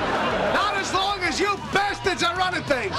Not 0.55 0.77
as 0.77 0.95
long 0.95 1.19
as 1.25 1.41
you 1.41 1.57
bastards 1.73 2.23
are 2.23 2.37
running 2.37 2.63
things. 2.63 2.95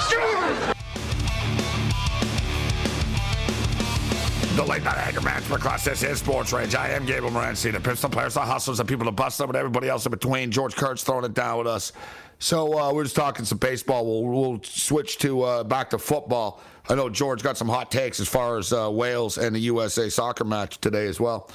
The 4.54 4.62
late 4.62 4.84
night 4.84 4.98
anger 4.98 5.20
management 5.20 5.62
class. 5.62 5.84
This 5.84 6.04
is 6.04 6.20
Sports 6.20 6.52
Rage. 6.52 6.76
I 6.76 6.90
am 6.90 7.04
Gabriel 7.04 7.34
Morency. 7.34 7.72
The 7.72 7.80
pistol 7.80 8.08
players, 8.08 8.34
the 8.34 8.40
hustlers, 8.40 8.78
the 8.78 8.84
people 8.84 9.04
that 9.06 9.12
bust 9.12 9.38
them, 9.38 9.50
and 9.50 9.56
everybody 9.56 9.88
else 9.88 10.06
in 10.06 10.10
between. 10.10 10.52
George 10.52 10.76
Kurtz 10.76 11.02
throwing 11.02 11.24
it 11.24 11.34
down 11.34 11.58
with 11.58 11.66
us. 11.66 11.92
So 12.38 12.78
uh, 12.78 12.92
we're 12.92 13.02
just 13.02 13.16
talking 13.16 13.44
some 13.44 13.58
baseball. 13.58 14.06
We'll, 14.06 14.50
we'll 14.50 14.60
switch 14.62 15.18
to 15.18 15.42
uh, 15.42 15.64
back 15.64 15.90
to 15.90 15.98
football. 15.98 16.60
I 16.88 16.94
know 16.94 17.10
George 17.10 17.42
got 17.42 17.56
some 17.56 17.68
hot 17.68 17.90
takes 17.90 18.20
as 18.20 18.28
far 18.28 18.56
as 18.56 18.72
uh, 18.72 18.88
Wales 18.92 19.38
and 19.38 19.56
the 19.56 19.60
USA 19.60 20.08
soccer 20.08 20.44
match 20.44 20.80
today 20.80 21.08
as 21.08 21.18
well. 21.18 21.50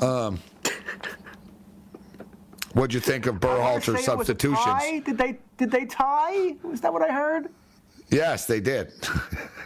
Um, 0.00 0.38
what'd 2.74 2.94
you 2.94 3.00
think 3.00 3.26
of 3.26 3.44
I 3.44 3.48
wanna 3.48 3.58
say 3.58 3.64
Berhalter's 3.64 3.88
it 3.88 3.92
was 3.92 4.00
a 4.00 4.04
substitutions? 4.04 5.04
Did 5.04 5.18
they 5.18 5.38
did 5.56 5.72
they 5.72 5.86
tie? 5.86 6.54
Was 6.62 6.80
that 6.82 6.92
what 6.92 7.02
I 7.02 7.12
heard? 7.12 7.48
Yes, 8.10 8.46
they 8.46 8.60
did. 8.60 8.92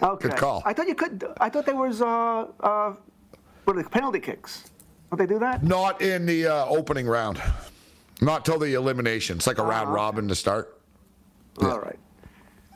Okay. 0.00 0.28
Good 0.28 0.36
call. 0.36 0.62
I 0.64 0.72
thought 0.72 0.86
you 0.86 0.94
could. 0.94 1.24
I 1.40 1.48
thought 1.48 1.66
there 1.66 1.74
was 1.74 2.00
uh 2.02 2.46
uh, 2.60 2.94
what 3.64 3.76
are 3.76 3.82
the 3.82 3.90
penalty 3.90 4.20
kicks? 4.20 4.70
Don't 5.10 5.18
they 5.18 5.26
do 5.26 5.40
that? 5.40 5.64
Not 5.64 6.00
in 6.00 6.24
the 6.24 6.46
uh, 6.46 6.66
opening 6.66 7.08
round. 7.08 7.42
Not 8.20 8.44
till 8.44 8.60
the 8.60 8.74
elimination. 8.74 9.38
It's 9.38 9.48
like 9.48 9.58
a 9.58 9.64
round 9.64 9.92
robin 9.92 10.28
to 10.28 10.36
start. 10.36 10.80
All 11.60 11.80
right. 11.80 11.98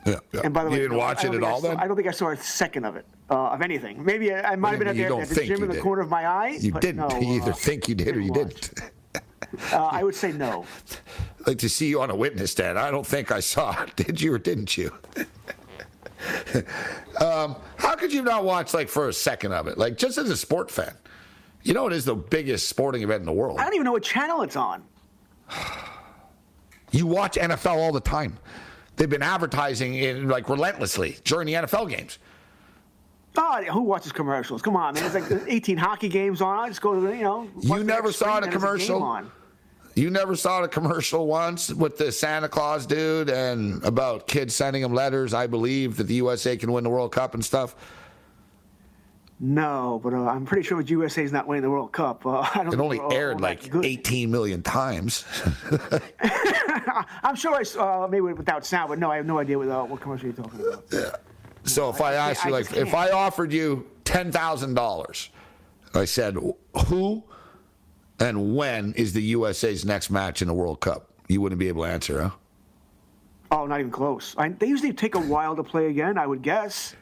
Yeah, 0.05 0.19
yeah. 0.33 0.41
And 0.43 0.53
by 0.53 0.65
the 0.65 0.69
way, 0.69 0.75
you 0.75 0.81
didn't 0.81 0.97
watch 0.97 1.23
it 1.23 1.33
at 1.33 1.43
all 1.43 1.61
saw- 1.61 1.69
then? 1.69 1.77
I 1.77 1.87
don't 1.87 1.95
think 1.95 2.09
I 2.09 2.11
saw 2.11 2.31
a 2.31 2.35
second 2.37 2.83
of 2.83 2.97
it, 2.97 3.05
uh, 3.29 3.51
of 3.51 3.61
anything. 3.61 4.03
Maybe 4.03 4.33
I, 4.33 4.51
I 4.51 4.55
might 4.57 4.71
have 4.71 4.79
been 4.79 4.87
at, 4.89 4.97
the, 4.97 5.17
at 5.17 5.29
the 5.29 5.45
gym 5.45 5.63
in 5.63 5.69
the 5.69 5.75
did. 5.75 5.83
corner 5.83 6.01
of 6.01 6.09
my 6.09 6.27
eye. 6.27 6.57
You 6.59 6.71
didn't. 6.73 7.07
No, 7.07 7.19
you 7.21 7.35
either 7.35 7.51
uh, 7.51 7.55
think 7.55 7.87
you 7.87 7.95
did 7.95 8.17
or 8.17 8.19
you 8.19 8.33
didn't. 8.33 8.81
uh, 9.71 9.85
I 9.85 10.03
would 10.03 10.15
say 10.15 10.31
no. 10.31 10.65
like 11.45 11.57
to 11.59 11.69
see 11.69 11.87
you 11.87 12.01
on 12.01 12.09
a 12.09 12.15
witness 12.15 12.51
stand. 12.51 12.79
I 12.79 12.91
don't 12.91 13.05
think 13.05 13.31
I 13.31 13.39
saw 13.39 13.81
it. 13.83 13.95
Did 13.95 14.21
you 14.21 14.33
or 14.33 14.39
didn't 14.39 14.77
you? 14.77 14.91
um, 17.19 17.55
how 17.77 17.95
could 17.95 18.13
you 18.13 18.21
not 18.21 18.43
watch 18.43 18.73
like 18.73 18.89
for 18.89 19.09
a 19.09 19.13
second 19.13 19.53
of 19.53 19.67
it? 19.67 19.77
Like 19.77 19.97
just 19.97 20.17
as 20.17 20.29
a 20.29 20.37
sport 20.37 20.71
fan, 20.71 20.95
you 21.63 21.73
know 21.73 21.87
it 21.87 21.93
is 21.93 22.05
the 22.05 22.15
biggest 22.15 22.67
sporting 22.67 23.03
event 23.03 23.21
in 23.21 23.25
the 23.25 23.33
world. 23.33 23.59
I 23.59 23.63
don't 23.63 23.73
even 23.73 23.85
know 23.85 23.93
what 23.93 24.03
channel 24.03 24.41
it's 24.41 24.55
on. 24.55 24.83
You 26.93 27.07
watch 27.07 27.37
NFL 27.37 27.77
all 27.77 27.91
the 27.91 27.99
time. 27.99 28.37
They've 28.95 29.09
been 29.09 29.23
advertising 29.23 29.95
it 29.95 30.23
like 30.23 30.47
relentlessly 30.47 31.17
during 31.23 31.47
the 31.47 31.53
NFL 31.53 31.89
games. 31.89 32.19
Oh, 33.35 33.63
who 33.63 33.81
watches 33.81 34.11
commercials? 34.11 34.61
Come 34.61 34.75
on, 34.75 34.93
man. 34.93 35.05
It's 35.05 35.15
like 35.15 35.43
18 35.47 35.77
hockey 35.77 36.07
games 36.07 36.41
on. 36.41 36.59
I 36.59 36.67
just 36.67 36.81
go 36.81 36.93
to 36.93 37.01
the, 37.01 37.15
you 37.15 37.23
know. 37.23 37.49
You 37.61 37.83
never 37.83 38.11
saw 38.11 38.37
a 38.37 38.47
commercial? 38.47 39.01
on. 39.01 39.31
You 39.95 40.09
never 40.09 40.35
saw 40.35 40.61
the 40.61 40.67
commercial 40.67 41.27
once 41.27 41.71
with 41.71 41.97
the 41.97 42.11
Santa 42.11 42.49
Claus 42.49 42.85
dude 42.85 43.29
and 43.29 43.83
about 43.83 44.27
kids 44.27 44.55
sending 44.55 44.81
him 44.81 44.93
letters, 44.93 45.33
I 45.33 45.47
believe, 45.47 45.97
that 45.97 46.05
the 46.05 46.15
USA 46.15 46.57
can 46.57 46.71
win 46.71 46.83
the 46.83 46.89
World 46.89 47.11
Cup 47.11 47.35
and 47.35 47.45
stuff? 47.45 47.75
No, 49.39 49.99
but 50.01 50.13
uh, 50.13 50.25
I'm 50.25 50.45
pretty 50.45 50.63
sure 50.63 50.77
with 50.77 50.89
USA 50.89 51.23
is 51.23 51.31
not 51.31 51.47
winning 51.47 51.63
the 51.63 51.69
World 51.69 51.91
Cup. 51.91 52.25
Uh, 52.25 52.39
I 52.55 52.63
don't 52.63 52.73
It 52.73 52.79
only 52.79 53.01
aired 53.11 53.35
all 53.35 53.41
like 53.41 53.73
18 53.75 54.31
million 54.31 54.63
times. 54.63 55.25
I'm 57.23 57.35
sure 57.35 57.53
I 57.53 57.63
saw, 57.63 58.05
uh, 58.05 58.07
maybe 58.07 58.21
without 58.21 58.65
sound, 58.65 58.89
but 58.89 58.99
no, 58.99 59.11
I 59.11 59.17
have 59.17 59.25
no 59.25 59.39
idea 59.39 59.57
what, 59.57 59.67
uh, 59.67 59.83
what 59.83 59.99
commercial 59.99 60.27
you're 60.27 60.35
talking 60.35 60.59
about. 60.61 60.85
Yeah. 60.91 61.15
So 61.65 61.89
if 61.89 62.01
I, 62.01 62.11
I 62.11 62.31
asked 62.31 62.45
you, 62.45 62.49
I 62.49 62.59
like, 62.59 62.71
if. 62.73 62.93
I 62.93 63.09
offered 63.11 63.51
you 63.51 63.85
$10,000, 64.05 65.29
I 65.93 66.05
said, 66.05 66.37
who 66.87 67.23
and 68.19 68.55
when 68.55 68.93
is 68.93 69.13
the 69.13 69.21
USA's 69.21 69.85
next 69.85 70.09
match 70.09 70.41
in 70.41 70.47
the 70.47 70.53
World 70.53 70.79
Cup? 70.79 71.09
You 71.27 71.41
wouldn't 71.41 71.59
be 71.59 71.67
able 71.67 71.83
to 71.83 71.89
answer, 71.89 72.21
huh? 72.23 72.29
Oh, 73.51 73.65
not 73.65 73.79
even 73.79 73.91
close. 73.91 74.35
I, 74.37 74.49
they 74.49 74.67
usually 74.67 74.93
take 74.93 75.15
a 75.15 75.19
while 75.19 75.55
to 75.55 75.63
play 75.63 75.87
again, 75.87 76.17
I 76.17 76.25
would 76.27 76.41
guess. 76.41 76.95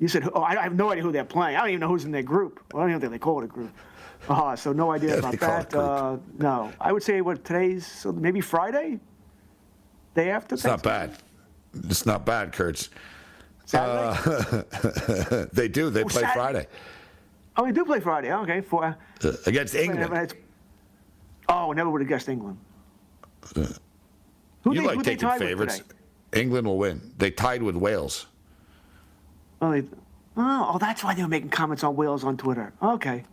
You 0.00 0.08
said, 0.08 0.28
oh, 0.34 0.40
I 0.40 0.58
I 0.58 0.62
have 0.62 0.74
no 0.74 0.90
idea 0.90 1.02
who 1.02 1.12
they're 1.12 1.24
playing. 1.24 1.56
I 1.56 1.60
don't 1.60 1.68
even 1.70 1.80
know 1.80 1.88
who's 1.88 2.04
in 2.04 2.10
their 2.10 2.22
group. 2.22 2.60
Well, 2.72 2.82
I 2.82 2.84
don't 2.86 2.90
even 2.90 3.00
think 3.00 3.12
they 3.12 3.18
call 3.18 3.40
it 3.40 3.44
a 3.44 3.48
group. 3.48 3.70
Uh, 4.28 4.54
so 4.56 4.72
no 4.72 4.90
idea 4.90 5.10
Yeah, 5.10 5.16
about 5.16 5.30
they 5.32 5.36
call 5.38 5.60
it 5.60 5.70
that. 5.70 5.78
Uh, 5.78 6.16
no, 6.38 6.72
I 6.80 6.92
would 6.92 7.02
say 7.02 7.20
what 7.20 7.44
today's 7.44 7.86
so 7.86 8.10
maybe 8.12 8.40
Friday, 8.40 8.98
day 10.14 10.30
after. 10.30 10.54
It's 10.54 10.64
not 10.64 10.82
bad. 10.82 11.16
It's 11.88 12.04
not 12.06 12.24
bad, 12.26 12.52
Kurtz. 12.52 12.90
Saturday. 13.66 14.64
Uh, 14.82 15.46
they 15.52 15.68
do. 15.68 15.90
They 15.90 16.02
Oh, 16.04 16.08
play 16.08 16.22
Sat- 16.22 16.34
Friday 16.34 16.66
oh, 17.56 17.64
we 17.64 17.72
do 17.72 17.84
play 17.84 18.00
Friday. 18.00 18.32
Okay, 18.32 18.60
for. 18.60 18.84
uh, 18.84 19.32
against 19.46 19.74
England. 19.74 20.12
It's- 20.16 20.34
Oh, 21.48 21.72
never 21.72 21.90
would 21.90 22.00
have 22.00 22.08
guessed 22.08 22.28
England. 22.28 22.58
Who 23.54 23.64
you 24.74 24.80
they- 24.82 24.86
like 24.86 24.96
who 24.96 25.02
taking 25.02 25.28
favorites. 25.30 25.82
England 26.32 26.66
will 26.66 26.78
win. 26.78 27.12
They 27.18 27.30
tied 27.32 27.60
with 27.62 27.74
Wales. 27.74 28.26
Oh, 29.60 29.72
they, 29.72 29.84
Oh, 30.36 30.70
oh, 30.74 30.78
that's 30.78 31.02
why 31.02 31.12
they 31.14 31.22
were 31.22 31.28
making 31.28 31.50
comments 31.50 31.82
on 31.82 31.96
Wales 31.96 32.22
on 32.24 32.36
Twitter. 32.36 32.72
Okay. 32.80 33.24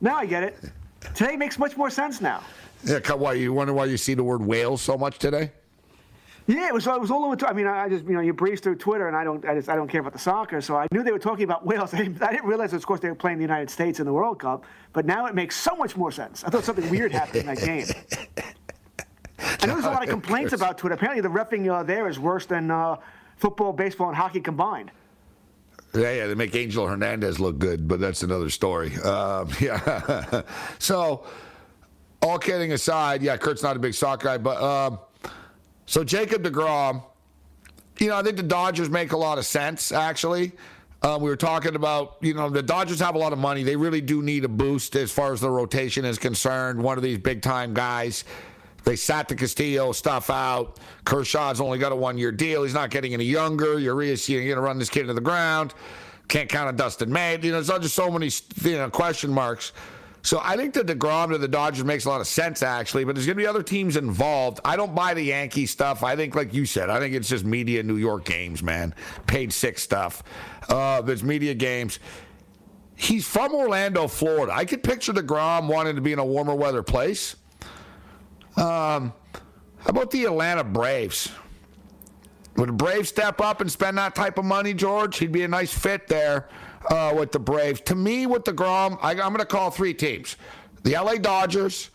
Now 0.00 0.16
I 0.16 0.26
get 0.26 0.42
it. 0.42 0.58
Today 1.14 1.36
makes 1.36 1.58
much 1.58 1.76
more 1.76 1.88
sense 1.90 2.20
now. 2.20 2.42
Yeah, 2.84 2.98
why 3.14 3.32
you 3.32 3.52
wonder 3.52 3.72
why 3.72 3.86
you 3.86 3.96
see 3.96 4.14
the 4.14 4.22
word 4.22 4.42
Wales 4.42 4.82
so 4.82 4.96
much 4.98 5.18
today? 5.18 5.50
Yeah, 6.48 6.68
it 6.68 6.72
was. 6.72 6.86
It 6.86 6.98
was 6.98 7.10
all 7.10 7.26
over. 7.26 7.46
I 7.46 7.52
mean, 7.52 7.66
I 7.66 7.90
just 7.90 8.06
you 8.06 8.14
know 8.14 8.20
you 8.20 8.32
breeze 8.32 8.60
through 8.60 8.76
Twitter, 8.76 9.06
and 9.06 9.14
I 9.14 9.22
don't. 9.22 9.44
I 9.44 9.54
just 9.54 9.68
I 9.68 9.76
don't 9.76 9.86
care 9.86 10.00
about 10.00 10.14
the 10.14 10.18
soccer, 10.18 10.62
so 10.62 10.76
I 10.76 10.86
knew 10.92 11.02
they 11.02 11.12
were 11.12 11.18
talking 11.18 11.44
about 11.44 11.66
Wales. 11.66 11.92
I 11.94 11.98
didn't, 11.98 12.22
I 12.22 12.32
didn't 12.32 12.46
realize, 12.46 12.72
of 12.72 12.84
course, 12.86 13.00
they 13.00 13.10
were 13.10 13.14
playing 13.14 13.36
the 13.36 13.44
United 13.44 13.68
States 13.68 14.00
in 14.00 14.06
the 14.06 14.12
World 14.14 14.40
Cup. 14.40 14.64
But 14.94 15.04
now 15.04 15.26
it 15.26 15.34
makes 15.34 15.56
so 15.56 15.76
much 15.76 15.94
more 15.94 16.10
sense. 16.10 16.44
I 16.44 16.48
thought 16.48 16.64
something 16.64 16.88
weird 16.88 17.12
happened 17.12 17.40
in 17.40 17.46
that 17.46 17.58
game. 17.58 17.86
I 19.38 19.66
know 19.66 19.74
there's 19.74 19.84
a 19.84 19.90
lot 19.90 20.02
of 20.02 20.08
complaints 20.08 20.54
about 20.54 20.78
Twitter. 20.78 20.94
Apparently, 20.94 21.20
the 21.20 21.28
refing 21.28 21.70
uh, 21.70 21.82
there 21.82 22.08
is 22.08 22.18
worse 22.18 22.46
than 22.46 22.70
uh, 22.70 22.96
football, 23.36 23.74
baseball, 23.74 24.08
and 24.08 24.16
hockey 24.16 24.40
combined. 24.40 24.90
Yeah, 25.94 26.12
yeah, 26.12 26.26
they 26.28 26.34
make 26.34 26.54
Angel 26.54 26.86
Hernandez 26.86 27.38
look 27.38 27.58
good, 27.58 27.86
but 27.86 28.00
that's 28.00 28.22
another 28.22 28.48
story. 28.48 28.96
Um, 28.96 29.50
yeah. 29.60 30.42
so, 30.78 31.26
all 32.22 32.38
kidding 32.38 32.72
aside, 32.72 33.22
yeah, 33.22 33.36
Kurt's 33.36 33.62
not 33.62 33.76
a 33.76 33.78
big 33.78 33.92
soccer 33.92 34.28
guy, 34.28 34.38
but 34.38 34.62
um, 34.62 34.98
so 35.88 36.04
Jacob 36.04 36.42
DeGrom, 36.42 37.02
you 37.98 38.08
know, 38.08 38.16
I 38.16 38.22
think 38.22 38.36
the 38.36 38.42
Dodgers 38.42 38.90
make 38.90 39.12
a 39.12 39.16
lot 39.16 39.38
of 39.38 39.46
sense, 39.46 39.90
actually. 39.90 40.52
Uh, 41.00 41.18
we 41.18 41.30
were 41.30 41.36
talking 41.36 41.76
about, 41.76 42.16
you 42.20 42.34
know, 42.34 42.50
the 42.50 42.62
Dodgers 42.62 43.00
have 43.00 43.14
a 43.14 43.18
lot 43.18 43.32
of 43.32 43.38
money. 43.38 43.62
They 43.62 43.74
really 43.74 44.02
do 44.02 44.20
need 44.20 44.44
a 44.44 44.48
boost 44.48 44.96
as 44.96 45.10
far 45.10 45.32
as 45.32 45.40
the 45.40 45.48
rotation 45.48 46.04
is 46.04 46.18
concerned. 46.18 46.82
One 46.82 46.98
of 46.98 47.02
these 47.02 47.16
big 47.16 47.40
time 47.40 47.72
guys. 47.72 48.24
They 48.84 48.96
sat 48.96 49.28
the 49.28 49.34
Castillo 49.34 49.92
stuff 49.92 50.28
out. 50.28 50.78
Kershaw's 51.06 51.58
only 51.58 51.78
got 51.78 51.92
a 51.92 51.96
one 51.96 52.18
year 52.18 52.32
deal. 52.32 52.64
He's 52.64 52.74
not 52.74 52.90
getting 52.90 53.14
any 53.14 53.24
younger. 53.24 53.78
Urias, 53.78 54.28
you're 54.28 54.42
going 54.42 54.56
to 54.56 54.60
run 54.60 54.78
this 54.78 54.90
kid 54.90 55.02
into 55.02 55.14
the 55.14 55.22
ground. 55.22 55.72
Can't 56.28 56.50
count 56.50 56.68
on 56.68 56.76
Dustin 56.76 57.10
May. 57.10 57.38
You 57.40 57.52
know, 57.52 57.62
there's 57.62 57.80
just 57.80 57.94
so 57.94 58.10
many 58.10 58.30
you 58.62 58.76
know, 58.76 58.90
question 58.90 59.30
marks. 59.30 59.72
So 60.22 60.40
I 60.42 60.56
think 60.56 60.74
the 60.74 60.82
DeGrom 60.82 61.30
to 61.30 61.38
the 61.38 61.48
Dodgers 61.48 61.84
makes 61.84 62.04
a 62.04 62.08
lot 62.08 62.20
of 62.20 62.26
sense, 62.26 62.62
actually, 62.62 63.04
but 63.04 63.14
there's 63.14 63.26
going 63.26 63.36
to 63.36 63.42
be 63.42 63.46
other 63.46 63.62
teams 63.62 63.96
involved. 63.96 64.60
I 64.64 64.76
don't 64.76 64.94
buy 64.94 65.14
the 65.14 65.22
Yankee 65.22 65.66
stuff. 65.66 66.02
I 66.02 66.16
think, 66.16 66.34
like 66.34 66.52
you 66.52 66.66
said, 66.66 66.90
I 66.90 66.98
think 66.98 67.14
it's 67.14 67.28
just 67.28 67.44
media 67.44 67.82
New 67.82 67.96
York 67.96 68.24
games, 68.24 68.62
man. 68.62 68.94
Paid 69.26 69.52
six 69.52 69.82
stuff. 69.82 70.22
Uh, 70.68 71.00
there's 71.02 71.22
media 71.22 71.54
games. 71.54 71.98
He's 72.96 73.26
from 73.26 73.54
Orlando, 73.54 74.08
Florida. 74.08 74.52
I 74.52 74.64
could 74.64 74.82
picture 74.82 75.12
DeGrom 75.12 75.68
wanting 75.68 75.94
to 75.94 76.02
be 76.02 76.12
in 76.12 76.18
a 76.18 76.24
warmer 76.24 76.54
weather 76.54 76.82
place. 76.82 77.36
Um, 78.56 79.12
how 79.78 79.90
about 79.90 80.10
the 80.10 80.24
Atlanta 80.24 80.64
Braves? 80.64 81.30
Would 82.56 82.70
the 82.70 82.72
Braves 82.72 83.08
step 83.08 83.40
up 83.40 83.60
and 83.60 83.70
spend 83.70 83.96
that 83.98 84.16
type 84.16 84.36
of 84.36 84.44
money, 84.44 84.74
George? 84.74 85.18
He'd 85.18 85.30
be 85.30 85.44
a 85.44 85.48
nice 85.48 85.72
fit 85.72 86.08
there 86.08 86.48
uh, 86.90 87.14
with 87.16 87.32
the 87.32 87.38
Braves. 87.38 87.80
To 87.82 87.94
me, 87.94 88.26
with 88.26 88.44
DeGrom, 88.44 88.98
I, 89.02 89.12
I'm 89.12 89.16
going 89.16 89.38
to 89.38 89.46
call 89.46 89.70
three 89.70 89.94
teams: 89.94 90.36
the 90.82 90.92
LA 90.92 91.14
Dodgers, 91.14 91.90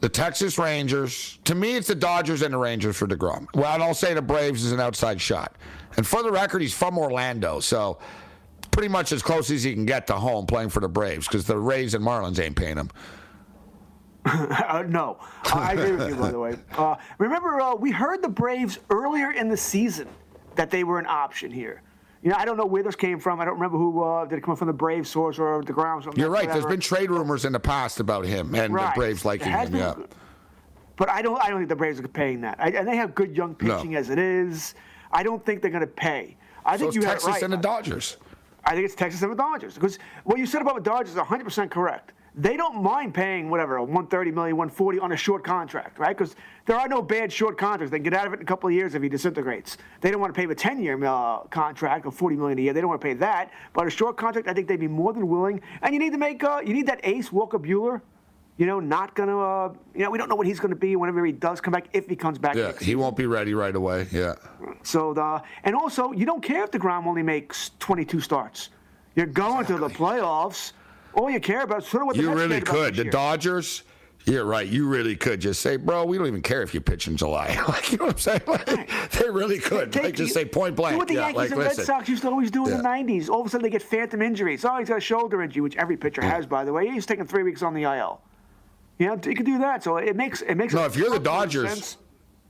the 0.00 0.08
Texas 0.08 0.58
Rangers. 0.58 1.38
To 1.44 1.54
me, 1.54 1.76
it's 1.76 1.88
the 1.88 1.94
Dodgers 1.94 2.42
and 2.42 2.52
the 2.54 2.58
Rangers 2.58 2.96
for 2.96 3.06
DeGrom. 3.06 3.46
Well, 3.54 3.82
I'll 3.82 3.94
say 3.94 4.14
the 4.14 4.22
Braves 4.22 4.64
is 4.64 4.72
an 4.72 4.80
outside 4.80 5.20
shot. 5.20 5.56
And 5.96 6.06
for 6.06 6.22
the 6.22 6.30
record, 6.30 6.62
he's 6.62 6.74
from 6.74 6.98
Orlando, 6.98 7.60
so 7.60 7.98
pretty 8.70 8.88
much 8.88 9.12
as 9.12 9.22
close 9.22 9.50
as 9.50 9.62
he 9.62 9.74
can 9.74 9.86
get 9.86 10.06
to 10.08 10.14
home 10.14 10.46
playing 10.46 10.70
for 10.70 10.80
the 10.80 10.88
Braves 10.88 11.28
because 11.28 11.46
the 11.46 11.58
Rays 11.58 11.94
and 11.94 12.04
Marlins 12.04 12.42
ain't 12.42 12.56
paying 12.56 12.76
him. 12.76 12.90
uh, 14.24 14.84
no, 14.88 15.18
I 15.44 15.72
agree 15.72 15.92
with 15.92 16.08
you. 16.08 16.16
By 16.16 16.30
the 16.30 16.38
way, 16.38 16.56
uh, 16.72 16.96
remember 17.18 17.60
uh, 17.60 17.74
we 17.74 17.90
heard 17.90 18.22
the 18.22 18.28
Braves 18.28 18.78
earlier 18.90 19.32
in 19.32 19.48
the 19.48 19.56
season 19.56 20.08
that 20.54 20.70
they 20.70 20.84
were 20.84 20.98
an 20.98 21.06
option 21.06 21.50
here. 21.50 21.82
You 22.22 22.30
know, 22.30 22.36
I 22.36 22.44
don't 22.44 22.56
know 22.56 22.66
where 22.66 22.84
this 22.84 22.94
came 22.94 23.18
from. 23.18 23.40
I 23.40 23.44
don't 23.44 23.54
remember 23.54 23.78
who 23.78 24.02
uh, 24.02 24.24
did 24.26 24.38
it 24.38 24.44
come 24.44 24.54
from 24.54 24.68
the 24.68 24.72
Braves 24.72 25.10
source 25.10 25.40
or 25.40 25.60
DeGrom. 25.62 26.16
You're 26.16 26.30
right. 26.30 26.46
Whatever. 26.46 26.60
There's 26.60 26.70
been 26.70 26.80
trade 26.80 27.10
rumors 27.10 27.44
in 27.44 27.52
the 27.52 27.60
past 27.60 27.98
about 27.98 28.24
him 28.24 28.54
and 28.54 28.72
right. 28.72 28.94
the 28.94 28.98
Braves 28.98 29.24
liking 29.24 29.50
him. 29.50 29.74
Yeah. 29.74 29.94
But 30.96 31.08
I 31.08 31.20
don't. 31.20 31.42
I 31.42 31.48
don't 31.48 31.58
think 31.58 31.68
the 31.68 31.76
Braves 31.76 31.98
are 31.98 32.06
paying 32.06 32.40
that. 32.42 32.56
I, 32.60 32.68
and 32.68 32.86
they 32.86 32.94
have 32.94 33.14
good 33.16 33.36
young 33.36 33.56
pitching 33.56 33.92
no. 33.92 33.98
as 33.98 34.08
it 34.08 34.18
is. 34.18 34.74
I 35.10 35.24
don't 35.24 35.44
think 35.44 35.62
they're 35.62 35.70
going 35.70 35.80
to 35.80 35.86
pay. 35.86 36.36
I 36.64 36.76
so 36.76 36.84
think 36.84 36.94
you 36.94 37.02
Texas 37.02 37.28
right. 37.28 37.42
and 37.42 37.52
the 37.52 37.56
Dodgers. 37.56 38.18
I 38.64 38.74
think 38.74 38.84
it's 38.84 38.94
Texas 38.94 39.20
and 39.22 39.32
the 39.32 39.36
Dodgers 39.36 39.74
because 39.74 39.98
what 40.22 40.38
you 40.38 40.46
said 40.46 40.62
about 40.62 40.76
the 40.76 40.80
Dodgers 40.80 41.10
is 41.10 41.16
100 41.16 41.42
percent 41.42 41.70
correct 41.72 42.12
they 42.34 42.56
don't 42.56 42.82
mind 42.82 43.12
paying 43.12 43.50
whatever 43.50 43.78
130 43.80 44.30
million 44.30 44.56
140 44.56 44.98
on 44.98 45.12
a 45.12 45.16
short 45.16 45.44
contract 45.44 45.98
right 45.98 46.16
because 46.16 46.34
there 46.64 46.76
are 46.76 46.88
no 46.88 47.02
bad 47.02 47.32
short 47.32 47.58
contracts 47.58 47.90
they 47.90 47.98
can 47.98 48.04
get 48.04 48.14
out 48.14 48.26
of 48.26 48.32
it 48.32 48.36
in 48.36 48.42
a 48.42 48.46
couple 48.46 48.68
of 48.68 48.74
years 48.74 48.94
if 48.94 49.02
he 49.02 49.08
disintegrates 49.08 49.76
they 50.00 50.10
don't 50.10 50.20
want 50.20 50.34
to 50.34 50.38
pay 50.38 50.50
a 50.50 50.54
10-year 50.54 51.04
uh, 51.04 51.40
contract 51.50 52.06
of 52.06 52.14
40 52.14 52.36
million 52.36 52.58
a 52.58 52.62
year 52.62 52.72
they 52.72 52.80
don't 52.80 52.88
want 52.88 53.00
to 53.00 53.06
pay 53.06 53.14
that 53.14 53.50
but 53.74 53.86
a 53.86 53.90
short 53.90 54.16
contract 54.16 54.48
i 54.48 54.54
think 54.54 54.66
they'd 54.66 54.80
be 54.80 54.88
more 54.88 55.12
than 55.12 55.28
willing 55.28 55.60
and 55.82 55.92
you 55.92 56.00
need 56.00 56.12
to 56.12 56.18
make 56.18 56.42
uh, 56.42 56.60
you 56.64 56.72
need 56.72 56.86
that 56.86 57.00
ace 57.02 57.30
walker 57.30 57.58
buehler 57.58 58.00
you 58.58 58.66
know, 58.66 58.80
not 58.80 59.16
to, 59.16 59.22
uh, 59.22 59.72
you 59.94 60.02
know, 60.02 60.10
we 60.10 60.18
don't 60.18 60.28
know 60.28 60.36
what 60.36 60.46
he's 60.46 60.60
going 60.60 60.70
to 60.70 60.76
be 60.78 60.94
whenever 60.94 61.24
he 61.24 61.32
does 61.32 61.60
come 61.60 61.72
back, 61.72 61.86
if 61.94 62.06
he 62.06 62.14
comes 62.14 62.38
back. 62.38 62.54
Yeah, 62.54 62.72
he 62.80 62.94
won't 62.94 63.16
be 63.16 63.24
ready 63.24 63.54
right 63.54 63.74
away. 63.74 64.06
Yeah. 64.12 64.34
So, 64.82 65.14
the, 65.14 65.42
and 65.64 65.74
also, 65.74 66.12
you 66.12 66.26
don't 66.26 66.42
care 66.42 66.62
if 66.62 66.70
DeGrom 66.70 67.06
only 67.06 67.22
makes 67.22 67.70
22 67.78 68.20
starts. 68.20 68.68
You're 69.16 69.24
going 69.24 69.62
exactly. 69.62 69.88
to 69.88 69.88
the 69.88 69.98
playoffs 69.98 70.72
all 71.14 71.30
you 71.30 71.40
care 71.40 71.62
about 71.62 71.82
is 71.82 71.88
sort 71.88 72.02
of 72.02 72.06
what 72.08 72.16
the 72.16 72.22
you 72.22 72.32
really 72.32 72.60
could. 72.60 72.94
The 72.94 73.04
year. 73.04 73.12
Dodgers. 73.12 73.82
You're 74.24 74.44
right. 74.44 74.66
You 74.66 74.86
really 74.86 75.16
could 75.16 75.40
just 75.40 75.60
say, 75.60 75.76
bro, 75.76 76.04
we 76.04 76.16
don't 76.16 76.28
even 76.28 76.42
care 76.42 76.62
if 76.62 76.74
you 76.74 76.80
pitch 76.80 77.08
in 77.08 77.16
July. 77.16 77.58
like, 77.68 77.90
you 77.90 77.98
know 77.98 78.04
what 78.06 78.14
I'm 78.14 78.18
saying? 78.18 78.42
Like, 78.46 79.10
they 79.10 79.28
really 79.28 79.58
could. 79.58 79.92
Take, 79.92 80.02
like, 80.04 80.14
just 80.14 80.32
say 80.32 80.44
point 80.44 80.76
blank. 80.76 80.94
Do 80.94 80.98
what 80.98 81.08
the 81.08 81.14
yeah, 81.14 81.20
Yankees 81.20 81.36
like, 81.36 81.50
and 81.50 81.58
listen. 81.58 81.78
Red 81.78 81.86
Sox 81.86 82.08
used 82.08 82.22
to 82.22 82.28
always 82.28 82.50
do 82.50 82.64
in 82.64 82.70
yeah. 82.70 82.76
the 82.76 82.82
90s. 82.82 83.28
All 83.28 83.40
of 83.40 83.46
a 83.46 83.50
sudden, 83.50 83.64
they 83.64 83.70
get 83.70 83.82
phantom 83.82 84.22
injuries. 84.22 84.64
Oh, 84.64 84.76
he's 84.78 84.88
got 84.88 84.98
a 84.98 85.00
shoulder 85.00 85.42
injury, 85.42 85.60
which 85.60 85.76
every 85.76 85.96
pitcher 85.96 86.22
has, 86.22 86.46
by 86.46 86.64
the 86.64 86.72
way. 86.72 86.88
He's 86.88 87.04
taking 87.04 87.26
three 87.26 87.42
weeks 87.42 87.62
on 87.62 87.74
the 87.74 87.82
IL. 87.82 88.20
You 88.98 89.06
know, 89.08 89.18
you 89.24 89.34
can 89.34 89.44
do 89.44 89.58
that. 89.58 89.82
So 89.82 89.96
it 89.96 90.14
makes 90.14 90.42
it 90.42 90.54
makes. 90.54 90.72
No, 90.72 90.84
if 90.84 90.94
you're 90.94 91.10
the 91.10 91.18
Dodgers, 91.18 91.96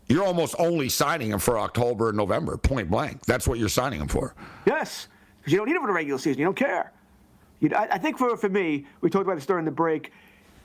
you're 0.09 0.25
almost 0.25 0.55
only 0.59 0.91
signing 0.91 1.31
him 1.31 1.39
for 1.39 1.59
October 1.59 2.09
and 2.09 2.17
November, 2.19 2.59
point 2.59 2.91
blank. 2.91 3.25
That's 3.25 3.49
what 3.49 3.59
you're 3.59 3.71
signing 3.71 4.01
him 4.01 4.09
for. 4.09 4.35
Yes, 4.67 5.09
because 5.39 5.53
you 5.53 5.59
don't 5.59 5.69
need 5.69 5.77
him 5.77 5.83
for 5.83 5.89
the 5.89 5.95
regular 5.95 6.19
season. 6.19 6.41
You 6.41 6.45
don't 6.45 6.57
care. 6.57 6.93
I, 7.71 7.89
I 7.93 7.99
think 7.99 8.19
for, 8.19 8.37
for 8.37 8.49
me, 8.49 8.87
we 9.01 9.11
talked 9.11 9.25
about 9.25 9.37
this 9.37 9.47
during 9.47 9.65
the 9.65 9.71
break. 9.71 10.13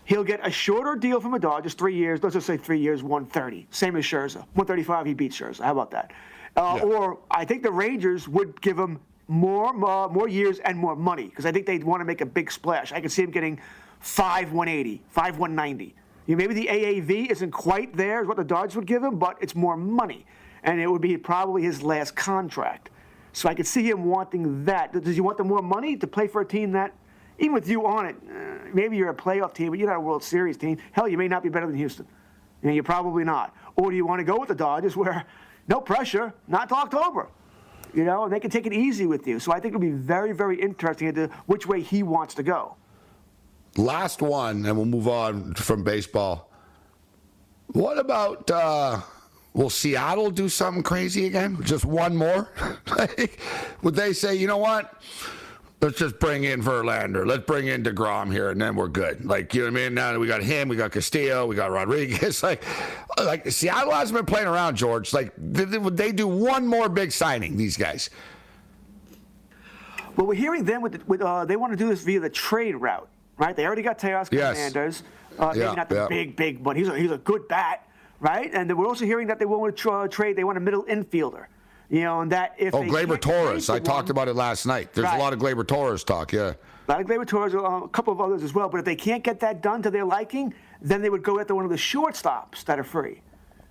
He'll 0.06 0.24
get 0.24 0.46
a 0.46 0.50
shorter 0.50 0.96
deal 0.96 1.20
from 1.20 1.32
the 1.32 1.40
Dodgers, 1.40 1.74
three 1.74 1.96
years. 1.96 2.24
Let's 2.24 2.34
just 2.34 2.48
say 2.48 2.58
three 2.58 2.80
years, 2.80 3.04
130. 3.04 3.68
Same 3.72 3.96
as 3.98 4.06
Scherzer. 4.06 4.38
135, 4.56 5.06
he 5.06 5.14
beats 5.14 5.38
Scherzer. 5.38 5.64
How 5.64 5.74
about 5.74 5.92
that? 5.92 6.12
Uh, 6.56 6.76
yeah. 6.78 6.84
Or 6.84 7.20
I 7.30 7.46
think 7.46 7.62
the 7.62 7.72
Rangers 7.72 8.28
would 8.28 8.60
give 8.62 8.80
him 8.80 9.00
more, 9.28 9.74
more, 9.74 10.10
more 10.10 10.28
years 10.30 10.60
and 10.60 10.78
more 10.78 10.96
money 10.96 11.26
because 11.26 11.46
I 11.46 11.52
think 11.52 11.66
they'd 11.66 11.84
want 11.84 12.02
to 12.02 12.06
make 12.06 12.22
a 12.22 12.26
big 12.26 12.52
splash. 12.52 12.94
I 12.94 13.02
could 13.02 13.12
see 13.12 13.24
him 13.24 13.32
getting 13.32 13.60
five 14.00 14.54
180, 14.54 15.02
five 15.10 15.38
190. 15.38 15.94
You 16.26 16.36
know, 16.36 16.38
maybe 16.38 16.54
the 16.54 16.68
AAV 16.68 17.32
isn't 17.32 17.52
quite 17.52 17.96
there 17.96 18.22
as 18.22 18.28
what 18.28 18.38
the 18.38 18.44
Dodgers 18.44 18.76
would 18.76 18.88
give 18.88 19.04
him, 19.04 19.18
but 19.18 19.38
it's 19.42 19.56
more 19.56 19.78
money, 19.78 20.26
and 20.64 20.80
it 20.80 20.88
would 20.88 21.02
be 21.02 21.18
probably 21.18 21.64
his 21.64 21.82
last 21.84 22.16
contract. 22.16 22.90
So 23.38 23.48
I 23.48 23.54
could 23.54 23.68
see 23.68 23.88
him 23.88 24.06
wanting 24.06 24.66
that. 24.66 24.92
Does 24.92 25.14
he 25.14 25.22
want 25.22 25.38
the 25.38 25.44
more 25.44 25.62
money 25.62 25.96
to 25.96 26.08
play 26.08 26.26
for 26.26 26.42
a 26.42 26.46
team 26.46 26.72
that, 26.72 26.92
even 27.38 27.54
with 27.54 27.70
you 27.70 27.86
on 27.86 28.08
it, 28.08 28.16
uh, 28.28 28.68
maybe 28.74 28.98
you're 28.98 29.12
a 29.12 29.16
playoff 29.16 29.54
team, 29.54 29.70
but 29.70 29.78
you're 29.78 29.88
not 29.88 29.98
a 29.98 30.00
World 30.00 30.24
Series 30.24 30.58
team. 30.58 30.80
Hell, 30.92 31.08
you 31.08 31.20
may 31.20 31.28
not 31.28 31.44
be 31.44 31.50
better 31.50 31.68
than 31.68 31.76
Houston. 31.76 32.08
You 32.64 32.70
know, 32.70 32.74
you're 32.74 32.84
probably 32.84 33.24
not. 33.24 33.56
Or 33.76 33.92
do 33.92 33.96
you 33.96 34.08
want 34.08 34.22
to 34.22 34.24
go 34.24 34.40
with 34.40 34.50
the 34.50 34.56
Dodgers 34.56 34.96
where 34.96 35.24
no 35.68 35.80
pressure, 35.80 36.34
not 36.48 36.68
to 36.70 36.76
October? 36.76 37.30
You 37.94 38.06
know, 38.06 38.24
and 38.24 38.34
they 38.34 38.40
can 38.40 38.50
take 38.50 38.66
it 38.66 38.74
easy 38.74 39.06
with 39.06 39.28
you. 39.28 39.40
So 39.40 39.52
I 39.52 39.60
think 39.60 39.76
it'll 39.76 39.82
be 39.82 39.92
very, 39.92 40.32
very 40.32 40.60
interesting 40.60 41.10
into 41.10 41.28
which 41.46 41.68
way 41.68 41.82
he 41.84 42.02
wants 42.02 42.34
to 42.36 42.44
go. 42.44 42.76
Last 43.76 44.24
one, 44.24 44.66
and 44.66 44.76
we'll 44.76 44.88
move 44.88 45.08
on 45.08 45.54
from 45.54 45.84
baseball. 45.84 46.52
What 47.68 48.00
about 48.00 48.50
uh, 48.50 49.02
Will 49.58 49.72
Seattle 49.72 50.30
do 50.30 50.50
something 50.50 50.84
crazy 50.84 51.26
again? 51.26 51.58
Just 51.64 51.84
one 51.84 52.16
more? 52.16 52.48
like, 52.98 53.40
would 53.82 53.96
they 53.96 54.14
say, 54.14 54.36
you 54.36 54.46
know 54.46 54.60
what? 54.60 55.02
Let's 55.82 55.98
just 55.98 56.20
bring 56.20 56.44
in 56.44 56.62
Verlander. 56.62 57.26
Let's 57.26 57.44
bring 57.44 57.66
in 57.66 57.82
DeGrom 57.82 58.32
here, 58.32 58.52
and 58.52 58.62
then 58.62 58.76
we're 58.76 58.88
good. 58.88 59.26
Like, 59.26 59.56
you 59.56 59.62
know 59.62 59.72
what 59.72 59.80
I 59.80 59.84
mean? 59.86 59.96
Now 59.96 60.12
that 60.12 60.20
we 60.20 60.28
got 60.28 60.44
him, 60.44 60.70
we 60.70 60.76
got 60.76 60.92
Castillo, 60.92 61.48
we 61.48 61.56
got 61.56 61.72
Rodriguez. 61.72 62.44
Like, 62.48 62.64
like 63.18 63.50
Seattle 63.50 63.94
hasn't 63.94 64.16
been 64.16 64.28
playing 64.28 64.46
around, 64.46 64.76
George. 64.76 65.12
Like, 65.12 65.34
would 65.38 65.98
they 65.98 66.12
do 66.12 66.28
one 66.28 66.68
more 66.68 66.88
big 66.88 67.12
signing, 67.12 67.58
these 67.58 67.78
guys? 67.78 68.12
Well, 70.16 70.28
we're 70.28 70.36
hearing 70.36 70.66
them 70.66 70.84
with, 70.84 71.08
with 71.08 71.22
uh, 71.22 71.46
they 71.46 71.56
want 71.56 71.74
to 71.74 71.78
do 71.78 71.90
this 71.90 72.04
via 72.04 72.20
the 72.20 72.30
trade 72.30 72.76
route, 72.76 73.10
right? 73.38 73.56
They 73.56 73.66
already 73.66 73.82
got 73.82 73.98
Teoscar 73.98 74.34
yes. 74.34 74.56
Hernandez. 74.56 75.04
Uh, 75.40 75.48
maybe 75.48 75.60
yeah, 75.60 75.74
not 75.74 75.90
the 75.90 75.96
yeah. 75.96 76.08
big, 76.08 76.36
big, 76.36 76.64
but 76.64 76.76
he's 76.76 76.88
a, 76.90 76.98
he's 76.98 77.12
a 77.12 77.18
good 77.18 77.48
bat 77.48 77.87
right? 78.20 78.50
And 78.54 78.78
we're 78.78 78.88
also 78.88 79.06
hearing 79.06 79.28
that 79.28 79.40
they 79.40 79.46
want 79.46 79.76
to 79.76 79.82
tra- 79.82 80.08
trade. 80.10 80.36
They 80.36 80.44
want 80.44 80.58
a 80.58 80.62
middle 80.62 80.84
infielder. 80.84 81.48
You 81.90 82.02
know, 82.02 82.20
and 82.20 82.32
that 82.34 82.54
if 82.58 82.74
oh 82.76 82.82
Gleyber 82.82 83.20
Torres, 83.20 83.70
I 83.70 83.74
one, 83.74 83.84
talked 83.84 84.10
about 84.10 84.28
it 84.28 84.34
last 84.34 84.66
night. 84.66 84.94
There's 84.94 85.06
right. 85.06 85.16
a 85.16 85.20
lot 85.20 85.32
of 85.32 85.40
Gleyber 85.40 85.66
Torres 85.66 86.04
talk, 86.04 86.34
yeah. 86.34 86.54
A 86.88 86.92
lot 86.92 87.00
of 87.00 87.08
Gleyber 87.08 87.26
Torres, 87.26 87.56
uh, 87.56 87.60
a 87.60 87.88
couple 87.88 88.12
of 88.12 88.20
others 88.20 88.44
as 88.44 88.54
well. 88.54 88.68
But 88.68 88.80
if 88.80 88.86
they 88.86 88.96
can't 88.96 89.24
get 89.24 89.40
that 89.40 89.62
done 89.62 89.82
to 89.84 89.90
their 89.90 90.04
liking, 90.04 90.54
then 90.82 91.02
they 91.02 91.10
would 91.10 91.24
go 91.24 91.40
after 91.40 91.56
one 91.56 91.64
of 91.64 91.72
the 91.72 91.78
shortstops 91.78 92.66
that 92.66 92.78
are 92.78 92.84
free. 92.84 93.22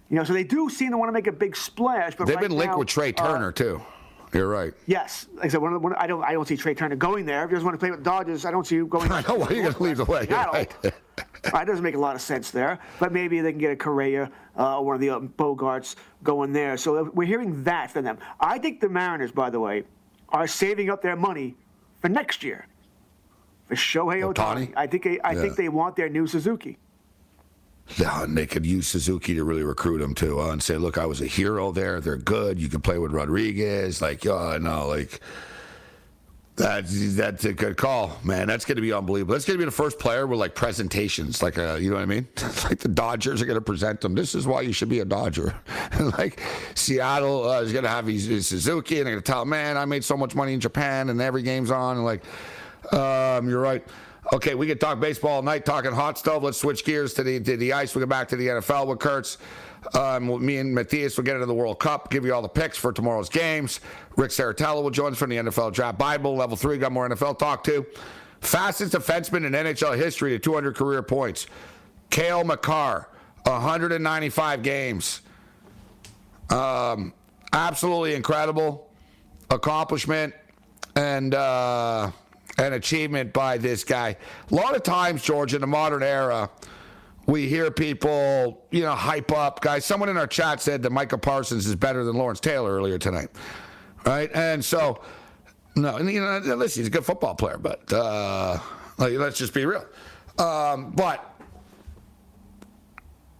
You 0.08 0.16
know, 0.16 0.24
so 0.24 0.32
they 0.32 0.44
do 0.44 0.70
seem 0.70 0.92
to 0.92 0.98
want 0.98 1.08
to 1.08 1.12
make 1.12 1.26
a 1.26 1.32
big 1.32 1.56
splash. 1.56 2.14
But 2.16 2.26
they've 2.26 2.36
right 2.36 2.48
been 2.48 2.56
linked 2.56 2.72
now, 2.72 2.78
with 2.78 2.88
Trea 2.88 3.10
uh, 3.10 3.12
Turner 3.12 3.48
uh, 3.48 3.52
too. 3.52 3.82
You're 4.32 4.48
right. 4.48 4.72
Yes, 4.86 5.26
like 5.34 5.46
I 5.46 5.48
said, 5.48 5.60
one 5.62 5.72
of 5.72 5.80
the, 5.80 5.84
one, 5.84 5.94
I 5.94 6.06
don't 6.06 6.22
I 6.24 6.32
don't 6.32 6.46
see 6.46 6.56
Trea 6.56 6.74
Turner 6.74 6.96
going 6.96 7.26
there. 7.26 7.44
If 7.44 7.50
he 7.50 7.54
doesn't 7.54 7.64
want 7.64 7.74
to 7.74 7.78
play 7.78 7.90
with 7.90 8.00
the 8.00 8.04
Dodgers, 8.10 8.44
I 8.44 8.50
don't 8.50 8.66
see 8.66 8.74
you 8.76 8.86
going. 8.86 9.10
I 9.18 9.22
know 9.22 9.34
why 9.36 9.48
you're 9.50 9.62
going 9.62 9.74
to 9.74 9.82
leave 9.82 9.96
the 9.98 10.04
way. 10.04 10.26
Right. 10.30 10.74
That 11.52 11.66
doesn't 11.66 11.84
make 11.84 11.94
a 11.94 11.98
lot 11.98 12.16
of 12.16 12.20
sense 12.20 12.50
there. 12.50 12.80
But 12.98 13.12
maybe 13.12 13.40
they 13.40 13.52
can 13.52 13.60
get 13.60 13.70
a 13.70 13.76
Correa 13.76 14.30
uh, 14.58 14.78
or 14.78 14.84
one 14.84 14.94
of 14.96 15.00
the 15.00 15.10
uh, 15.10 15.20
Bogaerts 15.20 15.94
going 16.24 16.52
there. 16.52 16.76
So 16.76 17.04
we're 17.14 17.26
hearing 17.26 17.62
that 17.64 17.92
from 17.92 18.04
them. 18.04 18.18
I 18.40 18.58
think 18.58 18.80
the 18.80 18.88
Mariners, 18.88 19.30
by 19.30 19.48
the 19.50 19.60
way, 19.60 19.84
are 20.30 20.48
saving 20.48 20.90
up 20.90 21.02
their 21.02 21.14
money 21.14 21.54
for 22.00 22.08
next 22.08 22.42
year 22.42 22.66
for 23.68 23.76
Shohei 23.76 24.22
Ohtani. 24.34 24.72
I 24.76 24.86
think 24.88 25.04
they, 25.04 25.20
I 25.20 25.32
Yeah. 25.32 25.40
think 25.42 25.56
they 25.56 25.68
want 25.68 25.94
their 25.94 26.08
new 26.08 26.26
Suzuki. 26.26 26.78
Yeah, 27.96 28.24
and 28.24 28.36
they 28.36 28.46
could 28.46 28.66
use 28.66 28.88
Suzuki 28.88 29.34
to 29.34 29.44
really 29.44 29.62
recruit 29.62 30.00
him 30.00 30.14
too, 30.14 30.40
and 30.40 30.62
say, 30.62 30.76
"Look, 30.76 30.98
I 30.98 31.06
was 31.06 31.20
a 31.20 31.26
hero 31.26 31.70
there. 31.70 32.00
They're 32.00 32.16
good. 32.16 32.60
You 32.60 32.68
can 32.68 32.80
play 32.80 32.98
with 32.98 33.12
Rodriguez." 33.12 34.02
Like, 34.02 34.26
oh 34.26 34.58
no, 34.58 34.88
like 34.88 35.20
that's 36.56 37.14
that's 37.14 37.44
a 37.44 37.52
good 37.52 37.76
call, 37.76 38.18
man. 38.24 38.48
That's 38.48 38.64
going 38.64 38.76
to 38.76 38.82
be 38.82 38.92
unbelievable. 38.92 39.34
That's 39.34 39.44
going 39.44 39.58
to 39.58 39.62
be 39.62 39.66
the 39.66 39.70
first 39.70 39.98
player 39.98 40.26
with 40.26 40.40
like 40.40 40.54
presentations, 40.54 41.42
like 41.42 41.58
uh, 41.58 41.74
you 41.74 41.90
know 41.90 41.96
what 41.96 42.02
I 42.02 42.06
mean? 42.06 42.26
like 42.64 42.78
the 42.78 42.88
Dodgers 42.88 43.42
are 43.42 43.46
going 43.46 43.58
to 43.58 43.64
present 43.64 44.00
them. 44.00 44.14
This 44.14 44.34
is 44.34 44.46
why 44.46 44.62
you 44.62 44.72
should 44.72 44.88
be 44.88 45.00
a 45.00 45.04
Dodger. 45.04 45.54
like 46.18 46.40
Seattle 46.74 47.48
uh, 47.48 47.60
is 47.60 47.72
going 47.72 47.84
to 47.84 47.90
have 47.90 48.06
his, 48.06 48.24
his 48.24 48.46
Suzuki, 48.46 48.98
and 48.98 49.06
they're 49.06 49.14
going 49.14 49.22
to 49.22 49.32
tell, 49.32 49.42
him, 49.42 49.50
"Man, 49.50 49.76
I 49.76 49.84
made 49.84 50.02
so 50.02 50.16
much 50.16 50.34
money 50.34 50.54
in 50.54 50.60
Japan, 50.60 51.10
and 51.10 51.20
every 51.20 51.42
game's 51.42 51.70
on." 51.70 51.96
And 51.96 52.04
like, 52.06 52.24
um, 52.92 53.48
you're 53.48 53.60
right. 53.60 53.84
Okay, 54.32 54.54
we 54.54 54.66
could 54.66 54.80
talk 54.80 54.98
baseball 54.98 55.32
all 55.32 55.42
night, 55.42 55.64
talking 55.64 55.92
hot 55.92 56.18
stove. 56.18 56.42
Let's 56.42 56.58
switch 56.58 56.84
gears 56.84 57.14
to 57.14 57.22
the 57.22 57.38
to 57.40 57.56
the 57.56 57.72
ice. 57.72 57.94
We'll 57.94 58.04
go 58.04 58.08
back 58.08 58.28
to 58.28 58.36
the 58.36 58.48
NFL 58.48 58.88
with 58.88 58.98
Kurtz. 58.98 59.38
Um, 59.94 60.44
me 60.44 60.56
and 60.56 60.74
Matthias 60.74 61.16
will 61.16 61.24
get 61.24 61.34
into 61.34 61.46
the 61.46 61.54
World 61.54 61.78
Cup, 61.78 62.10
give 62.10 62.24
you 62.24 62.34
all 62.34 62.42
the 62.42 62.48
picks 62.48 62.76
for 62.76 62.92
tomorrow's 62.92 63.28
games. 63.28 63.78
Rick 64.16 64.32
Saratella 64.32 64.82
will 64.82 64.90
join 64.90 65.12
us 65.12 65.18
from 65.18 65.30
the 65.30 65.36
NFL 65.36 65.72
Draft 65.72 65.96
Bible, 65.96 66.34
level 66.34 66.56
three. 66.56 66.76
Got 66.76 66.90
more 66.90 67.08
NFL 67.08 67.38
talk 67.38 67.62
too. 67.62 67.86
Fastest 68.40 68.94
defenseman 68.94 69.46
in 69.46 69.52
NHL 69.52 69.96
history 69.96 70.32
to 70.32 70.38
200 70.40 70.74
career 70.74 71.02
points. 71.02 71.46
Cale 72.10 72.42
Makar, 72.42 73.08
195 73.44 74.62
games. 74.62 75.20
Um, 76.50 77.12
absolutely 77.52 78.14
incredible 78.14 78.90
accomplishment 79.50 80.34
and 80.96 81.34
uh, 81.34 82.10
an 82.58 82.72
achievement 82.72 83.32
by 83.32 83.58
this 83.58 83.84
guy. 83.84 84.16
A 84.50 84.54
lot 84.54 84.74
of 84.74 84.82
times, 84.82 85.22
George, 85.22 85.54
in 85.54 85.60
the 85.60 85.66
modern 85.66 86.02
era, 86.02 86.50
we 87.26 87.48
hear 87.48 87.70
people, 87.70 88.64
you 88.70 88.82
know, 88.82 88.94
hype 88.94 89.32
up 89.32 89.60
guys. 89.60 89.84
Someone 89.84 90.08
in 90.08 90.16
our 90.16 90.26
chat 90.26 90.60
said 90.60 90.82
that 90.82 90.90
Micah 90.90 91.18
Parsons 91.18 91.66
is 91.66 91.74
better 91.74 92.04
than 92.04 92.16
Lawrence 92.16 92.40
Taylor 92.40 92.72
earlier 92.72 92.98
tonight, 92.98 93.28
right? 94.04 94.30
And 94.32 94.64
so, 94.64 95.02
no, 95.74 95.96
and, 95.96 96.10
you 96.10 96.20
know, 96.20 96.38
listen, 96.38 96.80
he's 96.80 96.88
a 96.88 96.90
good 96.90 97.04
football 97.04 97.34
player, 97.34 97.58
but 97.58 97.92
uh, 97.92 98.58
like, 98.98 99.14
let's 99.14 99.38
just 99.38 99.52
be 99.52 99.66
real. 99.66 99.84
Um, 100.38 100.92
but 100.92 101.34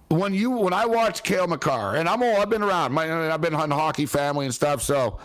when 0.09 0.35
you 0.35 0.51
when 0.51 0.73
I 0.73 0.87
watch 0.87 1.23
Cale 1.23 1.47
Makar, 1.47 1.97
and 1.97 2.09
I'm 2.09 2.23
all 2.23 2.41
I've 2.41 2.51
been 2.51 2.63
around, 2.63 2.93
my, 2.93 3.33
I've 3.33 3.41
been 3.41 3.55
on 3.55 3.71
hockey 3.71 4.07
family 4.07 4.47
and 4.47 4.55
stuff, 4.55 4.83
so 4.83 5.19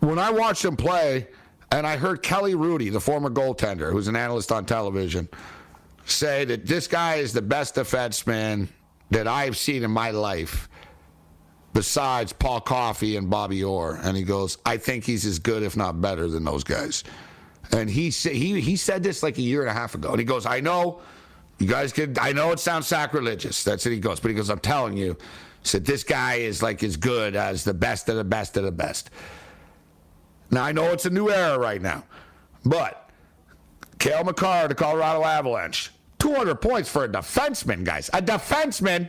when 0.00 0.18
I 0.18 0.30
watched 0.30 0.64
him 0.64 0.76
play, 0.76 1.28
and 1.72 1.86
I 1.86 1.96
heard 1.96 2.22
Kelly 2.22 2.54
Hrudey, 2.54 2.92
the 2.92 3.00
former 3.00 3.30
goaltender, 3.30 3.92
who's 3.92 4.08
an 4.08 4.16
analyst 4.16 4.50
on 4.50 4.64
television, 4.64 5.28
say 6.04 6.44
that 6.46 6.66
this 6.66 6.86
guy 6.86 7.16
is 7.16 7.32
the 7.32 7.42
best 7.42 7.76
defenseman 7.76 8.68
that 9.10 9.28
I've 9.28 9.56
seen 9.56 9.82
in 9.82 9.90
my 9.90 10.10
life, 10.10 10.68
besides 11.72 12.32
Paul 12.32 12.60
Coffey 12.60 13.16
and 13.16 13.30
Bobby 13.30 13.62
Orr. 13.62 13.98
And 14.02 14.16
he 14.16 14.22
goes, 14.24 14.58
I 14.66 14.76
think 14.76 15.04
he's 15.04 15.24
as 15.24 15.38
good, 15.38 15.62
if 15.62 15.76
not 15.76 16.00
better, 16.00 16.28
than 16.28 16.44
those 16.44 16.64
guys. 16.64 17.04
And 17.72 17.88
he 17.88 18.10
sa- 18.10 18.30
he 18.30 18.60
he 18.60 18.74
said 18.74 19.02
this 19.02 19.22
like 19.22 19.38
a 19.38 19.42
year 19.42 19.60
and 19.60 19.70
a 19.70 19.72
half 19.72 19.94
ago. 19.94 20.10
And 20.10 20.18
he 20.18 20.24
goes, 20.24 20.46
I 20.46 20.58
know 20.60 21.00
you 21.58 21.68
guys 21.68 21.92
could. 21.92 22.18
I 22.18 22.32
know 22.32 22.50
it 22.50 22.58
sounds 22.58 22.88
sacrilegious. 22.88 23.62
That's 23.62 23.84
what 23.84 23.92
he 23.92 24.00
goes. 24.00 24.18
But 24.18 24.30
he 24.30 24.34
goes, 24.34 24.50
I'm 24.50 24.58
telling 24.58 24.96
you, 24.96 25.16
said 25.62 25.84
this 25.84 26.02
guy 26.02 26.36
is 26.36 26.62
like 26.62 26.82
as 26.82 26.96
good 26.96 27.36
as 27.36 27.62
the 27.62 27.74
best 27.74 28.08
of 28.08 28.16
the 28.16 28.24
best 28.24 28.56
of 28.56 28.64
the 28.64 28.72
best. 28.72 29.10
Now 30.50 30.64
I 30.64 30.72
know 30.72 30.92
it's 30.92 31.06
a 31.06 31.10
new 31.10 31.30
era 31.30 31.58
right 31.58 31.80
now, 31.80 32.04
but 32.64 33.10
Cale 33.98 34.24
Makar, 34.24 34.68
the 34.68 34.74
Colorado 34.74 35.24
Avalanche, 35.24 35.90
200 36.18 36.56
points 36.56 36.88
for 36.88 37.04
a 37.04 37.08
defenseman, 37.08 37.84
guys. 37.84 38.08
A 38.12 38.22
defenseman, 38.22 39.08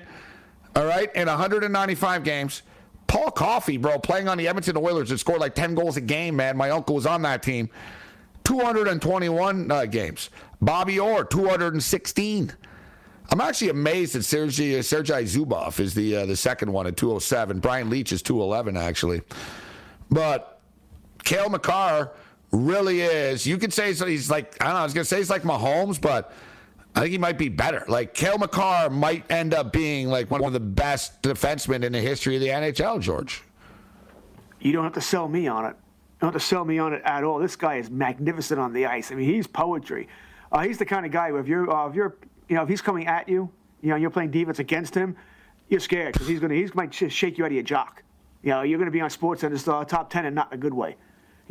all 0.76 0.86
right, 0.86 1.14
in 1.16 1.28
195 1.28 2.24
games. 2.24 2.62
Paul 3.08 3.32
Coffey, 3.32 3.78
bro, 3.78 4.00
playing 4.00 4.30
on 4.30 4.38
the 4.38 4.48
Edmonton 4.48 4.78
Oilers 4.78 5.10
that 5.10 5.18
scored 5.18 5.42
like 5.42 5.56
10 5.56 5.76
goals 5.76 5.98
a 5.98 6.02
game, 6.02 6.36
man. 6.36 6.56
My 6.56 6.70
uncle 6.70 6.96
was 6.96 7.06
on 7.06 7.22
that 7.24 7.44
team. 7.44 7.70
221 8.46 9.70
uh, 9.72 9.86
games. 9.86 10.30
Bobby 10.62 11.00
Orr, 11.00 11.24
216. 11.26 12.54
I'm 13.30 13.42
actually 13.42 13.70
amazed 13.70 14.14
that 14.16 14.24
Sergei, 14.24 14.82
Sergei 14.82 15.24
Zubov 15.24 15.80
is 15.80 15.94
the 15.94 16.18
uh, 16.18 16.26
the 16.26 16.36
second 16.36 16.72
one 16.72 16.86
at 16.86 16.98
207. 16.98 17.60
Brian 17.60 17.90
Leetch 17.90 18.12
is 18.12 18.22
211, 18.22 18.76
actually. 18.76 19.22
But 20.10 20.51
Cale 21.24 21.50
Makar 21.50 22.12
really 22.52 23.02
is. 23.02 23.46
You 23.46 23.58
could 23.58 23.74
say 23.74 23.94
he's 23.94 24.30
like, 24.30 24.58
I 24.62 24.66
don't 24.66 24.74
know, 24.74 24.80
I 24.80 24.84
was 24.84 24.94
going 24.94 25.04
to 25.04 25.08
say 25.08 25.18
he's 25.18 25.30
like 25.30 25.44
Mahomes, 25.44 26.00
but 26.00 26.34
I 26.96 27.02
think 27.02 27.12
he 27.12 27.18
might 27.18 27.38
be 27.38 27.50
better. 27.50 27.86
Like, 27.88 28.14
Cale 28.14 28.38
Makar 28.38 28.90
might 28.90 29.30
end 29.32 29.54
up 29.54 29.72
being 29.72 30.10
like 30.10 30.30
one 30.30 30.44
of 30.44 30.54
the 30.54 30.60
best 30.60 31.22
defensemen 31.22 31.84
in 31.84 31.94
the 31.94 32.02
history 32.02 32.36
of 32.36 32.42
the 32.42 32.50
NHL, 32.50 33.00
George. 33.00 33.44
You 34.60 34.74
don't 34.74 34.84
have 34.84 34.94
to 34.94 35.02
sell 35.02 35.28
me 35.28 35.48
on 35.48 35.66
it. 35.66 35.76
You 35.76 36.28
don't 36.28 36.34
have 36.34 36.42
to 36.42 36.48
sell 36.48 36.66
me 36.66 36.78
on 36.78 36.94
it 36.94 37.02
at 37.06 37.24
all. 37.24 37.40
This 37.40 37.56
guy 37.56 37.78
is 37.78 37.90
magnificent 37.90 38.60
on 38.60 38.74
the 38.74 38.86
ice. 38.86 39.12
I 39.12 39.16
mean, 39.16 39.28
he's 39.34 39.48
poetry. 39.48 40.08
Uh, 40.52 40.60
he's 40.60 40.78
the 40.78 40.86
kind 40.86 41.06
of 41.06 41.12
guy 41.12 41.32
where 41.32 41.42
if 41.42 41.48
you're, 41.48 41.72
uh, 41.72 41.88
if 41.88 41.96
you're, 41.96 42.18
you 42.50 42.56
know, 42.56 42.64
if 42.64 42.70
he's 42.70 42.82
coming 42.82 43.08
at 43.08 43.28
you, 43.30 43.50
you 43.82 43.90
know, 43.90 43.96
you're 43.96 44.10
playing 44.10 44.30
defense 44.30 44.60
against 44.60 44.94
him, 44.94 45.16
you're 45.70 45.80
scared 45.80 46.14
because 46.14 46.28
he's 46.28 46.40
gonna, 46.40 46.54
he's 46.54 46.76
might 46.76 46.94
shake 46.94 47.38
you 47.38 47.46
out 47.46 47.48
of 47.48 47.54
your 47.54 47.64
jock. 47.64 48.04
You 48.44 48.50
know, 48.50 48.62
you're 48.62 48.78
gonna 48.78 48.92
be 48.92 49.02
on 49.02 49.10
Sports 49.10 49.42
Center's 49.42 49.68
uh, 49.68 49.86
top 49.86 50.10
ten 50.10 50.26
and 50.26 50.36
not 50.36 50.52
in 50.52 50.60
a 50.60 50.62
good 50.62 50.74
way. 50.74 50.98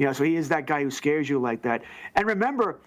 You 0.01 0.07
know, 0.07 0.15
so 0.15 0.25
he 0.25 0.35
is 0.37 0.49
that 0.49 0.67
guy 0.67 0.83
who 0.83 0.91
scares 0.91 1.29
you 1.29 1.39
like 1.39 1.61
that. 1.61 1.83
And 2.17 2.27
remember, 2.27 2.81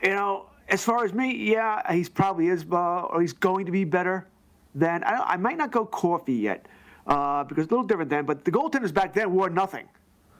you 0.00 0.10
know, 0.10 0.46
as 0.68 0.84
far 0.84 1.04
as 1.04 1.12
me, 1.12 1.34
yeah, 1.34 1.92
he's 1.92 2.08
probably 2.08 2.46
is, 2.46 2.64
uh, 2.70 3.00
or 3.00 3.20
he's 3.20 3.32
going 3.32 3.66
to 3.66 3.72
be 3.72 3.82
better 3.82 4.28
than. 4.76 5.02
I, 5.02 5.32
I 5.32 5.36
might 5.38 5.56
not 5.56 5.72
go 5.72 5.84
Coffey 5.84 6.34
yet 6.34 6.66
uh, 7.08 7.42
because 7.42 7.66
a 7.66 7.68
little 7.68 7.82
different 7.82 8.10
then. 8.10 8.26
But 8.26 8.44
the 8.44 8.52
goaltenders 8.52 8.94
back 8.94 9.12
then 9.12 9.32
wore 9.34 9.50
nothing. 9.50 9.88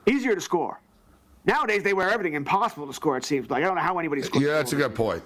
Easier 0.07 0.37
to 0.37 0.41
score. 0.41 0.81
Nowadays 1.45 1.83
they 1.83 1.93
wear 1.93 2.09
everything. 2.09 2.35
Impossible 2.35 2.87
to 2.87 2.95
score. 2.95 3.17
It 3.17 3.25
seems 3.25 3.51
like 3.51 3.65
I 3.65 3.67
don't 3.67 3.75
know 3.75 3.83
how 3.83 3.99
anybody 3.99 4.23
scores. 4.23 4.45
Yeah, 4.45 4.53
that's 4.53 4.73
a 4.73 4.77
good 4.77 4.95
point. 4.95 5.25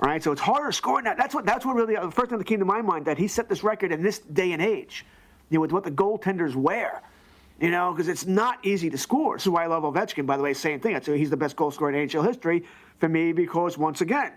All 0.00 0.08
right, 0.08 0.22
so 0.22 0.32
it's 0.32 0.40
harder 0.40 0.68
to 0.68 0.72
score 0.72 1.02
now. 1.02 1.14
That's 1.14 1.34
what 1.34 1.44
that's 1.44 1.66
what 1.66 1.76
really 1.76 1.96
the 1.96 2.10
first 2.10 2.30
thing 2.30 2.38
that 2.38 2.46
came 2.46 2.60
to 2.60 2.64
my 2.64 2.80
mind 2.80 3.04
that 3.04 3.18
he 3.18 3.28
set 3.28 3.50
this 3.50 3.62
record 3.62 3.92
in 3.92 4.02
this 4.02 4.20
day 4.20 4.52
and 4.52 4.62
age, 4.62 5.04
you 5.50 5.58
know, 5.58 5.60
with 5.60 5.72
what 5.72 5.84
the 5.84 5.90
goaltenders 5.90 6.54
wear. 6.54 7.02
You 7.64 7.70
know, 7.70 7.92
because 7.92 8.08
it's 8.08 8.26
not 8.26 8.58
easy 8.62 8.90
to 8.90 8.98
score. 8.98 9.36
This 9.36 9.44
is 9.44 9.48
why 9.48 9.64
I 9.64 9.68
love 9.68 9.84
Ovechkin. 9.84 10.26
By 10.26 10.36
the 10.36 10.42
way, 10.42 10.52
same 10.52 10.80
thing. 10.80 10.94
I'd 10.94 11.02
say 11.02 11.16
he's 11.16 11.30
the 11.30 11.36
best 11.38 11.56
goal 11.56 11.70
scorer 11.70 11.94
in 11.94 12.06
NHL 12.06 12.22
history 12.26 12.64
for 12.98 13.08
me 13.08 13.32
because 13.32 13.78
once 13.78 14.02
again, 14.02 14.34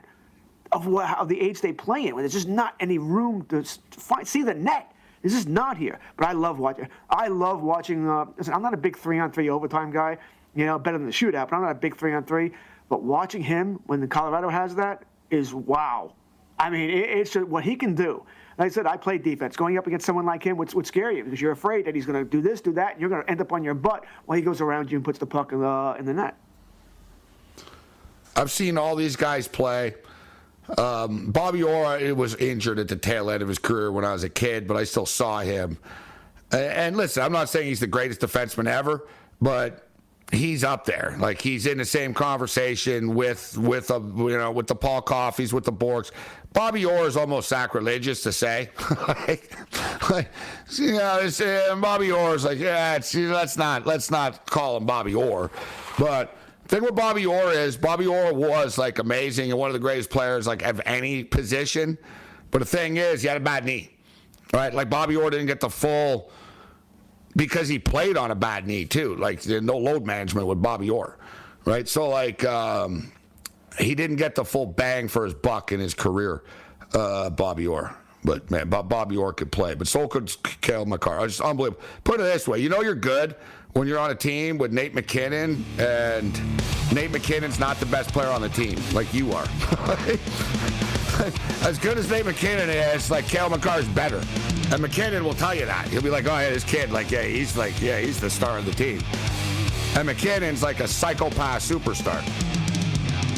of 0.71 0.87
what 0.87 1.17
of 1.17 1.27
the 1.27 1.37
age 1.41 1.59
they 1.59 1.73
play 1.73 2.07
in, 2.07 2.15
where 2.15 2.21
there's 2.21 2.31
just 2.31 2.47
not 2.47 2.75
any 2.79 2.97
room 2.97 3.45
to 3.49 3.65
find 3.91 4.25
see 4.25 4.43
the 4.43 4.53
net. 4.53 4.93
This 5.23 5.33
is 5.33 5.45
not 5.45 5.75
here. 5.75 5.99
But 6.15 6.27
I 6.29 6.31
love 6.31 6.57
watching. 6.57 6.87
I 7.09 7.27
love 7.27 7.63
watching. 7.63 8.07
Uh, 8.07 8.27
listen, 8.37 8.53
I'm 8.53 8.61
not 8.61 8.73
a 8.73 8.77
big 8.77 8.95
three-on-three 8.95 9.49
overtime 9.49 9.91
guy. 9.91 10.17
You 10.55 10.65
know, 10.65 10.79
better 10.79 10.97
than 10.97 11.05
the 11.05 11.11
shootout. 11.11 11.49
But 11.49 11.57
I'm 11.57 11.63
not 11.63 11.71
a 11.71 11.75
big 11.75 11.97
three-on-three. 11.97 12.53
But 12.87 13.03
watching 13.03 13.43
him 13.43 13.81
when 13.87 13.99
the 13.99 14.07
Colorado 14.07 14.47
has 14.47 14.73
that 14.75 15.03
is 15.31 15.53
wow. 15.53 16.13
I 16.57 16.69
mean, 16.69 16.89
it, 16.89 17.09
it's 17.09 17.33
just 17.33 17.45
what 17.49 17.65
he 17.65 17.75
can 17.75 17.93
do. 17.93 18.23
Like 18.57 18.67
I 18.67 18.69
said, 18.69 18.87
I 18.87 18.97
play 18.97 19.17
defense. 19.19 19.55
Going 19.55 19.77
up 19.77 19.85
against 19.85 20.05
someone 20.05 20.25
like 20.25 20.43
him 20.43 20.57
would, 20.57 20.73
would 20.73 20.87
scare 20.87 21.11
you 21.11 21.23
because 21.23 21.39
you're 21.39 21.51
afraid 21.51 21.85
that 21.85 21.93
he's 21.93 22.07
going 22.07 22.23
to 22.23 22.29
do 22.29 22.41
this, 22.41 22.59
do 22.59 22.73
that, 22.73 22.93
and 22.93 23.01
you're 23.01 23.09
going 23.09 23.23
to 23.23 23.29
end 23.29 23.39
up 23.39 23.53
on 23.53 23.63
your 23.63 23.75
butt 23.75 24.05
while 24.25 24.35
he 24.35 24.41
goes 24.41 24.61
around 24.61 24.91
you 24.91 24.97
and 24.97 25.05
puts 25.05 25.19
the 25.19 25.27
puck 25.27 25.51
in 25.51 25.59
the, 25.59 25.95
in 25.99 26.05
the 26.05 26.13
net. 26.13 26.35
I've 28.35 28.51
seen 28.51 28.77
all 28.77 28.95
these 28.95 29.15
guys 29.15 29.47
play. 29.47 29.95
Um, 30.77 31.31
Bobby 31.31 31.63
Orr 31.63 32.13
was 32.15 32.35
injured 32.35 32.79
at 32.79 32.87
the 32.87 32.95
tail 32.95 33.29
end 33.29 33.41
of 33.41 33.47
his 33.47 33.59
career 33.59 33.91
when 33.91 34.03
I 34.03 34.11
was 34.11 34.23
a 34.23 34.29
kid, 34.29 34.67
but 34.67 34.75
I 34.75 34.83
still 34.83 35.05
saw 35.05 35.39
him. 35.39 35.77
And 36.51 36.97
listen, 36.97 37.23
I'm 37.23 37.31
not 37.31 37.49
saying 37.49 37.67
he's 37.67 37.79
the 37.79 37.87
greatest 37.87 38.21
defenseman 38.21 38.67
ever, 38.67 39.07
but 39.41 39.87
he's 40.31 40.63
up 40.63 40.85
there. 40.85 41.15
Like 41.19 41.41
he's 41.41 41.65
in 41.65 41.77
the 41.77 41.85
same 41.85 42.13
conversation 42.13 43.15
with 43.15 43.57
with 43.57 43.89
a 43.91 43.99
you 43.99 44.37
know 44.37 44.51
with 44.51 44.67
the 44.67 44.75
Paul 44.75 45.01
Coffees, 45.01 45.53
with 45.53 45.65
the 45.65 45.71
Bourques. 45.71 46.11
Bobby 46.57 46.85
Orr 46.85 47.05
is 47.05 47.15
almost 47.15 47.49
sacrilegious 47.49 48.23
to 48.23 48.31
say. 48.31 48.71
like, 49.07 49.55
like, 50.09 50.31
you 50.71 50.93
know, 50.93 51.19
it's, 51.21 51.39
uh, 51.39 51.77
Bobby 51.79 52.11
Orr 52.11 52.33
is 52.33 52.45
like, 52.45 52.57
yeah, 52.57 52.99
let's 53.13 53.57
not 53.57 53.85
let's 53.85 54.09
not 54.09 54.47
call 54.47 54.75
him 54.77 54.85
Bobby 54.85 55.13
Orr, 55.13 55.51
but. 55.99 56.35
Thing 56.67 56.83
with 56.83 56.95
Bobby 56.95 57.25
Orr 57.25 57.53
is 57.53 57.77
Bobby 57.77 58.07
Orr 58.07 58.33
was 58.33 58.77
like 58.77 58.99
amazing 58.99 59.51
and 59.51 59.57
one 59.57 59.69
of 59.69 59.73
the 59.73 59.79
greatest 59.79 60.09
players 60.09 60.45
like 60.47 60.63
of 60.63 60.81
any 60.85 61.23
position. 61.23 61.97
But 62.51 62.59
the 62.59 62.65
thing 62.65 62.97
is, 62.97 63.21
he 63.21 63.29
had 63.29 63.37
a 63.37 63.39
bad 63.39 63.63
knee, 63.63 63.95
right? 64.51 64.73
Like 64.73 64.89
Bobby 64.89 65.15
Orr 65.15 65.29
didn't 65.29 65.45
get 65.45 65.61
the 65.61 65.69
full 65.69 66.29
because 67.37 67.69
he 67.69 67.79
played 67.79 68.17
on 68.17 68.31
a 68.31 68.35
bad 68.35 68.67
knee 68.67 68.83
too. 68.83 69.15
Like 69.15 69.47
no 69.47 69.77
load 69.77 70.05
management 70.05 70.45
with 70.45 70.61
Bobby 70.61 70.89
Orr, 70.89 71.17
right? 71.63 71.87
So 71.87 72.09
like 72.09 72.43
um, 72.43 73.13
he 73.79 73.95
didn't 73.95 74.17
get 74.17 74.35
the 74.35 74.45
full 74.45 74.65
bang 74.65 75.07
for 75.07 75.25
his 75.25 75.33
buck 75.33 75.71
in 75.71 75.79
his 75.79 75.93
career, 75.93 76.43
uh, 76.93 77.29
Bobby 77.29 77.67
Orr. 77.67 77.95
But 78.23 78.49
man, 78.51 78.69
Bobby 78.69 79.15
Orr 79.15 79.31
could 79.31 79.51
play, 79.51 79.75
but 79.75 79.87
so 79.87 80.07
could 80.07 80.35
Cale 80.61 80.85
Makar. 80.85 81.25
It's 81.25 81.39
unbelievable. 81.39 81.81
Put 82.03 82.19
it 82.19 82.23
this 82.23 82.47
way: 82.47 82.59
you 82.59 82.69
know 82.69 82.81
you're 82.81 82.95
good 82.95 83.35
when 83.73 83.87
you're 83.87 83.99
on 83.99 84.11
a 84.11 84.15
team 84.15 84.57
with 84.57 84.73
Nate 84.73 84.95
MacKinnon, 84.95 85.63
and 85.77 86.33
Nate 86.93 87.11
MacKinnon's 87.11 87.59
not 87.59 87.79
the 87.79 87.85
best 87.85 88.11
player 88.11 88.29
on 88.29 88.41
the 88.41 88.49
team, 88.49 88.77
like 88.93 89.13
you 89.13 89.31
are. 89.33 89.45
as 91.63 91.77
good 91.79 91.97
as 91.97 92.09
Nate 92.09 92.25
MacKinnon 92.25 92.69
is, 92.69 93.11
like 93.11 93.25
Cale 93.27 93.49
Makar's 93.49 93.87
better. 93.89 94.21
And 94.71 94.81
MacKinnon 94.81 95.23
will 95.23 95.33
tell 95.33 95.55
you 95.55 95.65
that. 95.65 95.87
He'll 95.87 96.01
be 96.01 96.09
like, 96.09 96.25
oh, 96.27 96.37
yeah, 96.37 96.49
this 96.49 96.63
kid, 96.63 96.91
like, 96.91 97.09
yeah, 97.11 97.23
he's 97.23 97.55
like, 97.55 97.79
yeah, 97.81 97.99
he's 97.99 98.19
the 98.19 98.29
star 98.29 98.57
of 98.57 98.65
the 98.65 98.71
team. 98.71 99.01
And 99.95 100.05
MacKinnon's 100.07 100.61
like 100.61 100.79
a 100.79 100.87
psychopath 100.87 101.61
superstar. 101.61 102.21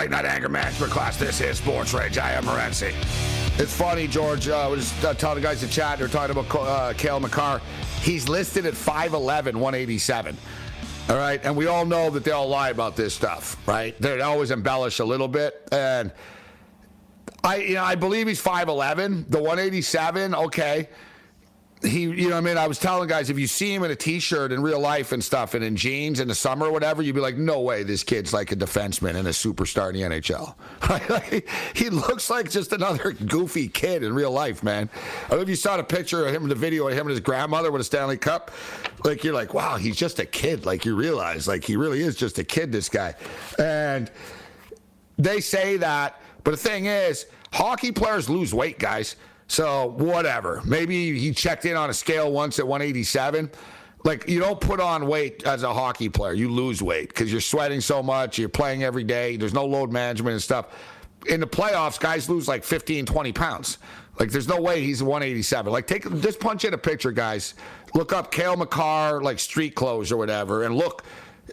Late 0.00 0.08
night 0.08 0.24
anger 0.24 0.48
management 0.48 0.90
class. 0.90 1.18
This 1.18 1.42
is 1.42 1.58
Sports 1.58 1.92
Rage. 1.92 2.16
I 2.16 2.32
am 2.32 2.44
Morency. 2.44 2.94
It's 3.60 3.76
funny, 3.76 4.08
George. 4.08 4.48
Uh, 4.48 4.58
I 4.58 4.66
was 4.66 4.92
uh, 5.04 5.12
telling 5.12 5.34
the 5.34 5.42
guys 5.42 5.60
to 5.60 5.68
chat. 5.68 5.98
They're 5.98 6.08
talking 6.08 6.34
about 6.34 6.58
uh, 6.58 6.94
Cale 6.94 7.20
Makar. 7.20 7.60
He's 8.00 8.26
listed 8.26 8.64
at 8.64 8.72
5'11, 8.72 9.56
187. 9.56 10.38
All 11.10 11.16
right. 11.18 11.38
And 11.44 11.54
we 11.54 11.66
all 11.66 11.84
know 11.84 12.08
that 12.08 12.24
they 12.24 12.30
all 12.30 12.48
lie 12.48 12.70
about 12.70 12.96
this 12.96 13.12
stuff, 13.12 13.58
right? 13.68 13.94
They 14.00 14.22
always 14.22 14.50
embellish 14.50 15.00
a 15.00 15.04
little 15.04 15.28
bit. 15.28 15.68
And 15.70 16.12
I, 17.44 17.56
you 17.56 17.74
know, 17.74 17.84
I 17.84 17.94
believe 17.94 18.26
he's 18.26 18.42
5'11. 18.42 19.30
The 19.30 19.36
187, 19.36 20.34
okay 20.34 20.88
he, 21.82 22.02
you 22.02 22.28
know, 22.28 22.36
I 22.36 22.40
mean, 22.40 22.58
I 22.58 22.66
was 22.66 22.78
telling 22.78 23.08
guys 23.08 23.30
if 23.30 23.38
you 23.38 23.46
see 23.46 23.74
him 23.74 23.82
in 23.84 23.90
a 23.90 23.96
t-shirt 23.96 24.52
in 24.52 24.60
real 24.60 24.80
life 24.80 25.12
and 25.12 25.24
stuff, 25.24 25.54
and 25.54 25.64
in 25.64 25.76
jeans 25.76 26.20
in 26.20 26.28
the 26.28 26.34
summer 26.34 26.66
or 26.66 26.72
whatever, 26.72 27.00
you'd 27.02 27.14
be 27.14 27.20
like, 27.20 27.36
no 27.36 27.60
way, 27.60 27.82
this 27.82 28.04
kid's 28.04 28.34
like 28.34 28.52
a 28.52 28.56
defenseman 28.56 29.16
and 29.16 29.26
a 29.26 29.30
superstar 29.30 29.88
in 29.88 29.96
the 29.96 30.02
NHL. 30.02 30.54
he 31.76 31.88
looks 31.88 32.28
like 32.28 32.50
just 32.50 32.72
another 32.72 33.12
goofy 33.12 33.68
kid 33.68 34.02
in 34.02 34.12
real 34.12 34.30
life, 34.30 34.62
man. 34.62 34.90
I 35.26 35.28
don't 35.30 35.38
know 35.38 35.42
if 35.42 35.48
you 35.48 35.56
saw 35.56 35.78
the 35.78 35.84
picture 35.84 36.26
of 36.26 36.34
him, 36.34 36.48
the 36.48 36.54
video 36.54 36.86
of 36.86 36.92
him 36.92 37.00
and 37.00 37.10
his 37.10 37.20
grandmother 37.20 37.72
with 37.72 37.80
a 37.80 37.84
Stanley 37.84 38.18
Cup. 38.18 38.50
Like 39.04 39.24
you're 39.24 39.34
like, 39.34 39.54
wow, 39.54 39.76
he's 39.76 39.96
just 39.96 40.18
a 40.18 40.26
kid. 40.26 40.66
Like 40.66 40.84
you 40.84 40.94
realize, 40.94 41.48
like 41.48 41.64
he 41.64 41.76
really 41.76 42.02
is 42.02 42.14
just 42.14 42.38
a 42.38 42.44
kid. 42.44 42.72
This 42.72 42.90
guy, 42.90 43.14
and 43.58 44.10
they 45.16 45.40
say 45.40 45.78
that, 45.78 46.20
but 46.44 46.50
the 46.50 46.56
thing 46.56 46.86
is, 46.86 47.26
hockey 47.52 47.90
players 47.90 48.28
lose 48.28 48.52
weight, 48.52 48.78
guys. 48.78 49.16
So 49.50 49.96
whatever. 49.98 50.62
Maybe 50.64 51.18
he 51.18 51.32
checked 51.32 51.64
in 51.64 51.76
on 51.76 51.90
a 51.90 51.94
scale 51.94 52.30
once 52.30 52.60
at 52.60 52.68
187. 52.68 53.50
Like 54.04 54.28
you 54.28 54.38
don't 54.38 54.60
put 54.60 54.78
on 54.78 55.08
weight 55.08 55.42
as 55.44 55.64
a 55.64 55.74
hockey 55.74 56.08
player. 56.08 56.34
You 56.34 56.48
lose 56.48 56.80
weight 56.80 57.08
because 57.08 57.32
you're 57.32 57.40
sweating 57.40 57.80
so 57.80 58.00
much. 58.00 58.38
You're 58.38 58.48
playing 58.48 58.84
every 58.84 59.02
day. 59.02 59.36
There's 59.36 59.52
no 59.52 59.66
load 59.66 59.90
management 59.90 60.34
and 60.34 60.42
stuff. 60.42 60.66
In 61.26 61.40
the 61.40 61.48
playoffs, 61.48 61.98
guys 61.98 62.28
lose 62.28 62.46
like 62.46 62.62
15, 62.62 63.06
20 63.06 63.32
pounds. 63.32 63.78
Like 64.20 64.30
there's 64.30 64.46
no 64.46 64.60
way 64.60 64.84
he's 64.84 65.02
187. 65.02 65.72
Like 65.72 65.88
take 65.88 66.04
just 66.20 66.38
punch 66.38 66.64
in 66.64 66.72
a 66.72 66.78
picture, 66.78 67.10
guys. 67.10 67.54
Look 67.92 68.12
up 68.12 68.30
Cale 68.30 68.56
Makar 68.56 69.20
like 69.20 69.40
street 69.40 69.74
clothes 69.74 70.12
or 70.12 70.16
whatever, 70.16 70.62
and 70.62 70.76
look 70.76 71.02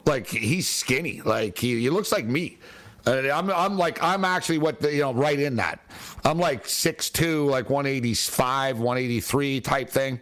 like 0.05 0.27
he's 0.27 0.69
skinny. 0.69 1.21
Like 1.21 1.57
he, 1.57 1.79
he 1.79 1.89
looks 1.89 2.11
like 2.11 2.25
me. 2.25 2.59
I'm, 3.07 3.49
I'm 3.49 3.77
like, 3.77 4.01
I'm 4.03 4.25
actually 4.25 4.57
what, 4.57 4.79
the, 4.79 4.93
you 4.93 5.01
know, 5.01 5.13
right 5.13 5.39
in 5.39 5.55
that. 5.57 5.79
I'm 6.27 6.39
like 6.39 6.65
6'2, 6.65 7.49
like 7.49 7.69
185, 7.69 8.79
183 8.79 9.61
type 9.61 9.89
thing. 9.89 10.19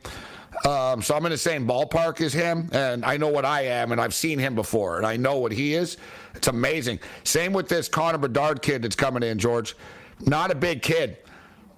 Um, 0.63 1.01
so 1.01 1.15
I'm 1.15 1.25
in 1.25 1.31
the 1.31 1.37
same 1.37 1.67
ballpark 1.67 2.21
as 2.21 2.31
him, 2.31 2.69
and 2.73 3.03
I 3.03 3.17
know 3.17 3.29
what 3.29 3.43
I 3.43 3.61
am, 3.61 3.91
and 3.91 3.99
I've 3.99 4.13
seen 4.13 4.37
him 4.37 4.53
before, 4.53 4.97
and 4.97 5.05
I 5.05 5.17
know 5.17 5.37
what 5.37 5.51
he 5.51 5.73
is. 5.73 5.97
It's 6.35 6.47
amazing. 6.47 6.99
Same 7.23 7.53
with 7.53 7.67
this 7.67 7.89
Connor 7.89 8.19
Bedard 8.19 8.61
kid 8.61 8.83
that's 8.83 8.95
coming 8.95 9.23
in, 9.23 9.39
George. 9.39 9.75
Not 10.19 10.51
a 10.51 10.55
big 10.55 10.83
kid. 10.83 11.17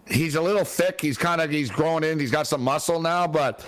He's 0.05 0.36
a 0.36 0.41
little 0.41 0.65
thick. 0.65 0.99
He's 0.99 1.17
kind 1.17 1.39
of 1.39 1.49
he's 1.49 1.71
growing 1.71 2.03
in. 2.03 2.19
He's 2.19 2.32
got 2.32 2.47
some 2.47 2.61
muscle 2.61 3.01
now, 3.01 3.28
but 3.28 3.65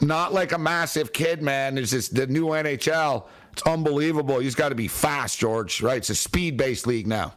not 0.00 0.32
like 0.32 0.52
a 0.52 0.58
massive 0.58 1.12
kid, 1.12 1.42
man. 1.42 1.74
There's 1.74 1.90
just 1.90 2.14
the 2.14 2.26
new 2.26 2.46
NHL. 2.46 3.24
It's 3.52 3.62
unbelievable. 3.62 4.38
He's 4.38 4.54
got 4.54 4.70
to 4.70 4.74
be 4.74 4.88
fast, 4.88 5.38
George. 5.38 5.82
Right? 5.82 5.98
It's 5.98 6.08
a 6.08 6.14
speed-based 6.14 6.86
league 6.86 7.06
now. 7.06 7.34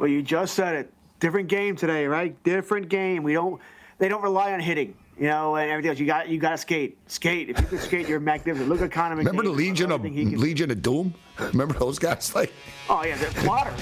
Well, 0.00 0.08
you 0.08 0.22
just 0.22 0.54
said 0.54 0.74
it. 0.74 0.92
Different 1.20 1.48
game 1.48 1.76
today, 1.76 2.06
right? 2.06 2.40
Different 2.42 2.88
game. 2.88 3.22
We 3.22 3.32
don't. 3.32 3.60
They 3.98 4.08
don't 4.08 4.22
rely 4.22 4.52
on 4.52 4.60
hitting, 4.60 4.94
you 5.18 5.28
know, 5.28 5.56
and 5.56 5.70
everything 5.70 5.90
else. 5.90 5.98
You 5.98 6.06
got 6.06 6.28
you 6.28 6.38
got 6.38 6.50
to 6.50 6.58
skate. 6.58 6.98
Skate. 7.06 7.48
If 7.48 7.60
you 7.60 7.66
can 7.66 7.78
skate, 7.78 8.08
you're 8.08 8.20
magnificent. 8.20 8.68
Look 8.68 8.82
at 8.82 8.92
Connor 8.92 9.16
Remember 9.16 9.42
the 9.42 9.50
Legion 9.50 9.90
of 9.90 10.02
Legion 10.04 10.70
of 10.70 10.82
Doom? 10.82 11.14
Remember 11.38 11.74
those 11.74 11.98
guys? 11.98 12.34
Like, 12.34 12.52
oh 12.90 13.04
yeah, 13.04 13.16
they're 13.16 13.30
plotters, 13.30 13.80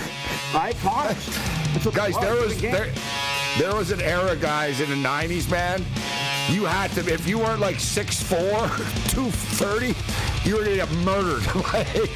right? 0.55 0.74
Plotters. 0.76 1.95
guys, 1.95 2.16
there 2.18 2.35
was 2.37 2.61
there, 2.61 2.93
there 3.59 3.74
was 3.74 3.91
an 3.91 4.01
era, 4.01 4.37
guys, 4.37 4.80
in 4.80 4.89
the 4.91 5.09
'90s, 5.09 5.51
man 5.51 5.85
you 6.51 6.64
had 6.64 6.91
to, 6.93 7.12
if 7.12 7.26
you 7.26 7.39
weren't 7.39 7.61
like 7.61 7.76
6'4, 7.76 8.30
230, 9.11 9.95
you 10.49 10.57
were 10.57 10.64
to 10.64 10.76
get 10.76 10.91
murdered. 10.93 11.43
like, 11.72 12.11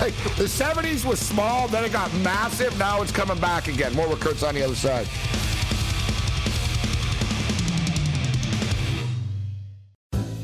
like, 0.00 0.14
the 0.36 0.44
70s 0.44 1.04
was 1.04 1.18
small, 1.20 1.68
then 1.68 1.84
it 1.84 1.92
got 1.92 2.12
massive. 2.16 2.78
Now 2.78 3.02
it's 3.02 3.12
coming 3.12 3.38
back 3.38 3.68
again. 3.68 3.94
More 3.94 4.08
with 4.08 4.20
Kurtz 4.20 4.42
on 4.42 4.54
the 4.54 4.62
other 4.62 4.74
side. 4.74 5.06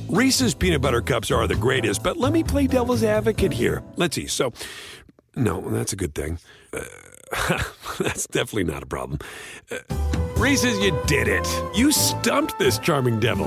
Reese's 0.09 0.55
peanut 0.55 0.80
butter 0.82 1.03
cups 1.03 1.30
are 1.30 1.47
the 1.47 1.55
greatest, 1.55 2.03
but 2.03 2.16
let 2.16 2.32
me 2.32 2.43
play 2.43 2.66
devil's 2.66 3.05
advocate 3.05 3.53
here. 3.53 3.82
Let's 3.97 4.16
see. 4.16 4.26
So, 4.26 4.53
no, 5.36 5.61
that's 5.70 5.93
a 5.93 5.97
good 5.97 6.16
thing. 6.16 6.41
Uh, 6.72 6.82
that's 8.01 8.26
definitely 8.26 8.64
not 8.64 8.82
a 8.82 8.86
problem. 8.86 9.20
Uh, 9.70 9.76
Reese's, 10.36 10.78
you 10.80 10.99
did 11.07 11.28
it. 11.28 11.47
You 11.76 11.93
stumped 11.93 12.59
this 12.59 12.78
charming 12.78 13.20
devil. 13.20 13.47